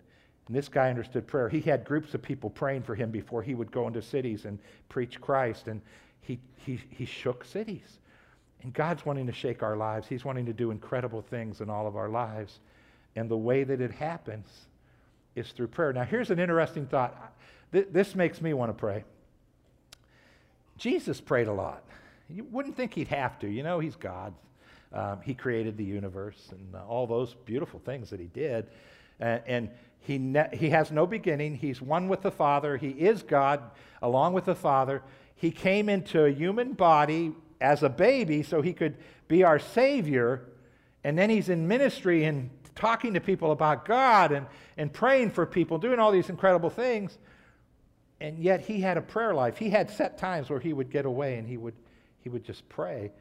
And 0.47 0.55
this 0.55 0.69
guy 0.69 0.89
understood 0.89 1.27
prayer. 1.27 1.49
He 1.49 1.61
had 1.61 1.83
groups 1.83 2.13
of 2.13 2.21
people 2.21 2.49
praying 2.49 2.83
for 2.83 2.95
him 2.95 3.11
before 3.11 3.43
he 3.43 3.53
would 3.53 3.71
go 3.71 3.87
into 3.87 4.01
cities 4.01 4.45
and 4.45 4.59
preach 4.87 5.19
Christ. 5.19 5.67
And 5.67 5.81
he, 6.21 6.39
he, 6.65 6.79
he 6.89 7.05
shook 7.05 7.43
cities. 7.43 7.99
And 8.63 8.73
God's 8.73 9.05
wanting 9.05 9.27
to 9.27 9.33
shake 9.33 9.61
our 9.61 9.75
lives. 9.75 10.07
He's 10.07 10.25
wanting 10.25 10.45
to 10.45 10.53
do 10.53 10.71
incredible 10.71 11.21
things 11.21 11.61
in 11.61 11.69
all 11.69 11.85
of 11.85 11.95
our 11.95 12.09
lives. 12.09 12.59
And 13.15 13.29
the 13.29 13.37
way 13.37 13.63
that 13.63 13.81
it 13.81 13.91
happens 13.91 14.47
is 15.35 15.51
through 15.51 15.67
prayer. 15.67 15.93
Now, 15.93 16.03
here's 16.03 16.31
an 16.31 16.39
interesting 16.39 16.87
thought. 16.87 17.35
Th- 17.71 17.87
this 17.91 18.15
makes 18.15 18.41
me 18.41 18.53
want 18.53 18.69
to 18.69 18.73
pray. 18.73 19.03
Jesus 20.77 21.19
prayed 21.19 21.47
a 21.47 21.53
lot. 21.53 21.83
You 22.29 22.45
wouldn't 22.45 22.75
think 22.75 22.93
he'd 22.93 23.07
have 23.09 23.37
to. 23.39 23.47
You 23.47 23.63
know, 23.63 23.79
he's 23.79 23.95
God. 23.95 24.33
Um, 24.93 25.19
he 25.21 25.33
created 25.33 25.75
the 25.77 25.83
universe 25.83 26.49
and 26.51 26.75
all 26.87 27.05
those 27.05 27.35
beautiful 27.45 27.79
things 27.79 28.09
that 28.09 28.19
he 28.19 28.27
did. 28.27 28.67
And 29.19 29.69
he, 29.99 30.17
ne- 30.17 30.49
he 30.53 30.69
has 30.69 30.91
no 30.91 31.05
beginning. 31.05 31.55
He's 31.55 31.81
one 31.81 32.07
with 32.07 32.21
the 32.21 32.31
Father. 32.31 32.77
He 32.77 32.89
is 32.89 33.23
God 33.23 33.61
along 34.01 34.33
with 34.33 34.45
the 34.45 34.55
Father. 34.55 35.03
He 35.35 35.51
came 35.51 35.89
into 35.89 36.25
a 36.25 36.31
human 36.31 36.73
body 36.73 37.33
as 37.59 37.83
a 37.83 37.89
baby 37.89 38.43
so 38.43 38.61
he 38.61 38.73
could 38.73 38.97
be 39.27 39.43
our 39.43 39.59
Savior. 39.59 40.49
And 41.03 41.17
then 41.17 41.29
he's 41.29 41.49
in 41.49 41.67
ministry 41.67 42.25
and 42.25 42.49
talking 42.75 43.13
to 43.15 43.19
people 43.19 43.51
about 43.51 43.85
God 43.85 44.31
and, 44.31 44.45
and 44.77 44.91
praying 44.91 45.31
for 45.31 45.45
people, 45.45 45.77
doing 45.77 45.99
all 45.99 46.11
these 46.11 46.29
incredible 46.29 46.69
things. 46.69 47.17
And 48.19 48.39
yet 48.39 48.61
he 48.61 48.81
had 48.81 48.97
a 48.97 49.01
prayer 49.01 49.33
life. 49.33 49.57
He 49.57 49.69
had 49.69 49.89
set 49.89 50.17
times 50.17 50.49
where 50.49 50.59
he 50.59 50.73
would 50.73 50.89
get 50.89 51.05
away 51.05 51.37
and 51.37 51.47
he 51.47 51.57
would, 51.57 51.75
he 52.21 52.29
would 52.29 52.43
just 52.43 52.67
pray. 52.69 53.11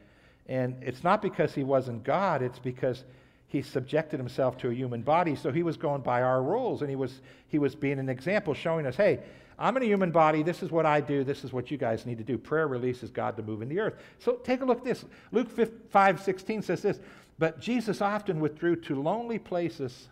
And 0.47 0.81
it's 0.81 1.03
not 1.03 1.21
because 1.21 1.53
he 1.53 1.63
wasn't 1.63 2.03
God, 2.03 2.41
it's 2.41 2.59
because 2.59 3.03
he 3.47 3.61
subjected 3.61 4.19
himself 4.19 4.57
to 4.57 4.69
a 4.69 4.73
human 4.73 5.01
body. 5.01 5.35
So 5.35 5.51
he 5.51 5.63
was 5.63 5.77
going 5.77 6.01
by 6.01 6.21
our 6.21 6.43
rules 6.43 6.81
and 6.81 6.89
he 6.89 6.95
was, 6.95 7.21
he 7.47 7.59
was 7.59 7.75
being 7.75 7.99
an 7.99 8.09
example, 8.09 8.53
showing 8.53 8.85
us, 8.85 8.95
hey, 8.95 9.19
I'm 9.57 9.75
in 9.77 9.83
a 9.83 9.85
human 9.85 10.11
body. 10.11 10.43
This 10.43 10.61
is 10.61 10.69
what 10.69 10.85
I 10.85 11.01
do. 11.01 11.23
This 11.23 11.43
is 11.43 11.51
what 11.51 11.71
you 11.71 11.77
guys 11.77 12.05
need 12.05 12.17
to 12.17 12.23
do. 12.23 12.37
Prayer 12.37 12.67
releases 12.67 13.09
God 13.09 13.35
to 13.37 13.43
move 13.43 13.61
in 13.61 13.69
the 13.69 13.79
earth. 13.79 13.95
So 14.19 14.33
take 14.33 14.61
a 14.61 14.65
look 14.65 14.79
at 14.79 14.83
this. 14.83 15.05
Luke 15.31 15.49
5 15.89 16.21
16 16.21 16.61
says 16.61 16.81
this 16.81 16.99
But 17.39 17.59
Jesus 17.59 18.01
often 18.01 18.39
withdrew 18.39 18.75
to 18.81 19.01
lonely 19.01 19.39
places 19.39 20.09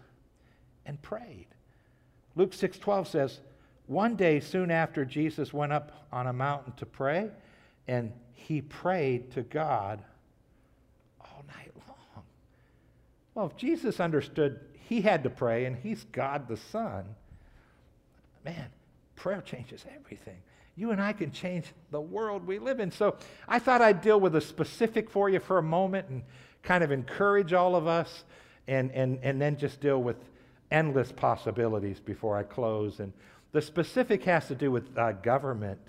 and 0.86 1.00
prayed. 1.02 1.48
Luke 2.36 2.54
6 2.54 2.80
12 2.80 3.08
says, 3.08 3.40
one 3.88 4.16
day, 4.16 4.40
soon 4.40 4.72
after, 4.72 5.06
Jesus 5.06 5.54
went 5.54 5.72
up 5.72 6.08
on 6.12 6.28
a 6.28 6.34
mountain 6.34 6.74
to 6.78 6.86
pray, 6.86 7.30
and 7.88 8.12
he 8.34 8.62
prayed 8.62 9.32
to 9.34 9.44
God 9.44 10.02
all 11.22 11.44
night 11.48 11.72
long. 11.88 12.24
Well, 13.36 13.48
if 13.48 13.58
Jesus 13.58 14.00
understood 14.00 14.60
he 14.88 15.02
had 15.02 15.24
to 15.24 15.30
pray, 15.30 15.66
and 15.66 15.76
he's 15.76 16.04
God 16.06 16.48
the 16.48 16.58
Son, 16.58 17.06
man, 18.44 18.70
prayer 19.16 19.42
changes 19.42 19.84
everything. 19.96 20.38
You 20.76 20.92
and 20.92 21.02
I 21.02 21.14
can 21.14 21.32
change 21.32 21.66
the 21.92 22.02
world 22.02 22.46
we 22.46 22.60
live 22.60 22.80
in. 22.80 22.92
So 22.92 23.16
I 23.48 23.60
thought 23.60 23.82
I'd 23.82 24.02
deal 24.02 24.20
with 24.20 24.36
a 24.36 24.42
specific 24.42 25.10
for 25.10 25.30
you 25.30 25.40
for 25.40 25.58
a 25.58 25.64
moment 25.64 26.10
and 26.10 26.24
kind 26.64 26.84
of 26.84 26.92
encourage 26.92 27.54
all 27.54 27.76
of 27.76 27.88
us, 27.88 28.24
and, 28.68 28.92
and, 28.92 29.20
and 29.22 29.42
then 29.42 29.58
just 29.58 29.82
deal 29.82 30.02
with 30.02 30.18
endless 30.72 31.12
possibilities 31.12 32.00
before 32.00 32.38
I 32.38 32.44
close. 32.44 33.00
And 33.00 33.14
the 33.52 33.62
specific 33.62 34.24
has 34.24 34.48
to 34.48 34.56
do 34.56 34.72
with 34.72 34.98
uh, 34.98 35.14
government. 35.14 35.80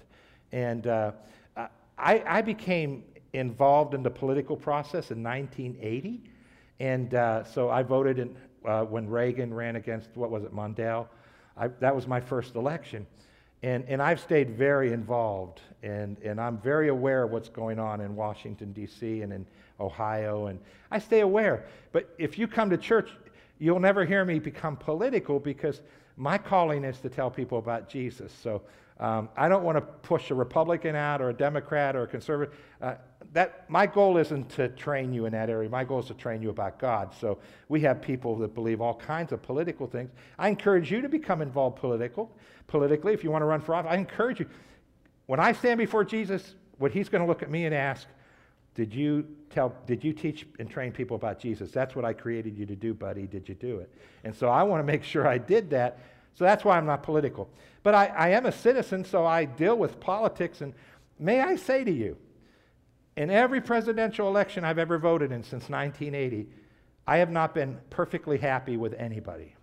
And 0.53 0.87
uh, 0.87 1.13
I, 1.99 2.23
I, 2.27 2.43
became 2.43 3.03
involved 3.33 3.95
in 3.95 4.03
the 4.03 4.11
political 4.11 4.57
process 4.57 5.11
in 5.11 5.23
1980. 5.23 6.23
And 6.81 7.15
uh, 7.15 7.45
so 7.45 7.71
I 7.71 7.83
voted 7.83 8.19
in, 8.19 8.37
uh, 8.65 8.85
when 8.85 9.09
Reagan 9.09 9.53
ran 9.53 9.77
against, 9.77 10.11
what 10.15 10.31
was 10.31 10.45
it, 10.45 10.55
Mondale? 10.55 11.09
I, 11.57 11.69
that 11.69 11.95
was 11.95 12.07
my 12.07 12.21
first 12.21 12.55
election. 12.55 13.07
And, 13.63 13.85
and 13.89 14.03
I've 14.03 14.21
stayed 14.21 14.51
very 14.51 14.93
involved, 14.93 15.61
and, 15.83 16.19
and 16.23 16.41
I'm 16.41 16.59
very 16.59 16.89
aware 16.89 17.23
of 17.23 17.31
what's 17.31 17.49
going 17.49 17.79
on 17.79 18.01
in 18.01 18.15
Washington, 18.15 18.73
D.C., 18.73 19.23
and 19.23 19.33
in 19.33 19.47
Ohio, 19.81 20.47
and 20.47 20.59
I 20.91 20.99
stay 20.99 21.21
aware. 21.21 21.67
But 21.93 22.15
if 22.19 22.39
you 22.39 22.47
come 22.47 22.71
to 22.71 22.77
church, 22.77 23.11
you'll 23.59 23.81
never 23.81 24.05
hear 24.05 24.25
me 24.25 24.39
become 24.39 24.77
political 24.77 25.41
because 25.41 25.81
my 26.17 26.39
calling 26.39 26.85
is 26.85 27.01
to 27.01 27.09
tell 27.09 27.31
people 27.31 27.59
about 27.59 27.89
Jesus. 27.89 28.33
So 28.43 28.63
um, 29.01 29.29
I 29.37 29.49
don't 29.49 29.65
want 29.65 29.77
to 29.77 29.83
push 29.83 30.31
a 30.31 30.35
Republican 30.35 30.95
out 30.95 31.21
or 31.21 31.31
a 31.31 31.35
Democrat 31.35 31.97
or 31.97 32.03
a 32.03 32.07
conservative. 32.07 32.55
Uh, 32.81 32.95
that 33.33 33.69
my 33.69 33.87
goal 33.87 34.17
isn't 34.17 34.49
to 34.51 34.69
train 34.69 35.13
you 35.13 35.27
in 35.27 35.33
that 35.33 35.51
area. 35.51 35.69
My 35.69 35.85
goal 35.85 36.01
is 36.01 36.07
to 36.07 36.15
train 36.15 36.43
you 36.43 36.51
about 36.51 36.79
God. 36.79 37.15
So 37.19 37.39
we 37.69 37.81
have 37.83 38.01
people 38.01 38.37
that 38.39 38.55
believe 38.55 38.81
all 38.81 38.95
kinds 38.95 39.33
of 39.33 39.43
political 39.43 39.87
things. 39.87 40.11
I 40.39 40.49
encourage 40.49 40.91
you 40.91 41.01
to 41.03 41.09
become 41.09 41.43
involved 41.43 41.77
political, 41.77 42.31
politically 42.67 43.13
if 43.13 43.23
you 43.23 43.31
want 43.31 43.43
to 43.43 43.47
run 43.47 43.61
for 43.61 43.75
office. 43.75 43.91
I 43.91 43.97
encourage 43.97 44.41
you. 44.41 44.47
When 45.27 45.41
I 45.41 45.53
stand 45.53 45.79
before 45.79 46.05
Jesus, 46.05 46.55
what 46.79 46.93
he's 46.93 47.09
going 47.09 47.23
to 47.23 47.27
look 47.27 47.43
at 47.43 47.51
me 47.51 47.65
and 47.65 47.75
ask, 47.75 48.07
did 48.75 48.95
you 48.95 49.27
tell 49.51 49.75
did 49.87 50.05
you 50.05 50.13
teach 50.13 50.47
and 50.59 50.69
train 50.69 50.93
people 50.93 51.17
about 51.17 51.41
Jesus? 51.41 51.71
That's 51.71 51.97
what 51.97 52.05
I 52.05 52.13
created 52.13 52.59
you 52.59 52.67
to 52.67 52.77
do, 52.77 52.93
buddy. 52.93 53.27
Did 53.27 53.49
you 53.49 53.55
do 53.55 53.79
it? 53.79 53.91
And 54.23 54.35
so 54.35 54.49
I 54.49 54.63
want 54.63 54.81
to 54.81 54.85
make 54.85 55.03
sure 55.03 55.27
I 55.27 55.39
did 55.39 55.71
that. 55.71 55.99
So 56.35 56.45
that's 56.45 56.65
why 56.65 56.77
I'm 56.77 56.85
not 56.85 57.03
political. 57.03 57.49
But 57.83 57.95
I, 57.95 58.07
I 58.07 58.29
am 58.31 58.45
a 58.45 58.53
citizen, 58.53 59.05
so 59.05 59.25
I 59.25 59.47
deal 59.47 59.77
with 59.77 59.99
politics. 59.99 60.61
And 60.61 60.75
may 61.19 61.41
I 61.41 61.57
say 61.57 61.85
to 61.85 61.91
you, 61.91 62.19
in 63.17 63.31
every 63.31 63.61
presidential 63.61 64.29
election 64.29 64.65
I've 64.65 64.79
ever 64.79 64.99
voted 64.99 65.33
in 65.33 65.43
since 65.43 65.69
1980, 65.69 66.49
I 67.07 67.19
have 67.19 67.31
not 67.31 67.55
been 67.55 67.79
perfectly 67.89 68.37
happy 68.37 68.77
with 68.77 68.95
anybody. 68.95 69.55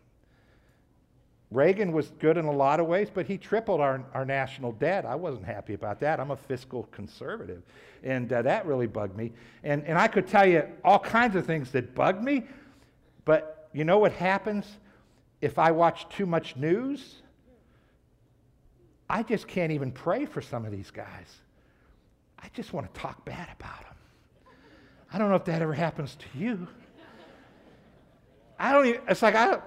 Reagan 1.51 1.91
was 1.91 2.11
good 2.19 2.37
in 2.37 2.45
a 2.45 2.51
lot 2.51 2.79
of 2.79 2.87
ways, 2.87 3.09
but 3.13 3.27
he 3.27 3.37
tripled 3.37 3.79
our, 3.79 4.03
our 4.13 4.25
national 4.25 4.71
debt. 4.71 5.05
I 5.05 5.13
wasn't 5.13 5.45
happy 5.45 5.75
about 5.75 5.99
that. 5.99 6.19
I'm 6.19 6.31
a 6.31 6.35
fiscal 6.35 6.83
conservative. 6.91 7.61
And 8.03 8.33
uh, 8.33 8.41
that 8.41 8.65
really 8.65 8.87
bugged 8.87 9.15
me. 9.15 9.31
And, 9.63 9.85
and 9.85 9.97
I 9.97 10.07
could 10.07 10.27
tell 10.27 10.47
you 10.47 10.63
all 10.83 10.97
kinds 10.97 11.35
of 11.35 11.45
things 11.45 11.69
that 11.71 11.93
bugged 11.93 12.23
me, 12.23 12.45
but 13.23 13.69
you 13.71 13.83
know 13.83 13.99
what 13.99 14.13
happens 14.13 14.65
if 15.41 15.59
I 15.59 15.71
watch 15.71 16.09
too 16.09 16.25
much 16.25 16.55
news? 16.55 17.21
I 19.07 19.21
just 19.21 19.47
can't 19.47 19.71
even 19.71 19.91
pray 19.91 20.25
for 20.25 20.41
some 20.41 20.65
of 20.65 20.71
these 20.71 20.89
guys. 20.89 21.42
I 22.43 22.47
just 22.53 22.73
want 22.73 22.93
to 22.93 22.99
talk 22.99 23.23
bad 23.25 23.47
about 23.59 23.79
them. 23.79 23.95
I 25.11 25.17
don't 25.17 25.29
know 25.29 25.35
if 25.35 25.45
that 25.45 25.61
ever 25.61 25.73
happens 25.73 26.15
to 26.15 26.37
you. 26.37 26.67
I 28.59 28.71
don't 28.73 28.85
even, 28.85 29.01
it's 29.07 29.21
like 29.21 29.35
I, 29.35 29.59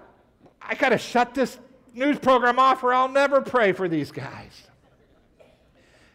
I 0.61 0.75
got 0.75 0.91
to 0.91 0.99
shut 0.99 1.35
this 1.35 1.59
news 1.95 2.19
program 2.19 2.59
off 2.59 2.83
or 2.83 2.93
I'll 2.93 3.09
never 3.09 3.41
pray 3.41 3.73
for 3.73 3.89
these 3.89 4.11
guys. 4.11 4.63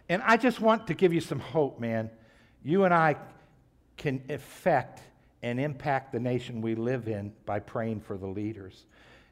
And 0.09 0.21
I 0.23 0.37
just 0.37 0.59
want 0.59 0.87
to 0.87 0.93
give 0.93 1.13
you 1.13 1.21
some 1.21 1.39
hope, 1.39 1.79
man. 1.79 2.09
You 2.63 2.83
and 2.83 2.93
I 2.93 3.15
can 3.97 4.21
affect 4.29 5.01
and 5.41 5.59
impact 5.59 6.11
the 6.11 6.19
nation 6.19 6.61
we 6.61 6.75
live 6.75 7.07
in 7.07 7.33
by 7.45 7.59
praying 7.59 8.01
for 8.01 8.17
the 8.17 8.27
leaders. 8.27 8.85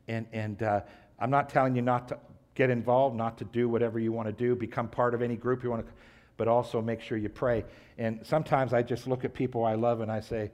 And, 0.07 0.25
and 0.31 0.63
uh, 0.63 0.81
I'm 1.19 1.29
not 1.29 1.49
telling 1.49 1.75
you 1.75 1.81
not 1.81 2.07
to 2.07 2.17
get 2.55 2.69
involved, 2.69 3.15
not 3.15 3.37
to 3.39 3.45
do 3.45 3.69
whatever 3.69 3.99
you 3.99 4.11
want 4.11 4.27
to 4.27 4.33
do, 4.33 4.55
become 4.55 4.87
part 4.87 5.13
of 5.13 5.21
any 5.21 5.35
group 5.35 5.63
you 5.63 5.69
want 5.69 5.85
to, 5.85 5.91
but 6.39 6.47
also 6.47 6.82
make 6.82 7.02
sure 7.02 7.17
you 7.17 7.28
pray. 7.28 7.65
And 7.97 8.25
sometimes 8.25 8.73
I 8.73 8.82
just 8.82 9.08
look 9.08 9.25
at 9.25 9.34
people 9.34 9.65
I 9.65 9.75
love 9.75 9.99
and 9.99 10.10
I 10.10 10.21
say, 10.21 10.52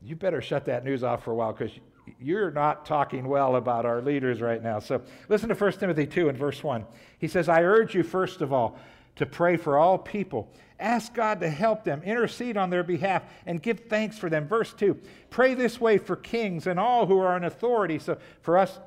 you 0.00 0.14
better 0.14 0.40
shut 0.40 0.66
that 0.66 0.84
news 0.84 1.02
off 1.02 1.24
for 1.24 1.32
a 1.32 1.34
while 1.34 1.52
because 1.52 1.72
you're 2.20 2.52
not 2.52 2.86
talking 2.86 3.26
well 3.26 3.56
about 3.56 3.84
our 3.84 4.00
leaders 4.00 4.40
right 4.40 4.62
now. 4.62 4.78
So 4.78 5.02
listen 5.28 5.48
to 5.48 5.56
1 5.56 5.72
Timothy 5.72 6.06
2 6.06 6.28
and 6.28 6.38
verse 6.38 6.62
1. 6.62 6.86
He 7.18 7.26
says, 7.26 7.48
I 7.48 7.62
urge 7.62 7.96
you, 7.96 8.04
first 8.04 8.42
of 8.42 8.52
all, 8.52 8.78
to 9.16 9.26
pray 9.26 9.56
for 9.56 9.76
all 9.76 9.98
people. 9.98 10.52
Ask 10.78 11.14
God 11.14 11.40
to 11.40 11.50
help 11.50 11.82
them, 11.82 12.00
intercede 12.04 12.56
on 12.56 12.70
their 12.70 12.84
behalf, 12.84 13.24
and 13.44 13.60
give 13.60 13.80
thanks 13.88 14.16
for 14.16 14.30
them. 14.30 14.46
Verse 14.46 14.72
2 14.72 14.96
Pray 15.30 15.54
this 15.54 15.80
way 15.80 15.98
for 15.98 16.14
kings 16.14 16.68
and 16.68 16.78
all 16.78 17.06
who 17.06 17.18
are 17.18 17.36
in 17.36 17.42
authority. 17.42 17.98
So 17.98 18.18
for 18.42 18.56
us, 18.56 18.78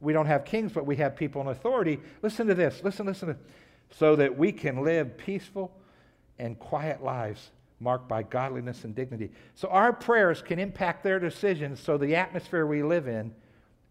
we 0.00 0.12
don't 0.12 0.26
have 0.26 0.44
kings, 0.44 0.70
but 0.70 0.86
we 0.86 0.96
have 0.96 1.16
people 1.16 1.42
in 1.42 1.48
authority. 1.48 1.98
Listen 2.22 2.46
to 2.46 2.54
this. 2.54 2.84
Listen, 2.84 3.06
listen 3.06 3.28
to 3.28 3.36
so 3.90 4.16
that 4.16 4.36
we 4.36 4.52
can 4.52 4.84
live 4.84 5.16
peaceful 5.16 5.72
and 6.38 6.58
quiet 6.58 7.02
lives 7.02 7.50
marked 7.80 8.08
by 8.08 8.22
godliness 8.22 8.84
and 8.84 8.94
dignity. 8.94 9.30
So 9.54 9.68
our 9.68 9.92
prayers 9.92 10.42
can 10.42 10.58
impact 10.58 11.02
their 11.02 11.18
decisions 11.18 11.80
so 11.80 11.98
the 11.98 12.16
atmosphere 12.16 12.66
we 12.66 12.82
live 12.82 13.06
in 13.06 13.34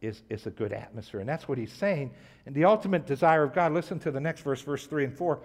is, 0.02 0.22
is 0.30 0.46
a 0.48 0.52
good 0.52 0.74
atmosphere. 0.74 1.20
And 1.20 1.30
that's 1.30 1.48
what 1.48 1.58
he's 1.58 1.72
saying. 1.72 2.12
And 2.46 2.56
the 2.56 2.66
ultimate 2.66 3.06
desire 3.06 3.44
of 3.44 3.54
God, 3.54 3.74
listen 3.74 4.00
to 4.00 4.12
the 4.12 4.20
next 4.20 4.42
verse, 4.42 4.62
verse 4.62 4.86
3 4.88 5.06
and 5.06 5.18
4. 5.18 5.40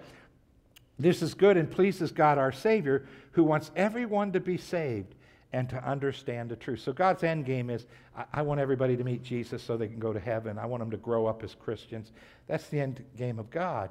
This 0.99 1.21
is 1.21 1.33
good 1.33 1.57
and 1.57 1.69
pleases 1.69 2.11
God 2.11 2.37
our 2.37 2.51
Savior, 2.51 3.07
who 3.31 3.43
wants 3.43 3.71
everyone 3.75 4.31
to 4.33 4.39
be 4.39 4.57
saved 4.57 5.15
and 5.53 5.69
to 5.69 5.83
understand 5.87 6.49
the 6.49 6.55
truth. 6.55 6.79
So 6.79 6.93
God's 6.93 7.23
end 7.23 7.45
game 7.45 7.69
is 7.69 7.85
I, 8.15 8.25
I 8.33 8.41
want 8.41 8.59
everybody 8.59 8.95
to 8.95 9.03
meet 9.03 9.23
Jesus 9.23 9.61
so 9.61 9.77
they 9.77 9.87
can 9.87 9.99
go 9.99 10.13
to 10.13 10.19
heaven. 10.19 10.57
I 10.57 10.65
want 10.65 10.81
them 10.81 10.91
to 10.91 10.97
grow 10.97 11.25
up 11.25 11.43
as 11.43 11.55
Christians. 11.55 12.11
That's 12.47 12.67
the 12.67 12.79
end 12.79 13.03
game 13.17 13.39
of 13.39 13.49
God. 13.49 13.89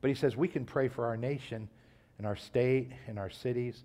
But 0.00 0.08
he 0.08 0.14
says 0.14 0.36
we 0.36 0.48
can 0.48 0.64
pray 0.64 0.88
for 0.88 1.06
our 1.06 1.16
nation 1.16 1.68
and 2.18 2.26
our 2.26 2.36
state, 2.36 2.90
and 3.08 3.18
our 3.18 3.28
cities, 3.28 3.84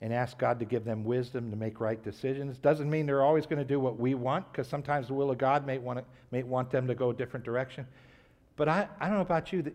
and 0.00 0.12
ask 0.12 0.38
God 0.38 0.58
to 0.60 0.64
give 0.64 0.84
them 0.84 1.04
wisdom 1.04 1.50
to 1.50 1.56
make 1.56 1.80
right 1.80 2.02
decisions. 2.02 2.58
Doesn't 2.58 2.88
mean 2.88 3.06
they're 3.06 3.24
always 3.24 3.44
going 3.44 3.58
to 3.58 3.64
do 3.64 3.80
what 3.80 3.98
we 3.98 4.14
want, 4.14 4.50
because 4.52 4.68
sometimes 4.68 5.08
the 5.08 5.14
will 5.14 5.30
of 5.30 5.38
God 5.38 5.66
may 5.66 5.78
want, 5.78 5.98
to, 5.98 6.04
may 6.30 6.42
want 6.42 6.70
them 6.70 6.86
to 6.86 6.94
go 6.94 7.10
a 7.10 7.14
different 7.14 7.44
direction. 7.44 7.86
But 8.56 8.68
I, 8.68 8.88
I 9.00 9.06
don't 9.06 9.16
know 9.16 9.22
about 9.22 9.52
you, 9.52 9.72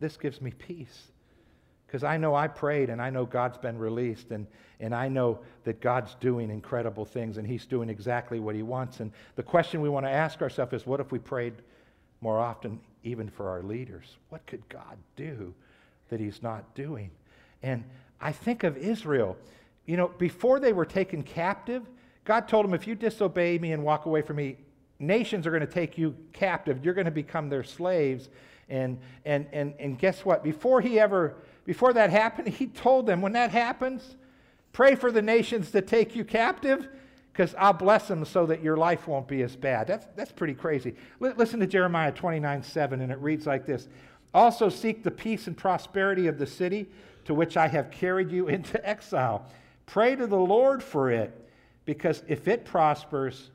this 0.00 0.16
gives 0.16 0.40
me 0.40 0.50
peace. 0.50 1.08
Because 1.86 2.02
I 2.02 2.16
know 2.16 2.34
I 2.34 2.48
prayed 2.48 2.90
and 2.90 3.00
I 3.00 3.10
know 3.10 3.24
God's 3.24 3.58
been 3.58 3.78
released 3.78 4.32
and, 4.32 4.46
and 4.80 4.94
I 4.94 5.08
know 5.08 5.38
that 5.64 5.80
God's 5.80 6.16
doing 6.16 6.50
incredible 6.50 7.04
things 7.04 7.38
and 7.38 7.46
He's 7.46 7.64
doing 7.64 7.88
exactly 7.88 8.40
what 8.40 8.56
He 8.56 8.62
wants. 8.62 9.00
And 9.00 9.12
the 9.36 9.42
question 9.42 9.80
we 9.80 9.88
want 9.88 10.04
to 10.04 10.10
ask 10.10 10.42
ourselves 10.42 10.72
is 10.72 10.84
what 10.84 10.98
if 10.98 11.12
we 11.12 11.20
prayed 11.20 11.54
more 12.20 12.40
often, 12.40 12.80
even 13.06 13.28
for 13.28 13.48
our 13.48 13.62
leaders? 13.62 14.16
What 14.30 14.44
could 14.46 14.68
God 14.68 14.98
do 15.14 15.54
that 16.10 16.20
He's 16.20 16.42
not 16.42 16.74
doing? 16.74 17.10
And 17.62 17.84
I 18.20 18.32
think 18.32 18.64
of 18.64 18.76
Israel. 18.76 19.36
You 19.86 19.96
know, 19.96 20.08
before 20.18 20.58
they 20.58 20.72
were 20.72 20.84
taken 20.84 21.22
captive, 21.22 21.82
God 22.24 22.48
told 22.48 22.64
them, 22.64 22.74
if 22.74 22.86
you 22.86 22.96
disobey 22.96 23.58
me 23.58 23.72
and 23.72 23.84
walk 23.84 24.06
away 24.06 24.22
from 24.22 24.36
me, 24.36 24.56
nations 24.98 25.46
are 25.46 25.50
going 25.50 25.60
to 25.60 25.72
take 25.72 25.96
you 25.96 26.16
captive. 26.32 26.84
You're 26.84 26.94
going 26.94 27.04
to 27.04 27.12
become 27.12 27.48
their 27.48 27.62
slaves. 27.62 28.28
And, 28.68 28.98
and, 29.24 29.46
and, 29.52 29.74
and 29.78 29.96
guess 29.96 30.24
what? 30.24 30.42
Before 30.42 30.80
he 30.80 30.98
ever, 30.98 31.36
before 31.64 31.92
that 31.92 32.10
happened, 32.10 32.48
he 32.54 32.66
told 32.66 33.06
them, 33.06 33.20
when 33.20 33.32
that 33.32 33.52
happens, 33.52 34.16
pray 34.72 34.96
for 34.96 35.12
the 35.12 35.22
nations 35.22 35.70
to 35.70 35.80
take 35.80 36.16
you 36.16 36.24
captive 36.24 36.88
because 37.36 37.54
I'll 37.58 37.74
bless 37.74 38.08
them 38.08 38.24
so 38.24 38.46
that 38.46 38.62
your 38.62 38.78
life 38.78 39.06
won't 39.06 39.28
be 39.28 39.42
as 39.42 39.54
bad. 39.56 39.86
That's, 39.88 40.06
that's 40.16 40.32
pretty 40.32 40.54
crazy. 40.54 40.94
L- 41.22 41.34
listen 41.36 41.60
to 41.60 41.66
Jeremiah 41.66 42.10
29 42.10 42.62
7, 42.62 43.02
and 43.02 43.12
it 43.12 43.18
reads 43.18 43.46
like 43.46 43.66
this 43.66 43.88
Also 44.32 44.70
seek 44.70 45.02
the 45.02 45.10
peace 45.10 45.46
and 45.46 45.54
prosperity 45.54 46.28
of 46.28 46.38
the 46.38 46.46
city 46.46 46.86
to 47.26 47.34
which 47.34 47.58
I 47.58 47.68
have 47.68 47.90
carried 47.90 48.32
you 48.32 48.48
into 48.48 48.84
exile. 48.88 49.44
Pray 49.84 50.16
to 50.16 50.26
the 50.26 50.38
Lord 50.38 50.82
for 50.82 51.10
it, 51.10 51.46
because 51.84 52.22
if 52.26 52.48
it 52.48 52.64
prospers, 52.64 53.50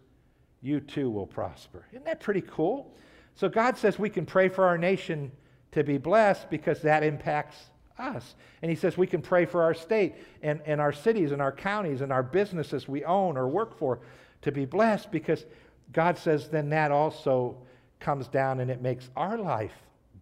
you 0.62 0.80
too 0.80 1.10
will 1.10 1.26
prosper. 1.26 1.88
Isn't 1.91 2.06
that 2.06 2.20
pretty 2.20 2.41
cool? 2.41 2.94
So 3.34 3.50
God 3.50 3.78
says 3.78 3.98
we 3.98 4.12
can 4.12 4.28
pray 4.28 4.48
for 4.48 4.65
our 4.65 4.78
nation 4.78 5.32
to 5.72 5.84
be 5.84 5.98
blessed 5.98 6.52
because 6.52 6.84
that 6.84 7.02
impacts 7.02 7.58
us. 7.98 8.36
And 8.62 8.70
He 8.70 8.76
says 8.76 8.98
we 8.98 9.08
can 9.08 9.22
pray 9.22 9.46
for 9.46 9.64
our 9.64 9.74
state 9.74 10.16
and, 10.42 10.62
and 10.66 10.82
our 10.82 10.94
cities 10.94 11.32
and 11.32 11.42
our 11.42 11.52
counties 11.52 12.02
and 12.02 12.12
our 12.12 12.24
businesses 12.24 12.88
we 12.88 13.04
own 13.04 13.38
or 13.38 13.48
work 13.48 13.78
for 13.78 14.00
to 14.42 14.52
be 14.52 14.66
blessed 14.66 15.12
because 15.12 15.46
God 15.94 16.18
says 16.18 16.50
then 16.50 16.70
that 16.70 16.92
also 16.92 17.58
comes 18.00 18.28
down 18.28 18.60
and 18.60 18.72
it 18.72 18.82
makes 18.82 19.10
our 19.16 19.38
life 19.38 19.74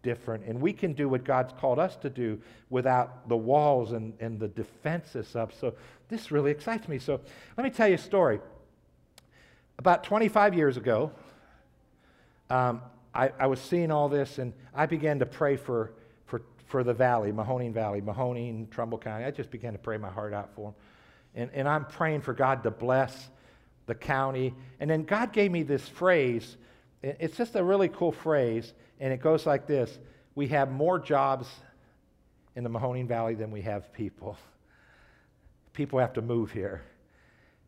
different. 0.02 0.44
And 0.44 0.60
we 0.60 0.72
can 0.72 0.92
do 0.92 1.08
what 1.08 1.24
God's 1.24 1.52
called 1.52 1.78
us 1.78 1.96
to 1.96 2.10
do 2.10 2.40
without 2.68 3.28
the 3.28 3.36
walls 3.36 3.92
and, 3.92 4.14
and 4.20 4.38
the 4.38 4.48
defenses 4.48 5.36
up. 5.36 5.52
So 5.52 5.74
this 6.08 6.30
really 6.30 6.50
excites 6.50 6.88
me. 6.88 6.98
So 6.98 7.20
let 7.56 7.64
me 7.64 7.70
tell 7.70 7.88
you 7.88 7.94
a 7.94 7.98
story. 7.98 8.40
About 9.78 10.04
25 10.04 10.54
years 10.54 10.76
ago, 10.76 11.10
um, 12.50 12.82
I, 13.14 13.30
I, 13.38 13.46
was 13.46 13.60
seeing 13.60 13.90
all 13.90 14.08
this 14.08 14.38
and 14.38 14.52
I 14.74 14.86
began 14.86 15.20
to 15.20 15.26
pray 15.26 15.56
for, 15.56 15.92
for, 16.70 16.84
the 16.84 16.94
valley, 16.94 17.32
Mahoning 17.32 17.72
Valley, 17.72 18.00
Mahoning, 18.00 18.70
Trumbull 18.70 18.98
County. 18.98 19.24
I 19.24 19.30
just 19.30 19.50
began 19.50 19.72
to 19.72 19.78
pray 19.78 19.96
my 19.96 20.08
heart 20.08 20.32
out 20.32 20.54
for 20.54 20.70
them. 20.70 20.74
And, 21.34 21.50
and 21.52 21.68
I'm 21.68 21.84
praying 21.84 22.22
for 22.22 22.32
God 22.32 22.62
to 22.62 22.70
bless 22.70 23.28
the 23.86 23.94
county. 23.94 24.54
And 24.78 24.88
then 24.88 25.04
God 25.04 25.32
gave 25.32 25.50
me 25.50 25.62
this 25.62 25.86
phrase. 25.88 26.56
It's 27.02 27.36
just 27.36 27.56
a 27.56 27.64
really 27.64 27.88
cool 27.88 28.12
phrase. 28.12 28.72
And 28.98 29.12
it 29.12 29.20
goes 29.20 29.46
like 29.46 29.66
this 29.66 29.98
We 30.34 30.48
have 30.48 30.70
more 30.70 30.98
jobs 30.98 31.48
in 32.56 32.64
the 32.64 32.70
Mahoning 32.70 33.06
Valley 33.06 33.34
than 33.34 33.50
we 33.50 33.62
have 33.62 33.92
people. 33.92 34.36
People 35.72 35.98
have 35.98 36.14
to 36.14 36.22
move 36.22 36.50
here. 36.50 36.82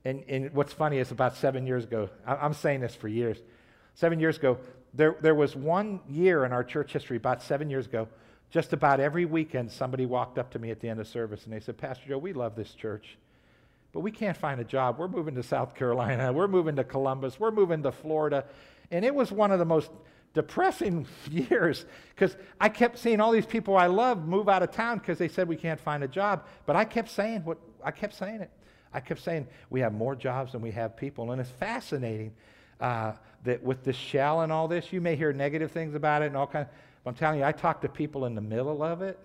And, 0.04 0.24
and 0.28 0.52
what's 0.52 0.72
funny 0.72 0.98
is 0.98 1.12
about 1.12 1.36
seven 1.36 1.66
years 1.66 1.84
ago, 1.84 2.10
I'm 2.26 2.54
saying 2.54 2.80
this 2.80 2.94
for 2.94 3.06
years. 3.08 3.38
Seven 3.94 4.18
years 4.18 4.36
ago, 4.36 4.58
there, 4.94 5.16
there 5.20 5.34
was 5.34 5.54
one 5.54 6.00
year 6.08 6.44
in 6.44 6.52
our 6.52 6.64
church 6.64 6.92
history, 6.92 7.16
about 7.16 7.42
seven 7.42 7.70
years 7.70 7.86
ago, 7.86 8.08
just 8.52 8.74
about 8.74 9.00
every 9.00 9.24
weekend, 9.24 9.72
somebody 9.72 10.04
walked 10.04 10.38
up 10.38 10.50
to 10.50 10.58
me 10.58 10.70
at 10.70 10.78
the 10.78 10.88
end 10.88 11.00
of 11.00 11.08
service 11.08 11.44
and 11.44 11.52
they 11.52 11.58
said, 11.58 11.78
Pastor 11.78 12.04
Joe, 12.06 12.18
we 12.18 12.34
love 12.34 12.54
this 12.54 12.74
church, 12.74 13.16
but 13.92 14.00
we 14.00 14.10
can't 14.10 14.36
find 14.36 14.60
a 14.60 14.64
job. 14.64 14.98
We're 14.98 15.08
moving 15.08 15.34
to 15.36 15.42
South 15.42 15.74
Carolina. 15.74 16.30
We're 16.32 16.48
moving 16.48 16.76
to 16.76 16.84
Columbus. 16.84 17.40
We're 17.40 17.50
moving 17.50 17.82
to 17.82 17.90
Florida. 17.90 18.44
And 18.90 19.06
it 19.06 19.14
was 19.14 19.32
one 19.32 19.52
of 19.52 19.58
the 19.58 19.64
most 19.64 19.90
depressing 20.34 21.06
years 21.30 21.86
because 22.14 22.36
I 22.60 22.68
kept 22.68 22.98
seeing 22.98 23.22
all 23.22 23.32
these 23.32 23.46
people 23.46 23.74
I 23.74 23.86
love 23.86 24.28
move 24.28 24.50
out 24.50 24.62
of 24.62 24.70
town 24.70 24.98
because 24.98 25.16
they 25.16 25.28
said 25.28 25.48
we 25.48 25.56
can't 25.56 25.80
find 25.80 26.04
a 26.04 26.08
job. 26.08 26.46
But 26.66 26.76
I 26.76 26.84
kept 26.84 27.10
saying 27.10 27.44
what 27.44 27.56
I 27.82 27.90
kept 27.90 28.14
saying 28.14 28.42
it. 28.42 28.50
I 28.92 29.00
kept 29.00 29.22
saying 29.22 29.46
we 29.70 29.80
have 29.80 29.94
more 29.94 30.14
jobs 30.14 30.52
than 30.52 30.60
we 30.60 30.72
have 30.72 30.94
people, 30.94 31.32
and 31.32 31.40
it's 31.40 31.48
fascinating 31.48 32.32
uh, 32.82 33.12
that 33.44 33.62
with 33.62 33.82
this 33.82 33.96
shell 33.96 34.42
and 34.42 34.52
all 34.52 34.68
this, 34.68 34.92
you 34.92 35.00
may 35.00 35.16
hear 35.16 35.32
negative 35.32 35.70
things 35.72 35.94
about 35.94 36.20
it 36.20 36.26
and 36.26 36.36
all 36.36 36.46
kind. 36.46 36.66
Of, 36.66 36.72
I'm 37.06 37.14
telling 37.14 37.40
you, 37.40 37.44
I 37.44 37.52
talk 37.52 37.80
to 37.82 37.88
people 37.88 38.26
in 38.26 38.34
the 38.34 38.40
middle 38.40 38.82
of 38.82 39.02
it. 39.02 39.18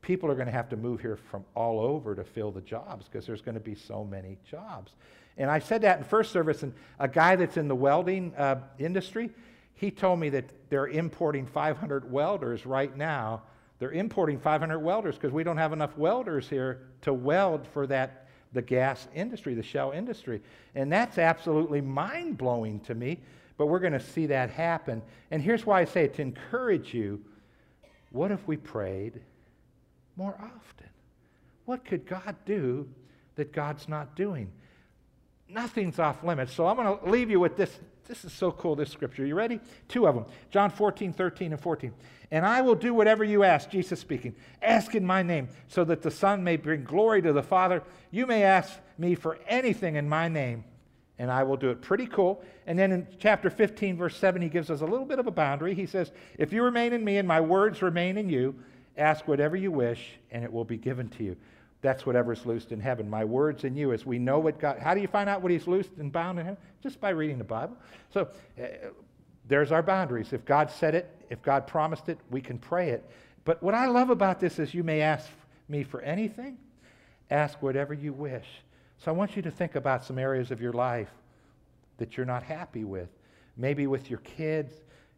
people 0.00 0.30
are 0.30 0.34
going 0.34 0.46
to 0.46 0.52
have 0.52 0.68
to 0.70 0.76
move 0.76 1.00
here 1.00 1.16
from 1.16 1.44
all 1.54 1.80
over 1.80 2.14
to 2.14 2.24
fill 2.24 2.50
the 2.50 2.60
jobs 2.60 3.06
because 3.06 3.26
there's 3.26 3.42
going 3.42 3.54
to 3.54 3.60
be 3.60 3.74
so 3.74 4.04
many 4.04 4.38
jobs. 4.48 4.92
And 5.36 5.50
I 5.50 5.58
said 5.60 5.82
that 5.82 5.98
in 5.98 6.04
first 6.04 6.32
service, 6.32 6.62
and 6.62 6.72
a 6.98 7.08
guy 7.08 7.36
that's 7.36 7.56
in 7.56 7.68
the 7.68 7.74
welding 7.74 8.34
uh, 8.36 8.60
industry, 8.78 9.30
he 9.74 9.90
told 9.90 10.18
me 10.18 10.28
that 10.30 10.44
they're 10.70 10.88
importing 10.88 11.46
500 11.46 12.10
welders 12.10 12.66
right 12.66 12.96
now. 12.96 13.42
They're 13.78 13.92
importing 13.92 14.40
500 14.40 14.80
welders 14.80 15.14
because 15.14 15.32
we 15.32 15.44
don't 15.44 15.58
have 15.58 15.72
enough 15.72 15.96
welders 15.96 16.48
here 16.48 16.88
to 17.02 17.12
weld 17.12 17.66
for 17.72 17.86
that 17.86 18.26
the 18.52 18.62
gas 18.62 19.06
industry, 19.14 19.54
the 19.54 19.62
shell 19.62 19.92
industry. 19.92 20.42
And 20.74 20.92
that's 20.92 21.18
absolutely 21.18 21.80
mind 21.80 22.38
blowing 22.38 22.80
to 22.80 22.94
me, 22.94 23.18
but 23.58 23.66
we're 23.66 23.80
going 23.80 23.92
to 23.92 24.00
see 24.00 24.26
that 24.26 24.50
happen. 24.50 25.02
And 25.30 25.42
here's 25.42 25.66
why 25.66 25.80
I 25.80 25.84
say 25.84 26.04
it 26.04 26.14
to 26.14 26.22
encourage 26.22 26.94
you 26.94 27.22
what 28.10 28.30
if 28.30 28.46
we 28.48 28.56
prayed 28.56 29.20
more 30.16 30.34
often? 30.40 30.88
What 31.66 31.84
could 31.84 32.06
God 32.06 32.36
do 32.46 32.88
that 33.34 33.52
God's 33.52 33.86
not 33.88 34.16
doing? 34.16 34.50
Nothing's 35.48 35.98
off 35.98 36.24
limits. 36.24 36.54
So 36.54 36.66
I'm 36.66 36.76
going 36.76 36.98
to 36.98 37.10
leave 37.10 37.30
you 37.30 37.40
with 37.40 37.56
this. 37.56 37.78
This 38.06 38.24
is 38.24 38.32
so 38.32 38.50
cool, 38.50 38.74
this 38.74 38.90
scripture. 38.90 39.26
You 39.26 39.34
ready? 39.34 39.60
Two 39.88 40.06
of 40.06 40.14
them 40.14 40.24
John 40.50 40.70
14, 40.70 41.12
13, 41.12 41.52
and 41.52 41.60
14. 41.60 41.92
And 42.30 42.46
I 42.46 42.62
will 42.62 42.74
do 42.74 42.94
whatever 42.94 43.24
you 43.24 43.44
ask, 43.44 43.68
Jesus 43.70 44.00
speaking. 44.00 44.34
Ask 44.62 44.94
in 44.94 45.04
my 45.04 45.22
name, 45.22 45.48
so 45.68 45.84
that 45.84 46.02
the 46.02 46.10
Son 46.10 46.44
may 46.44 46.56
bring 46.56 46.84
glory 46.84 47.20
to 47.22 47.32
the 47.32 47.42
Father. 47.42 47.82
You 48.10 48.26
may 48.26 48.44
ask 48.44 48.72
me 48.96 49.14
for 49.14 49.38
anything 49.46 49.96
in 49.96 50.08
my 50.08 50.28
name, 50.28 50.64
and 51.18 51.30
I 51.30 51.42
will 51.42 51.56
do 51.56 51.70
it. 51.70 51.80
Pretty 51.80 52.06
cool. 52.06 52.42
And 52.66 52.78
then 52.78 52.92
in 52.92 53.06
chapter 53.18 53.50
15, 53.50 53.96
verse 53.96 54.16
7, 54.16 54.40
he 54.40 54.48
gives 54.48 54.70
us 54.70 54.80
a 54.80 54.86
little 54.86 55.06
bit 55.06 55.18
of 55.18 55.26
a 55.26 55.30
boundary. 55.30 55.74
He 55.74 55.86
says, 55.86 56.12
If 56.38 56.52
you 56.52 56.62
remain 56.62 56.92
in 56.92 57.04
me 57.04 57.18
and 57.18 57.26
my 57.26 57.40
words 57.40 57.82
remain 57.82 58.16
in 58.16 58.28
you, 58.28 58.54
ask 58.96 59.26
whatever 59.26 59.56
you 59.56 59.72
wish, 59.72 60.18
and 60.30 60.44
it 60.44 60.52
will 60.52 60.64
be 60.64 60.76
given 60.76 61.08
to 61.10 61.24
you. 61.24 61.36
That's 61.80 62.04
whatever's 62.04 62.44
loosed 62.44 62.72
in 62.72 62.80
heaven. 62.80 63.08
My 63.08 63.24
words 63.24 63.64
in 63.64 63.76
you, 63.76 63.92
as 63.92 64.04
we 64.04 64.18
know 64.18 64.38
what 64.38 64.58
God. 64.58 64.78
How 64.78 64.94
do 64.94 65.00
you 65.00 65.06
find 65.06 65.28
out 65.28 65.42
what 65.42 65.52
He's 65.52 65.66
loosed 65.66 65.90
and 65.98 66.10
bound 66.12 66.38
in 66.38 66.44
heaven? 66.44 66.60
Just 66.82 67.00
by 67.00 67.10
reading 67.10 67.38
the 67.38 67.44
Bible. 67.44 67.76
So 68.12 68.28
uh, 68.60 68.66
there's 69.46 69.70
our 69.70 69.82
boundaries. 69.82 70.32
If 70.32 70.44
God 70.44 70.70
said 70.70 70.94
it, 70.94 71.08
if 71.30 71.40
God 71.42 71.66
promised 71.66 72.08
it, 72.08 72.18
we 72.30 72.40
can 72.40 72.58
pray 72.58 72.90
it. 72.90 73.08
But 73.44 73.62
what 73.62 73.74
I 73.74 73.86
love 73.86 74.10
about 74.10 74.40
this 74.40 74.58
is 74.58 74.74
you 74.74 74.82
may 74.82 75.00
ask 75.00 75.28
me 75.68 75.84
for 75.84 76.00
anything, 76.00 76.58
ask 77.30 77.62
whatever 77.62 77.94
you 77.94 78.12
wish. 78.12 78.46
So 78.98 79.10
I 79.10 79.14
want 79.14 79.36
you 79.36 79.42
to 79.42 79.50
think 79.50 79.76
about 79.76 80.04
some 80.04 80.18
areas 80.18 80.50
of 80.50 80.60
your 80.60 80.72
life 80.72 81.10
that 81.98 82.16
you're 82.16 82.26
not 82.26 82.42
happy 82.42 82.84
with. 82.84 83.08
Maybe 83.56 83.86
with 83.86 84.10
your 84.10 84.20
kids, 84.20 84.72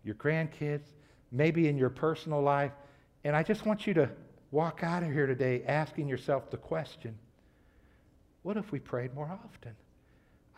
your 0.05 0.15
grandkids, 0.15 0.87
maybe 1.33 1.69
in 1.69 1.77
your 1.77 1.91
personal 1.91 2.43
life. 2.43 2.73
And 3.25 3.35
I 3.35 3.43
just 3.43 3.67
want 3.67 3.87
you 3.87 3.95
to 3.95 4.11
walk 4.51 4.81
out 4.83 5.03
of 5.03 5.13
here 5.13 5.27
today 5.27 5.63
asking 5.67 6.09
yourself 6.09 6.51
the 6.51 6.57
question 6.57 7.17
what 8.43 8.57
if 8.57 8.73
we 8.73 8.79
prayed 8.79 9.15
more 9.15 9.31
often? 9.31 9.75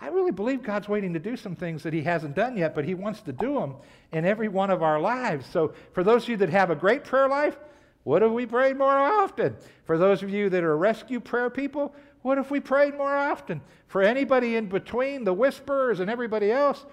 I 0.01 0.09
really 0.09 0.31
believe 0.31 0.63
God's 0.63 0.89
waiting 0.89 1.13
to 1.15 1.19
do 1.19 1.37
some 1.37 1.55
things 1.55 1.83
that 1.83 1.93
He 1.93 2.03
hasn't 2.03 2.35
done 2.35 2.57
yet, 2.57 2.75
but 2.75 2.85
He 2.85 2.95
wants 2.95 3.21
to 3.23 3.33
do 3.33 3.55
them 3.55 3.75
in 4.13 4.25
every 4.25 4.49
one 4.49 4.71
of 4.71 4.83
our 4.83 5.01
lives. 5.01 5.47
So, 5.47 5.75
for 5.93 6.05
those 6.05 6.25
of 6.25 6.29
you 6.29 6.37
that 6.39 6.51
have 6.51 6.71
a 6.71 6.77
great 6.77 7.05
prayer 7.05 7.29
life, 7.29 7.57
what 8.05 8.23
if 8.23 8.31
we 8.31 8.47
prayed 8.47 8.77
more 8.77 8.91
often? 8.91 9.57
For 9.85 9.97
those 9.97 10.23
of 10.23 10.31
you 10.31 10.49
that 10.51 10.65
are 10.65 10.77
rescue 10.77 11.21
prayer 11.21 11.51
people, 11.51 11.95
what 12.23 12.39
if 12.39 12.51
we 12.51 12.61
prayed 12.61 12.97
more 12.97 13.15
often? 13.15 13.61
For 13.89 14.03
anybody 14.03 14.57
in 14.57 14.67
between, 14.67 15.25
the 15.25 15.33
whisperers 15.33 16.01
and 16.01 16.09
everybody 16.09 16.51
else, 16.51 16.87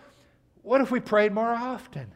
what 0.64 0.82
if 0.82 0.92
we 0.92 1.00
prayed 1.00 1.32
more 1.32 1.50
often? 1.50 2.12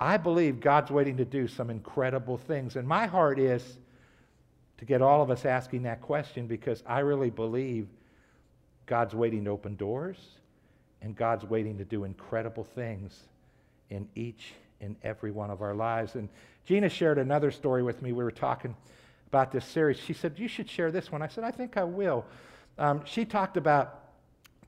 I 0.00 0.16
believe 0.16 0.60
God's 0.60 0.90
waiting 0.90 1.16
to 1.18 1.24
do 1.24 1.46
some 1.46 1.70
incredible 1.70 2.38
things. 2.38 2.76
And 2.76 2.86
my 2.86 3.06
heart 3.06 3.38
is 3.38 3.78
to 4.78 4.84
get 4.84 5.02
all 5.02 5.22
of 5.22 5.30
us 5.30 5.44
asking 5.44 5.82
that 5.84 6.00
question 6.00 6.46
because 6.46 6.82
I 6.86 7.00
really 7.00 7.30
believe 7.30 7.88
God's 8.86 9.14
waiting 9.14 9.44
to 9.44 9.50
open 9.50 9.76
doors 9.76 10.18
and 11.02 11.14
God's 11.16 11.44
waiting 11.44 11.78
to 11.78 11.84
do 11.84 12.04
incredible 12.04 12.64
things 12.64 13.24
in 13.90 14.08
each 14.14 14.54
and 14.80 14.96
every 15.02 15.30
one 15.30 15.50
of 15.50 15.62
our 15.62 15.74
lives. 15.74 16.14
And 16.14 16.28
Gina 16.64 16.88
shared 16.88 17.18
another 17.18 17.50
story 17.50 17.82
with 17.82 18.02
me. 18.02 18.12
We 18.12 18.24
were 18.24 18.30
talking 18.30 18.74
about 19.34 19.50
this 19.50 19.64
series. 19.64 19.98
She 19.98 20.12
said, 20.12 20.38
You 20.38 20.46
should 20.46 20.70
share 20.70 20.92
this 20.92 21.10
one. 21.10 21.20
I 21.20 21.26
said, 21.26 21.42
I 21.42 21.50
think 21.50 21.76
I 21.76 21.82
will. 21.82 22.24
Um, 22.78 23.02
she 23.04 23.24
talked 23.24 23.56
about 23.56 24.04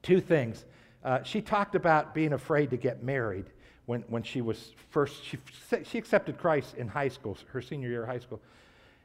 two 0.03 0.21
things. 0.21 0.65
Uh, 1.05 1.23
she 1.23 1.41
talked 1.41 1.77
about 1.77 2.15
being 2.15 2.33
afraid 2.33 2.71
to 2.71 2.77
get 2.77 3.01
married 3.01 3.45
when, 3.87 4.01
when 4.09 4.25
she 4.25 4.41
was 4.41 4.73
first, 4.91 5.25
she, 5.25 5.39
she 5.85 5.99
accepted 5.99 6.37
Christ 6.37 6.75
in 6.77 6.89
high 6.89 7.07
school, 7.07 7.39
her 7.53 7.63
senior 7.63 7.89
year 7.89 8.03
of 8.03 8.09
high 8.09 8.19
school. 8.19 8.41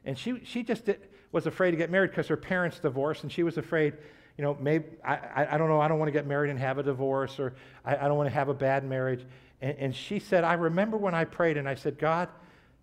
And 0.04 0.18
she, 0.18 0.40
she 0.44 0.64
just 0.64 0.84
did, 0.84 0.98
was 1.30 1.46
afraid 1.46 1.70
to 1.70 1.76
get 1.76 1.90
married 1.90 2.10
because 2.10 2.26
her 2.26 2.36
parents 2.36 2.80
divorced, 2.80 3.22
and 3.22 3.30
she 3.30 3.44
was 3.44 3.56
afraid, 3.56 3.94
you 4.36 4.42
know, 4.42 4.56
maybe, 4.60 4.86
I, 5.04 5.46
I, 5.52 5.56
don't 5.58 5.68
know, 5.68 5.80
I 5.80 5.86
don't 5.86 6.00
want 6.00 6.08
to 6.08 6.12
get 6.12 6.26
married 6.26 6.50
and 6.50 6.58
have 6.58 6.78
a 6.78 6.82
divorce, 6.82 7.38
or 7.38 7.54
I, 7.84 7.94
I 7.94 8.08
don't 8.08 8.16
want 8.16 8.28
to 8.28 8.34
have 8.34 8.48
a 8.48 8.54
bad 8.54 8.82
marriage. 8.82 9.24
And, 9.60 9.78
and 9.78 9.94
she 9.94 10.18
said, 10.18 10.42
I 10.42 10.54
remember 10.54 10.96
when 10.96 11.14
I 11.14 11.24
prayed 11.24 11.56
and 11.56 11.68
I 11.68 11.76
said, 11.76 12.00
God, 12.00 12.28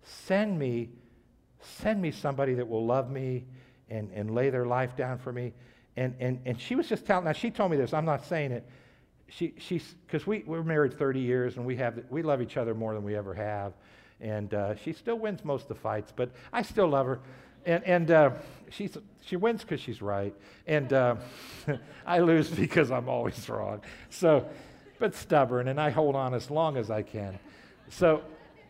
send 0.02 0.58
me, 0.58 0.88
send 1.60 2.00
me 2.00 2.10
somebody 2.10 2.54
that 2.54 2.68
will 2.68 2.86
love 2.86 3.10
me 3.10 3.44
and, 3.88 4.10
and 4.12 4.34
lay 4.34 4.50
their 4.50 4.66
life 4.66 4.96
down 4.96 5.18
for 5.18 5.32
me. 5.32 5.52
And, 5.96 6.14
and, 6.20 6.40
and 6.46 6.60
she 6.60 6.74
was 6.74 6.88
just 6.88 7.04
telling, 7.06 7.24
now 7.24 7.32
she 7.32 7.50
told 7.50 7.70
me 7.70 7.76
this, 7.76 7.92
I'm 7.92 8.04
not 8.04 8.24
saying 8.24 8.52
it. 8.52 8.66
She, 9.28 9.54
she's, 9.58 9.94
because 10.06 10.26
we, 10.26 10.42
we're 10.46 10.62
married 10.62 10.98
30 10.98 11.20
years 11.20 11.56
and 11.56 11.64
we, 11.64 11.76
have, 11.76 12.02
we 12.10 12.22
love 12.22 12.42
each 12.42 12.56
other 12.56 12.74
more 12.74 12.94
than 12.94 13.02
we 13.02 13.16
ever 13.16 13.34
have. 13.34 13.72
And 14.20 14.52
uh, 14.52 14.76
she 14.76 14.92
still 14.92 15.18
wins 15.18 15.44
most 15.44 15.62
of 15.62 15.68
the 15.68 15.74
fights, 15.76 16.12
but 16.14 16.30
I 16.52 16.62
still 16.62 16.88
love 16.88 17.06
her. 17.06 17.20
And, 17.66 17.84
and 17.84 18.10
uh, 18.10 18.30
she's, 18.70 18.96
she 19.20 19.36
wins 19.36 19.62
because 19.62 19.80
she's 19.80 20.02
right. 20.02 20.34
And 20.66 20.92
uh, 20.92 21.16
I 22.06 22.20
lose 22.20 22.48
because 22.48 22.90
I'm 22.90 23.08
always 23.08 23.48
wrong. 23.48 23.82
So, 24.08 24.48
but 24.98 25.14
stubborn, 25.14 25.68
and 25.68 25.80
I 25.80 25.90
hold 25.90 26.14
on 26.14 26.34
as 26.34 26.50
long 26.50 26.76
as 26.76 26.90
I 26.90 27.02
can. 27.02 27.38
So, 27.88 28.22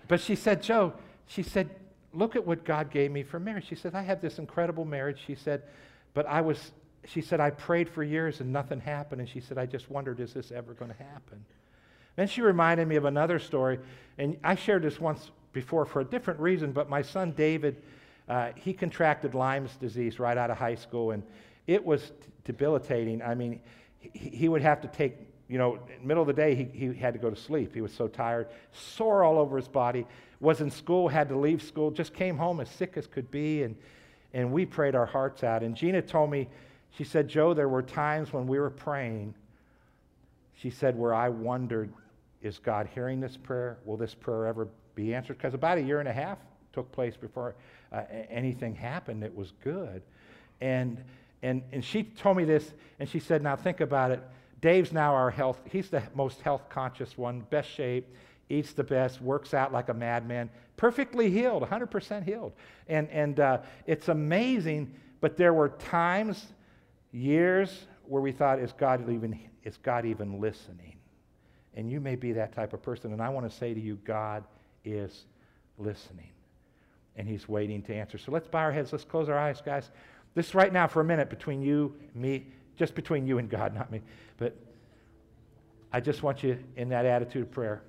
but 0.08 0.20
she 0.20 0.34
said, 0.34 0.62
Joe, 0.62 0.92
she 1.26 1.42
said, 1.42 1.70
look 2.12 2.36
at 2.36 2.46
what 2.46 2.64
God 2.64 2.90
gave 2.90 3.10
me 3.10 3.22
for 3.22 3.38
marriage. 3.38 3.66
She 3.68 3.74
said, 3.74 3.94
I 3.94 4.02
have 4.02 4.20
this 4.20 4.38
incredible 4.38 4.84
marriage. 4.84 5.18
She 5.26 5.34
said, 5.34 5.62
but 6.14 6.26
I 6.26 6.40
was, 6.40 6.72
she 7.04 7.20
said, 7.20 7.40
I 7.40 7.50
prayed 7.50 7.88
for 7.88 8.02
years 8.02 8.40
and 8.40 8.52
nothing 8.52 8.80
happened. 8.80 9.20
And 9.20 9.30
she 9.30 9.40
said, 9.40 9.58
I 9.58 9.66
just 9.66 9.90
wondered, 9.90 10.20
is 10.20 10.34
this 10.34 10.50
ever 10.50 10.74
going 10.74 10.90
to 10.90 10.96
happen? 10.96 11.44
Then 12.16 12.28
she 12.28 12.42
reminded 12.42 12.88
me 12.88 12.96
of 12.96 13.04
another 13.04 13.38
story, 13.38 13.78
and 14.18 14.36
I 14.42 14.54
shared 14.54 14.82
this 14.82 15.00
once 15.00 15.30
before 15.52 15.86
for 15.86 16.00
a 16.00 16.04
different 16.04 16.40
reason, 16.40 16.72
but 16.72 16.88
my 16.88 17.02
son 17.02 17.32
David, 17.32 17.82
uh, 18.28 18.50
he 18.56 18.72
contracted 18.72 19.34
Lyme's 19.34 19.74
disease 19.76 20.18
right 20.18 20.36
out 20.36 20.50
of 20.50 20.58
high 20.58 20.74
school, 20.74 21.12
and 21.12 21.22
it 21.66 21.84
was 21.84 22.12
debilitating. 22.44 23.22
I 23.22 23.34
mean, 23.34 23.60
he, 23.98 24.30
he, 24.30 24.48
would 24.48 24.62
have 24.62 24.80
to 24.82 24.88
take, 24.88 25.16
you 25.48 25.58
know, 25.58 25.76
in 25.76 26.02
the 26.02 26.06
middle 26.06 26.22
of 26.22 26.26
the 26.26 26.34
day, 26.34 26.54
he, 26.54 26.64
he 26.64 26.94
had 26.94 27.14
to 27.14 27.18
go 27.18 27.30
to 27.30 27.36
sleep. 27.36 27.74
He 27.74 27.80
was 27.80 27.92
so 27.92 28.08
tired, 28.08 28.48
sore 28.72 29.24
all 29.24 29.38
over 29.38 29.56
his 29.56 29.68
body, 29.68 30.06
was 30.40 30.60
in 30.60 30.70
school, 30.70 31.08
had 31.08 31.28
to 31.28 31.36
leave 31.36 31.62
school, 31.62 31.90
just 31.90 32.14
came 32.14 32.36
home 32.36 32.60
as 32.60 32.68
sick 32.68 32.94
as 32.96 33.06
could 33.06 33.30
be, 33.30 33.62
and, 33.62 33.76
and 34.32 34.50
we 34.50 34.66
prayed 34.66 34.94
our 34.94 35.06
hearts 35.06 35.44
out. 35.44 35.62
And 35.62 35.76
Gina 35.76 36.02
told 36.02 36.30
me, 36.30 36.48
she 36.96 37.04
said, 37.04 37.28
Joe, 37.28 37.54
there 37.54 37.68
were 37.68 37.82
times 37.82 38.32
when 38.32 38.46
we 38.46 38.58
were 38.58 38.70
praying, 38.70 39.34
she 40.56 40.70
said, 40.70 40.98
where 40.98 41.14
I 41.14 41.28
wondered, 41.28 41.92
is 42.42 42.58
God 42.58 42.88
hearing 42.94 43.20
this 43.20 43.36
prayer? 43.36 43.78
Will 43.84 43.96
this 43.96 44.14
prayer 44.14 44.46
ever 44.46 44.68
be 44.94 45.14
answered 45.14 45.36
because 45.36 45.54
about 45.54 45.78
a 45.78 45.82
year 45.82 46.00
and 46.00 46.08
a 46.08 46.12
half 46.12 46.38
took 46.72 46.90
place 46.92 47.16
before 47.16 47.54
uh, 47.92 48.02
anything 48.28 48.74
happened 48.74 49.22
that 49.22 49.34
was 49.34 49.52
good. 49.62 50.02
And, 50.60 51.02
and, 51.42 51.62
and 51.72 51.84
she 51.84 52.04
told 52.04 52.36
me 52.36 52.44
this, 52.44 52.72
and 52.98 53.08
she 53.08 53.18
said, 53.18 53.42
Now 53.42 53.56
think 53.56 53.80
about 53.80 54.10
it. 54.10 54.22
Dave's 54.60 54.92
now 54.92 55.14
our 55.14 55.30
health, 55.30 55.58
he's 55.70 55.88
the 55.88 56.02
most 56.14 56.40
health 56.42 56.68
conscious 56.68 57.16
one, 57.16 57.40
best 57.50 57.70
shape, 57.70 58.06
eats 58.50 58.72
the 58.72 58.84
best, 58.84 59.22
works 59.22 59.54
out 59.54 59.72
like 59.72 59.88
a 59.88 59.94
madman, 59.94 60.50
perfectly 60.76 61.30
healed, 61.30 61.62
100% 61.62 62.24
healed. 62.24 62.52
And, 62.88 63.08
and 63.10 63.40
uh, 63.40 63.58
it's 63.86 64.08
amazing, 64.08 64.94
but 65.20 65.36
there 65.36 65.54
were 65.54 65.70
times, 65.70 66.46
years, 67.12 67.86
where 68.06 68.20
we 68.20 68.32
thought, 68.32 68.58
is 68.58 68.72
God 68.72 69.08
even, 69.08 69.38
is 69.64 69.76
God 69.76 70.04
even 70.04 70.40
listening? 70.40 70.96
And 71.74 71.90
you 71.90 72.00
may 72.00 72.16
be 72.16 72.32
that 72.32 72.52
type 72.52 72.72
of 72.72 72.82
person. 72.82 73.12
And 73.12 73.22
I 73.22 73.28
want 73.28 73.48
to 73.48 73.56
say 73.56 73.72
to 73.72 73.80
you, 73.80 73.96
God 74.04 74.44
is 74.84 75.26
listening. 75.78 76.30
And 77.16 77.28
he's 77.28 77.48
waiting 77.48 77.82
to 77.82 77.94
answer. 77.94 78.18
So 78.18 78.32
let's 78.32 78.48
bow 78.48 78.60
our 78.60 78.72
heads. 78.72 78.92
Let's 78.92 79.04
close 79.04 79.28
our 79.28 79.38
eyes, 79.38 79.60
guys. 79.60 79.90
This 80.34 80.54
right 80.54 80.72
now 80.72 80.86
for 80.86 81.00
a 81.00 81.04
minute 81.04 81.30
between 81.30 81.62
you, 81.62 81.94
me, 82.14 82.46
just 82.76 82.94
between 82.94 83.26
you 83.26 83.38
and 83.38 83.48
God, 83.48 83.74
not 83.74 83.90
me. 83.92 84.00
But 84.38 84.56
I 85.92 86.00
just 86.00 86.22
want 86.22 86.42
you 86.42 86.58
in 86.76 86.88
that 86.88 87.04
attitude 87.04 87.42
of 87.42 87.50
prayer. 87.50 87.82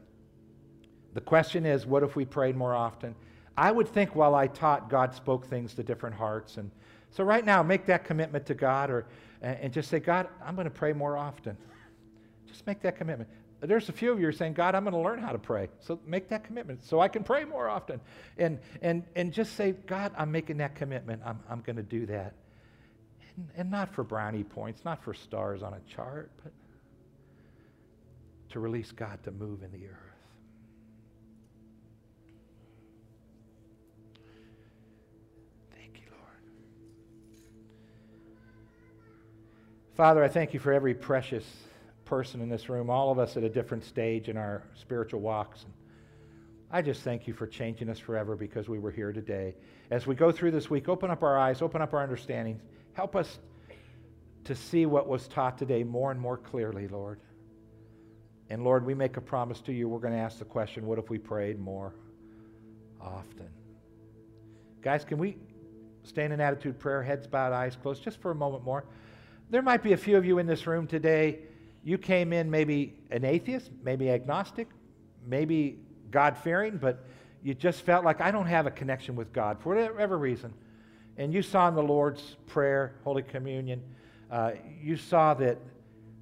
The 1.14 1.22
question 1.22 1.66
is, 1.66 1.86
what 1.86 2.04
if 2.04 2.16
we 2.16 2.26
prayed 2.26 2.56
more 2.56 2.74
often? 2.74 3.16
I 3.58 3.72
would 3.72 3.88
think 3.88 4.16
while 4.16 4.34
I 4.34 4.48
taught, 4.48 4.90
God 4.90 5.14
spoke 5.14 5.46
things 5.46 5.74
to 5.76 5.84
different 5.84 6.16
hearts. 6.16 6.58
And 6.58 6.72
so 7.12 7.24
right 7.24 7.46
now, 7.46 7.62
make 7.62 7.86
that 7.88 8.06
commitment 8.06 8.46
to 8.46 8.54
God 8.54 8.90
or, 8.90 9.06
and 9.42 9.74
just 9.74 9.90
say, 9.90 10.00
God, 10.00 10.28
I'm 10.44 10.56
going 10.56 10.66
to 10.66 10.72
pray 10.72 10.94
more 10.94 11.18
often. 11.18 11.58
Just 12.48 12.66
make 12.66 12.82
that 12.82 12.98
commitment. 12.98 13.30
there's 13.60 13.90
a 13.90 13.92
few 13.92 14.12
of 14.12 14.20
you 14.20 14.28
are 14.28 14.32
saying, 14.32 14.54
God, 14.54 14.76
I'm 14.76 14.84
going 14.84 14.94
to 14.94 15.00
learn 15.00 15.20
how 15.20 15.32
to 15.32 15.40
pray. 15.40 15.68
So 15.80 16.00
make 16.06 16.30
that 16.30 16.44
commitment 16.44 16.84
so 16.84 17.00
I 17.00 17.08
can 17.08 17.24
pray 17.24 17.44
more 17.44 17.68
often. 17.68 18.00
And, 18.38 18.60
and, 18.82 19.04
and 19.16 19.34
just 19.34 19.56
say, 19.56 19.74
God, 19.88 20.14
I'm 20.18 20.32
making 20.32 20.58
that 20.58 20.76
commitment. 20.76 21.22
I'm, 21.26 21.40
I'm 21.50 21.62
going 21.62 21.76
to 21.76 21.84
do 21.84 22.06
that. 22.08 22.34
And, 23.36 23.48
and 23.58 23.72
not 23.72 23.94
for 23.94 24.04
brownie 24.04 24.44
points, 24.44 24.86
not 24.86 25.04
for 25.04 25.14
stars 25.14 25.64
on 25.64 25.74
a 25.74 25.80
chart, 25.94 26.32
but 26.44 26.54
to 28.50 28.60
release 28.60 28.92
God 28.92 29.22
to 29.24 29.32
move 29.32 29.64
in 29.64 29.72
the 29.72 29.88
earth. 29.88 30.11
Father, 39.96 40.24
I 40.24 40.30
thank 40.30 40.54
you 40.54 40.60
for 40.60 40.72
every 40.72 40.94
precious 40.94 41.46
person 42.06 42.40
in 42.42 42.48
this 42.48 42.70
room, 42.70 42.90
all 42.90 43.12
of 43.12 43.20
us 43.20 43.36
at 43.36 43.44
a 43.44 43.50
different 43.50 43.84
stage 43.84 44.30
in 44.30 44.38
our 44.38 44.64
spiritual 44.74 45.20
walks. 45.20 45.64
And 45.64 45.74
I 46.72 46.82
just 46.82 47.02
thank 47.02 47.28
you 47.28 47.34
for 47.34 47.46
changing 47.46 47.90
us 47.90 48.00
forever 48.00 48.38
because 48.38 48.70
we 48.70 48.80
were 48.80 48.92
here 48.92 49.12
today. 49.12 49.54
As 49.90 50.08
we 50.08 50.16
go 50.16 50.32
through 50.32 50.52
this 50.52 50.70
week, 50.70 50.88
open 50.88 51.12
up 51.12 51.24
our 51.24 51.38
eyes, 51.38 51.62
open 51.62 51.82
up 51.82 51.94
our 51.94 52.02
understanding. 52.02 52.62
Help 52.94 53.18
us 53.18 53.40
to 54.46 54.56
see 54.56 54.86
what 54.86 55.10
was 55.10 55.28
taught 55.28 55.58
today 55.58 55.84
more 55.84 56.10
and 56.12 56.20
more 56.20 56.38
clearly, 56.38 56.88
Lord. 56.88 57.20
And 58.50 58.64
Lord, 58.64 58.86
we 58.86 58.94
make 58.94 59.18
a 59.18 59.22
promise 59.22 59.60
to 59.62 59.74
you. 59.74 59.90
We're 59.90 60.00
going 60.00 60.14
to 60.14 60.20
ask 60.20 60.40
the 60.40 60.46
question 60.46 60.86
what 60.86 61.00
if 61.00 61.10
we 61.10 61.18
prayed 61.18 61.60
more 61.60 61.94
often? 63.02 63.50
Guys, 64.82 65.04
can 65.04 65.18
we 65.18 65.38
stay 66.04 66.24
in 66.24 66.32
an 66.32 66.40
attitude 66.40 66.80
prayer, 66.80 67.04
heads 67.04 67.28
bowed, 67.28 67.52
eyes 67.52 67.76
closed, 67.76 68.04
just 68.04 68.22
for 68.22 68.32
a 68.32 68.36
moment 68.36 68.64
more? 68.64 68.86
There 69.52 69.62
might 69.62 69.84
be 69.84 69.94
a 69.94 69.98
few 69.98 70.18
of 70.18 70.26
you 70.26 70.40
in 70.40 70.48
this 70.48 70.66
room 70.66 70.88
today 70.88 71.40
you 71.84 71.98
came 71.98 72.32
in 72.32 72.50
maybe 72.50 72.94
an 73.10 73.26
atheist, 73.26 73.72
maybe 73.84 74.10
agnostic, 74.10 74.68
maybe 75.26 75.80
God 76.12 76.38
fearing, 76.38 76.78
but 76.78 77.06
you 77.44 77.54
just 77.54 77.82
felt 77.82 78.06
like 78.06 78.22
I 78.22 78.30
don't 78.32 78.46
have 78.46 78.68
a 78.68 78.72
connection 78.72 79.16
with 79.16 79.34
God 79.34 79.60
for 79.60 79.76
whatever 79.76 80.18
reason. 80.18 80.54
And 81.18 81.34
you 81.34 81.42
saw 81.42 81.68
in 81.68 81.76
the 81.76 81.84
Lord's 81.84 82.38
Prayer, 82.48 82.96
Holy 83.04 83.24
Communion, 83.24 83.82
uh, 84.30 84.52
you 84.82 84.96
saw 84.96 85.34
that 85.36 85.58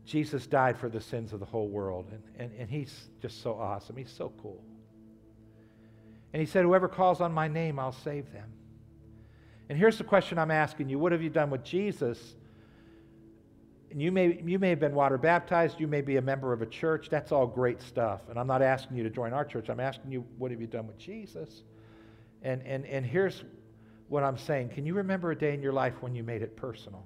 Jesus 0.06 0.48
died 0.48 0.78
for 0.78 0.90
the 0.90 1.02
sins 1.02 1.34
of 1.34 1.40
the 1.40 1.46
whole 1.46 1.68
world. 1.68 2.08
And, 2.12 2.24
and, 2.38 2.52
and 2.60 2.70
he's 2.70 3.10
just 3.22 3.42
so 3.44 3.54
awesome. 3.54 3.98
He's 3.98 4.12
so 4.12 4.32
cool. 4.42 4.64
And 6.34 6.40
he 6.40 6.46
said, 6.46 6.64
Whoever 6.64 6.88
calls 6.88 7.22
on 7.22 7.34
my 7.34 7.48
name, 7.48 7.80
I'll 7.80 7.92
save 7.92 8.32
them. 8.32 8.50
And 9.68 9.78
here's 9.78 9.98
the 9.98 10.04
question 10.04 10.40
I'm 10.40 10.52
asking 10.52 10.90
you 10.90 10.98
What 10.98 11.12
have 11.12 11.22
you 11.22 11.30
done 11.30 11.50
with 11.50 11.64
Jesus 11.64 12.36
and 13.92 14.02
you 14.02 14.12
may, 14.12 14.40
you 14.46 14.60
may 14.60 14.70
have 14.70 14.80
been 14.80 14.94
water 14.94 15.18
baptized, 15.18 15.80
you 15.80 15.88
may 15.88 16.02
be 16.02 16.18
a 16.18 16.22
member 16.22 16.54
of 16.54 16.62
a 16.62 16.66
church. 16.66 17.10
That's 17.10 17.32
all 17.32 17.48
great 17.48 17.82
stuff. 17.82 18.22
And 18.30 18.38
I'm 18.38 18.48
not 18.48 18.62
asking 18.62 18.98
you 18.98 19.04
to 19.04 19.10
join 19.10 19.34
our 19.34 19.44
church. 19.44 19.70
I'm 19.70 19.80
asking 19.80 20.12
you, 20.12 20.26
what 20.38 20.52
have 20.52 20.62
you 20.62 20.68
done 20.68 20.86
with 20.86 20.98
Jesus? 20.98 21.64
And, 22.44 22.62
and, 22.64 22.86
and 22.86 23.06
here's 23.06 23.44
what 24.08 24.24
I'm 24.24 24.38
saying 24.38 24.70
Can 24.70 24.86
you 24.86 24.94
remember 24.96 25.32
a 25.32 25.38
day 25.38 25.54
in 25.54 25.62
your 25.62 25.74
life 25.74 25.94
when 26.02 26.14
you 26.16 26.24
made 26.24 26.42
it 26.42 26.56
personal? 26.56 27.04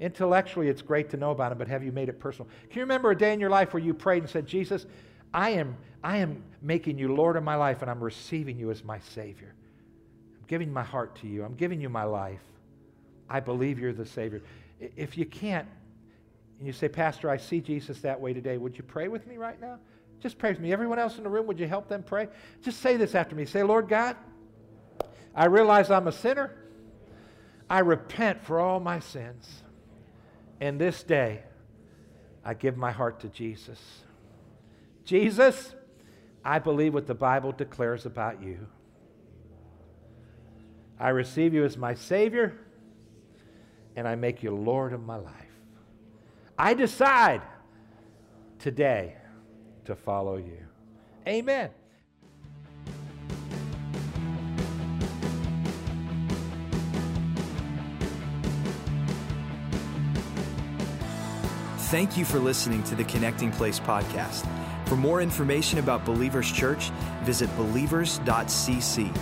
Intellectually, 0.00 0.68
it's 0.68 0.82
great 0.82 1.10
to 1.10 1.16
know 1.16 1.30
about 1.30 1.52
it, 1.52 1.58
but 1.58 1.68
have 1.68 1.84
you 1.84 1.92
made 1.92 2.08
it 2.08 2.18
personal? 2.18 2.48
Can 2.68 2.78
you 2.78 2.82
remember 2.82 3.10
a 3.10 3.16
day 3.16 3.32
in 3.32 3.38
your 3.38 3.50
life 3.50 3.72
where 3.72 3.82
you 3.82 3.94
prayed 3.94 4.22
and 4.22 4.30
said, 4.30 4.46
Jesus, 4.46 4.86
I 5.32 5.50
am, 5.50 5.76
I 6.02 6.16
am 6.18 6.42
making 6.62 6.98
you 6.98 7.14
Lord 7.14 7.36
of 7.36 7.44
my 7.44 7.54
life 7.54 7.80
and 7.80 7.90
I'm 7.90 8.02
receiving 8.02 8.58
you 8.58 8.70
as 8.70 8.82
my 8.82 8.98
Savior? 8.98 9.54
I'm 10.36 10.46
giving 10.48 10.72
my 10.72 10.82
heart 10.82 11.14
to 11.20 11.28
you, 11.28 11.44
I'm 11.44 11.54
giving 11.54 11.80
you 11.80 11.88
my 11.88 12.04
life. 12.04 12.42
I 13.30 13.40
believe 13.40 13.78
you're 13.78 13.92
the 13.92 14.04
Savior 14.04 14.42
if 14.96 15.16
you 15.18 15.26
can't, 15.26 15.68
and 16.58 16.66
you 16.66 16.72
say, 16.72 16.88
Pastor, 16.88 17.30
I 17.30 17.36
see 17.36 17.60
Jesus 17.60 18.00
that 18.00 18.20
way 18.20 18.32
today, 18.32 18.56
would 18.56 18.76
you 18.76 18.84
pray 18.84 19.08
with 19.08 19.26
me 19.26 19.36
right 19.36 19.60
now? 19.60 19.78
Just 20.20 20.38
pray 20.38 20.50
with 20.50 20.60
me. 20.60 20.72
Everyone 20.72 20.98
else 20.98 21.18
in 21.18 21.24
the 21.24 21.28
room, 21.28 21.46
would 21.46 21.60
you 21.60 21.66
help 21.66 21.88
them 21.88 22.02
pray? 22.02 22.28
Just 22.62 22.80
say 22.80 22.96
this 22.96 23.14
after 23.14 23.36
me. 23.36 23.44
Say, 23.44 23.62
Lord 23.62 23.88
God, 23.88 24.16
I 25.34 25.46
realize 25.46 25.90
I'm 25.90 26.08
a 26.08 26.12
sinner. 26.12 26.54
I 27.68 27.80
repent 27.80 28.42
for 28.42 28.60
all 28.60 28.80
my 28.80 29.00
sins. 29.00 29.62
And 30.60 30.80
this 30.80 31.02
day, 31.02 31.42
I 32.44 32.54
give 32.54 32.76
my 32.76 32.92
heart 32.92 33.20
to 33.20 33.28
Jesus. 33.28 33.80
Jesus, 35.04 35.74
I 36.44 36.58
believe 36.58 36.94
what 36.94 37.06
the 37.06 37.14
Bible 37.14 37.52
declares 37.52 38.06
about 38.06 38.42
you. 38.42 38.66
I 40.98 41.10
receive 41.10 41.52
you 41.52 41.64
as 41.64 41.76
my 41.76 41.94
Savior 41.94 42.63
and 43.96 44.06
I 44.08 44.14
make 44.14 44.42
you 44.42 44.50
Lord 44.50 44.92
of 44.92 45.04
my 45.04 45.16
life. 45.16 45.32
I 46.58 46.74
decide 46.74 47.42
today 48.58 49.16
to 49.84 49.94
follow 49.94 50.36
you. 50.36 50.58
Amen. 51.26 51.70
Thank 61.94 62.16
you 62.16 62.24
for 62.24 62.40
listening 62.40 62.82
to 62.84 62.96
the 62.96 63.04
Connecting 63.04 63.52
Place 63.52 63.78
podcast. 63.78 64.48
For 64.86 64.96
more 64.96 65.22
information 65.22 65.78
about 65.78 66.04
Believers 66.04 66.50
Church, 66.50 66.90
visit 67.22 67.54
believers.cc. 67.56 69.16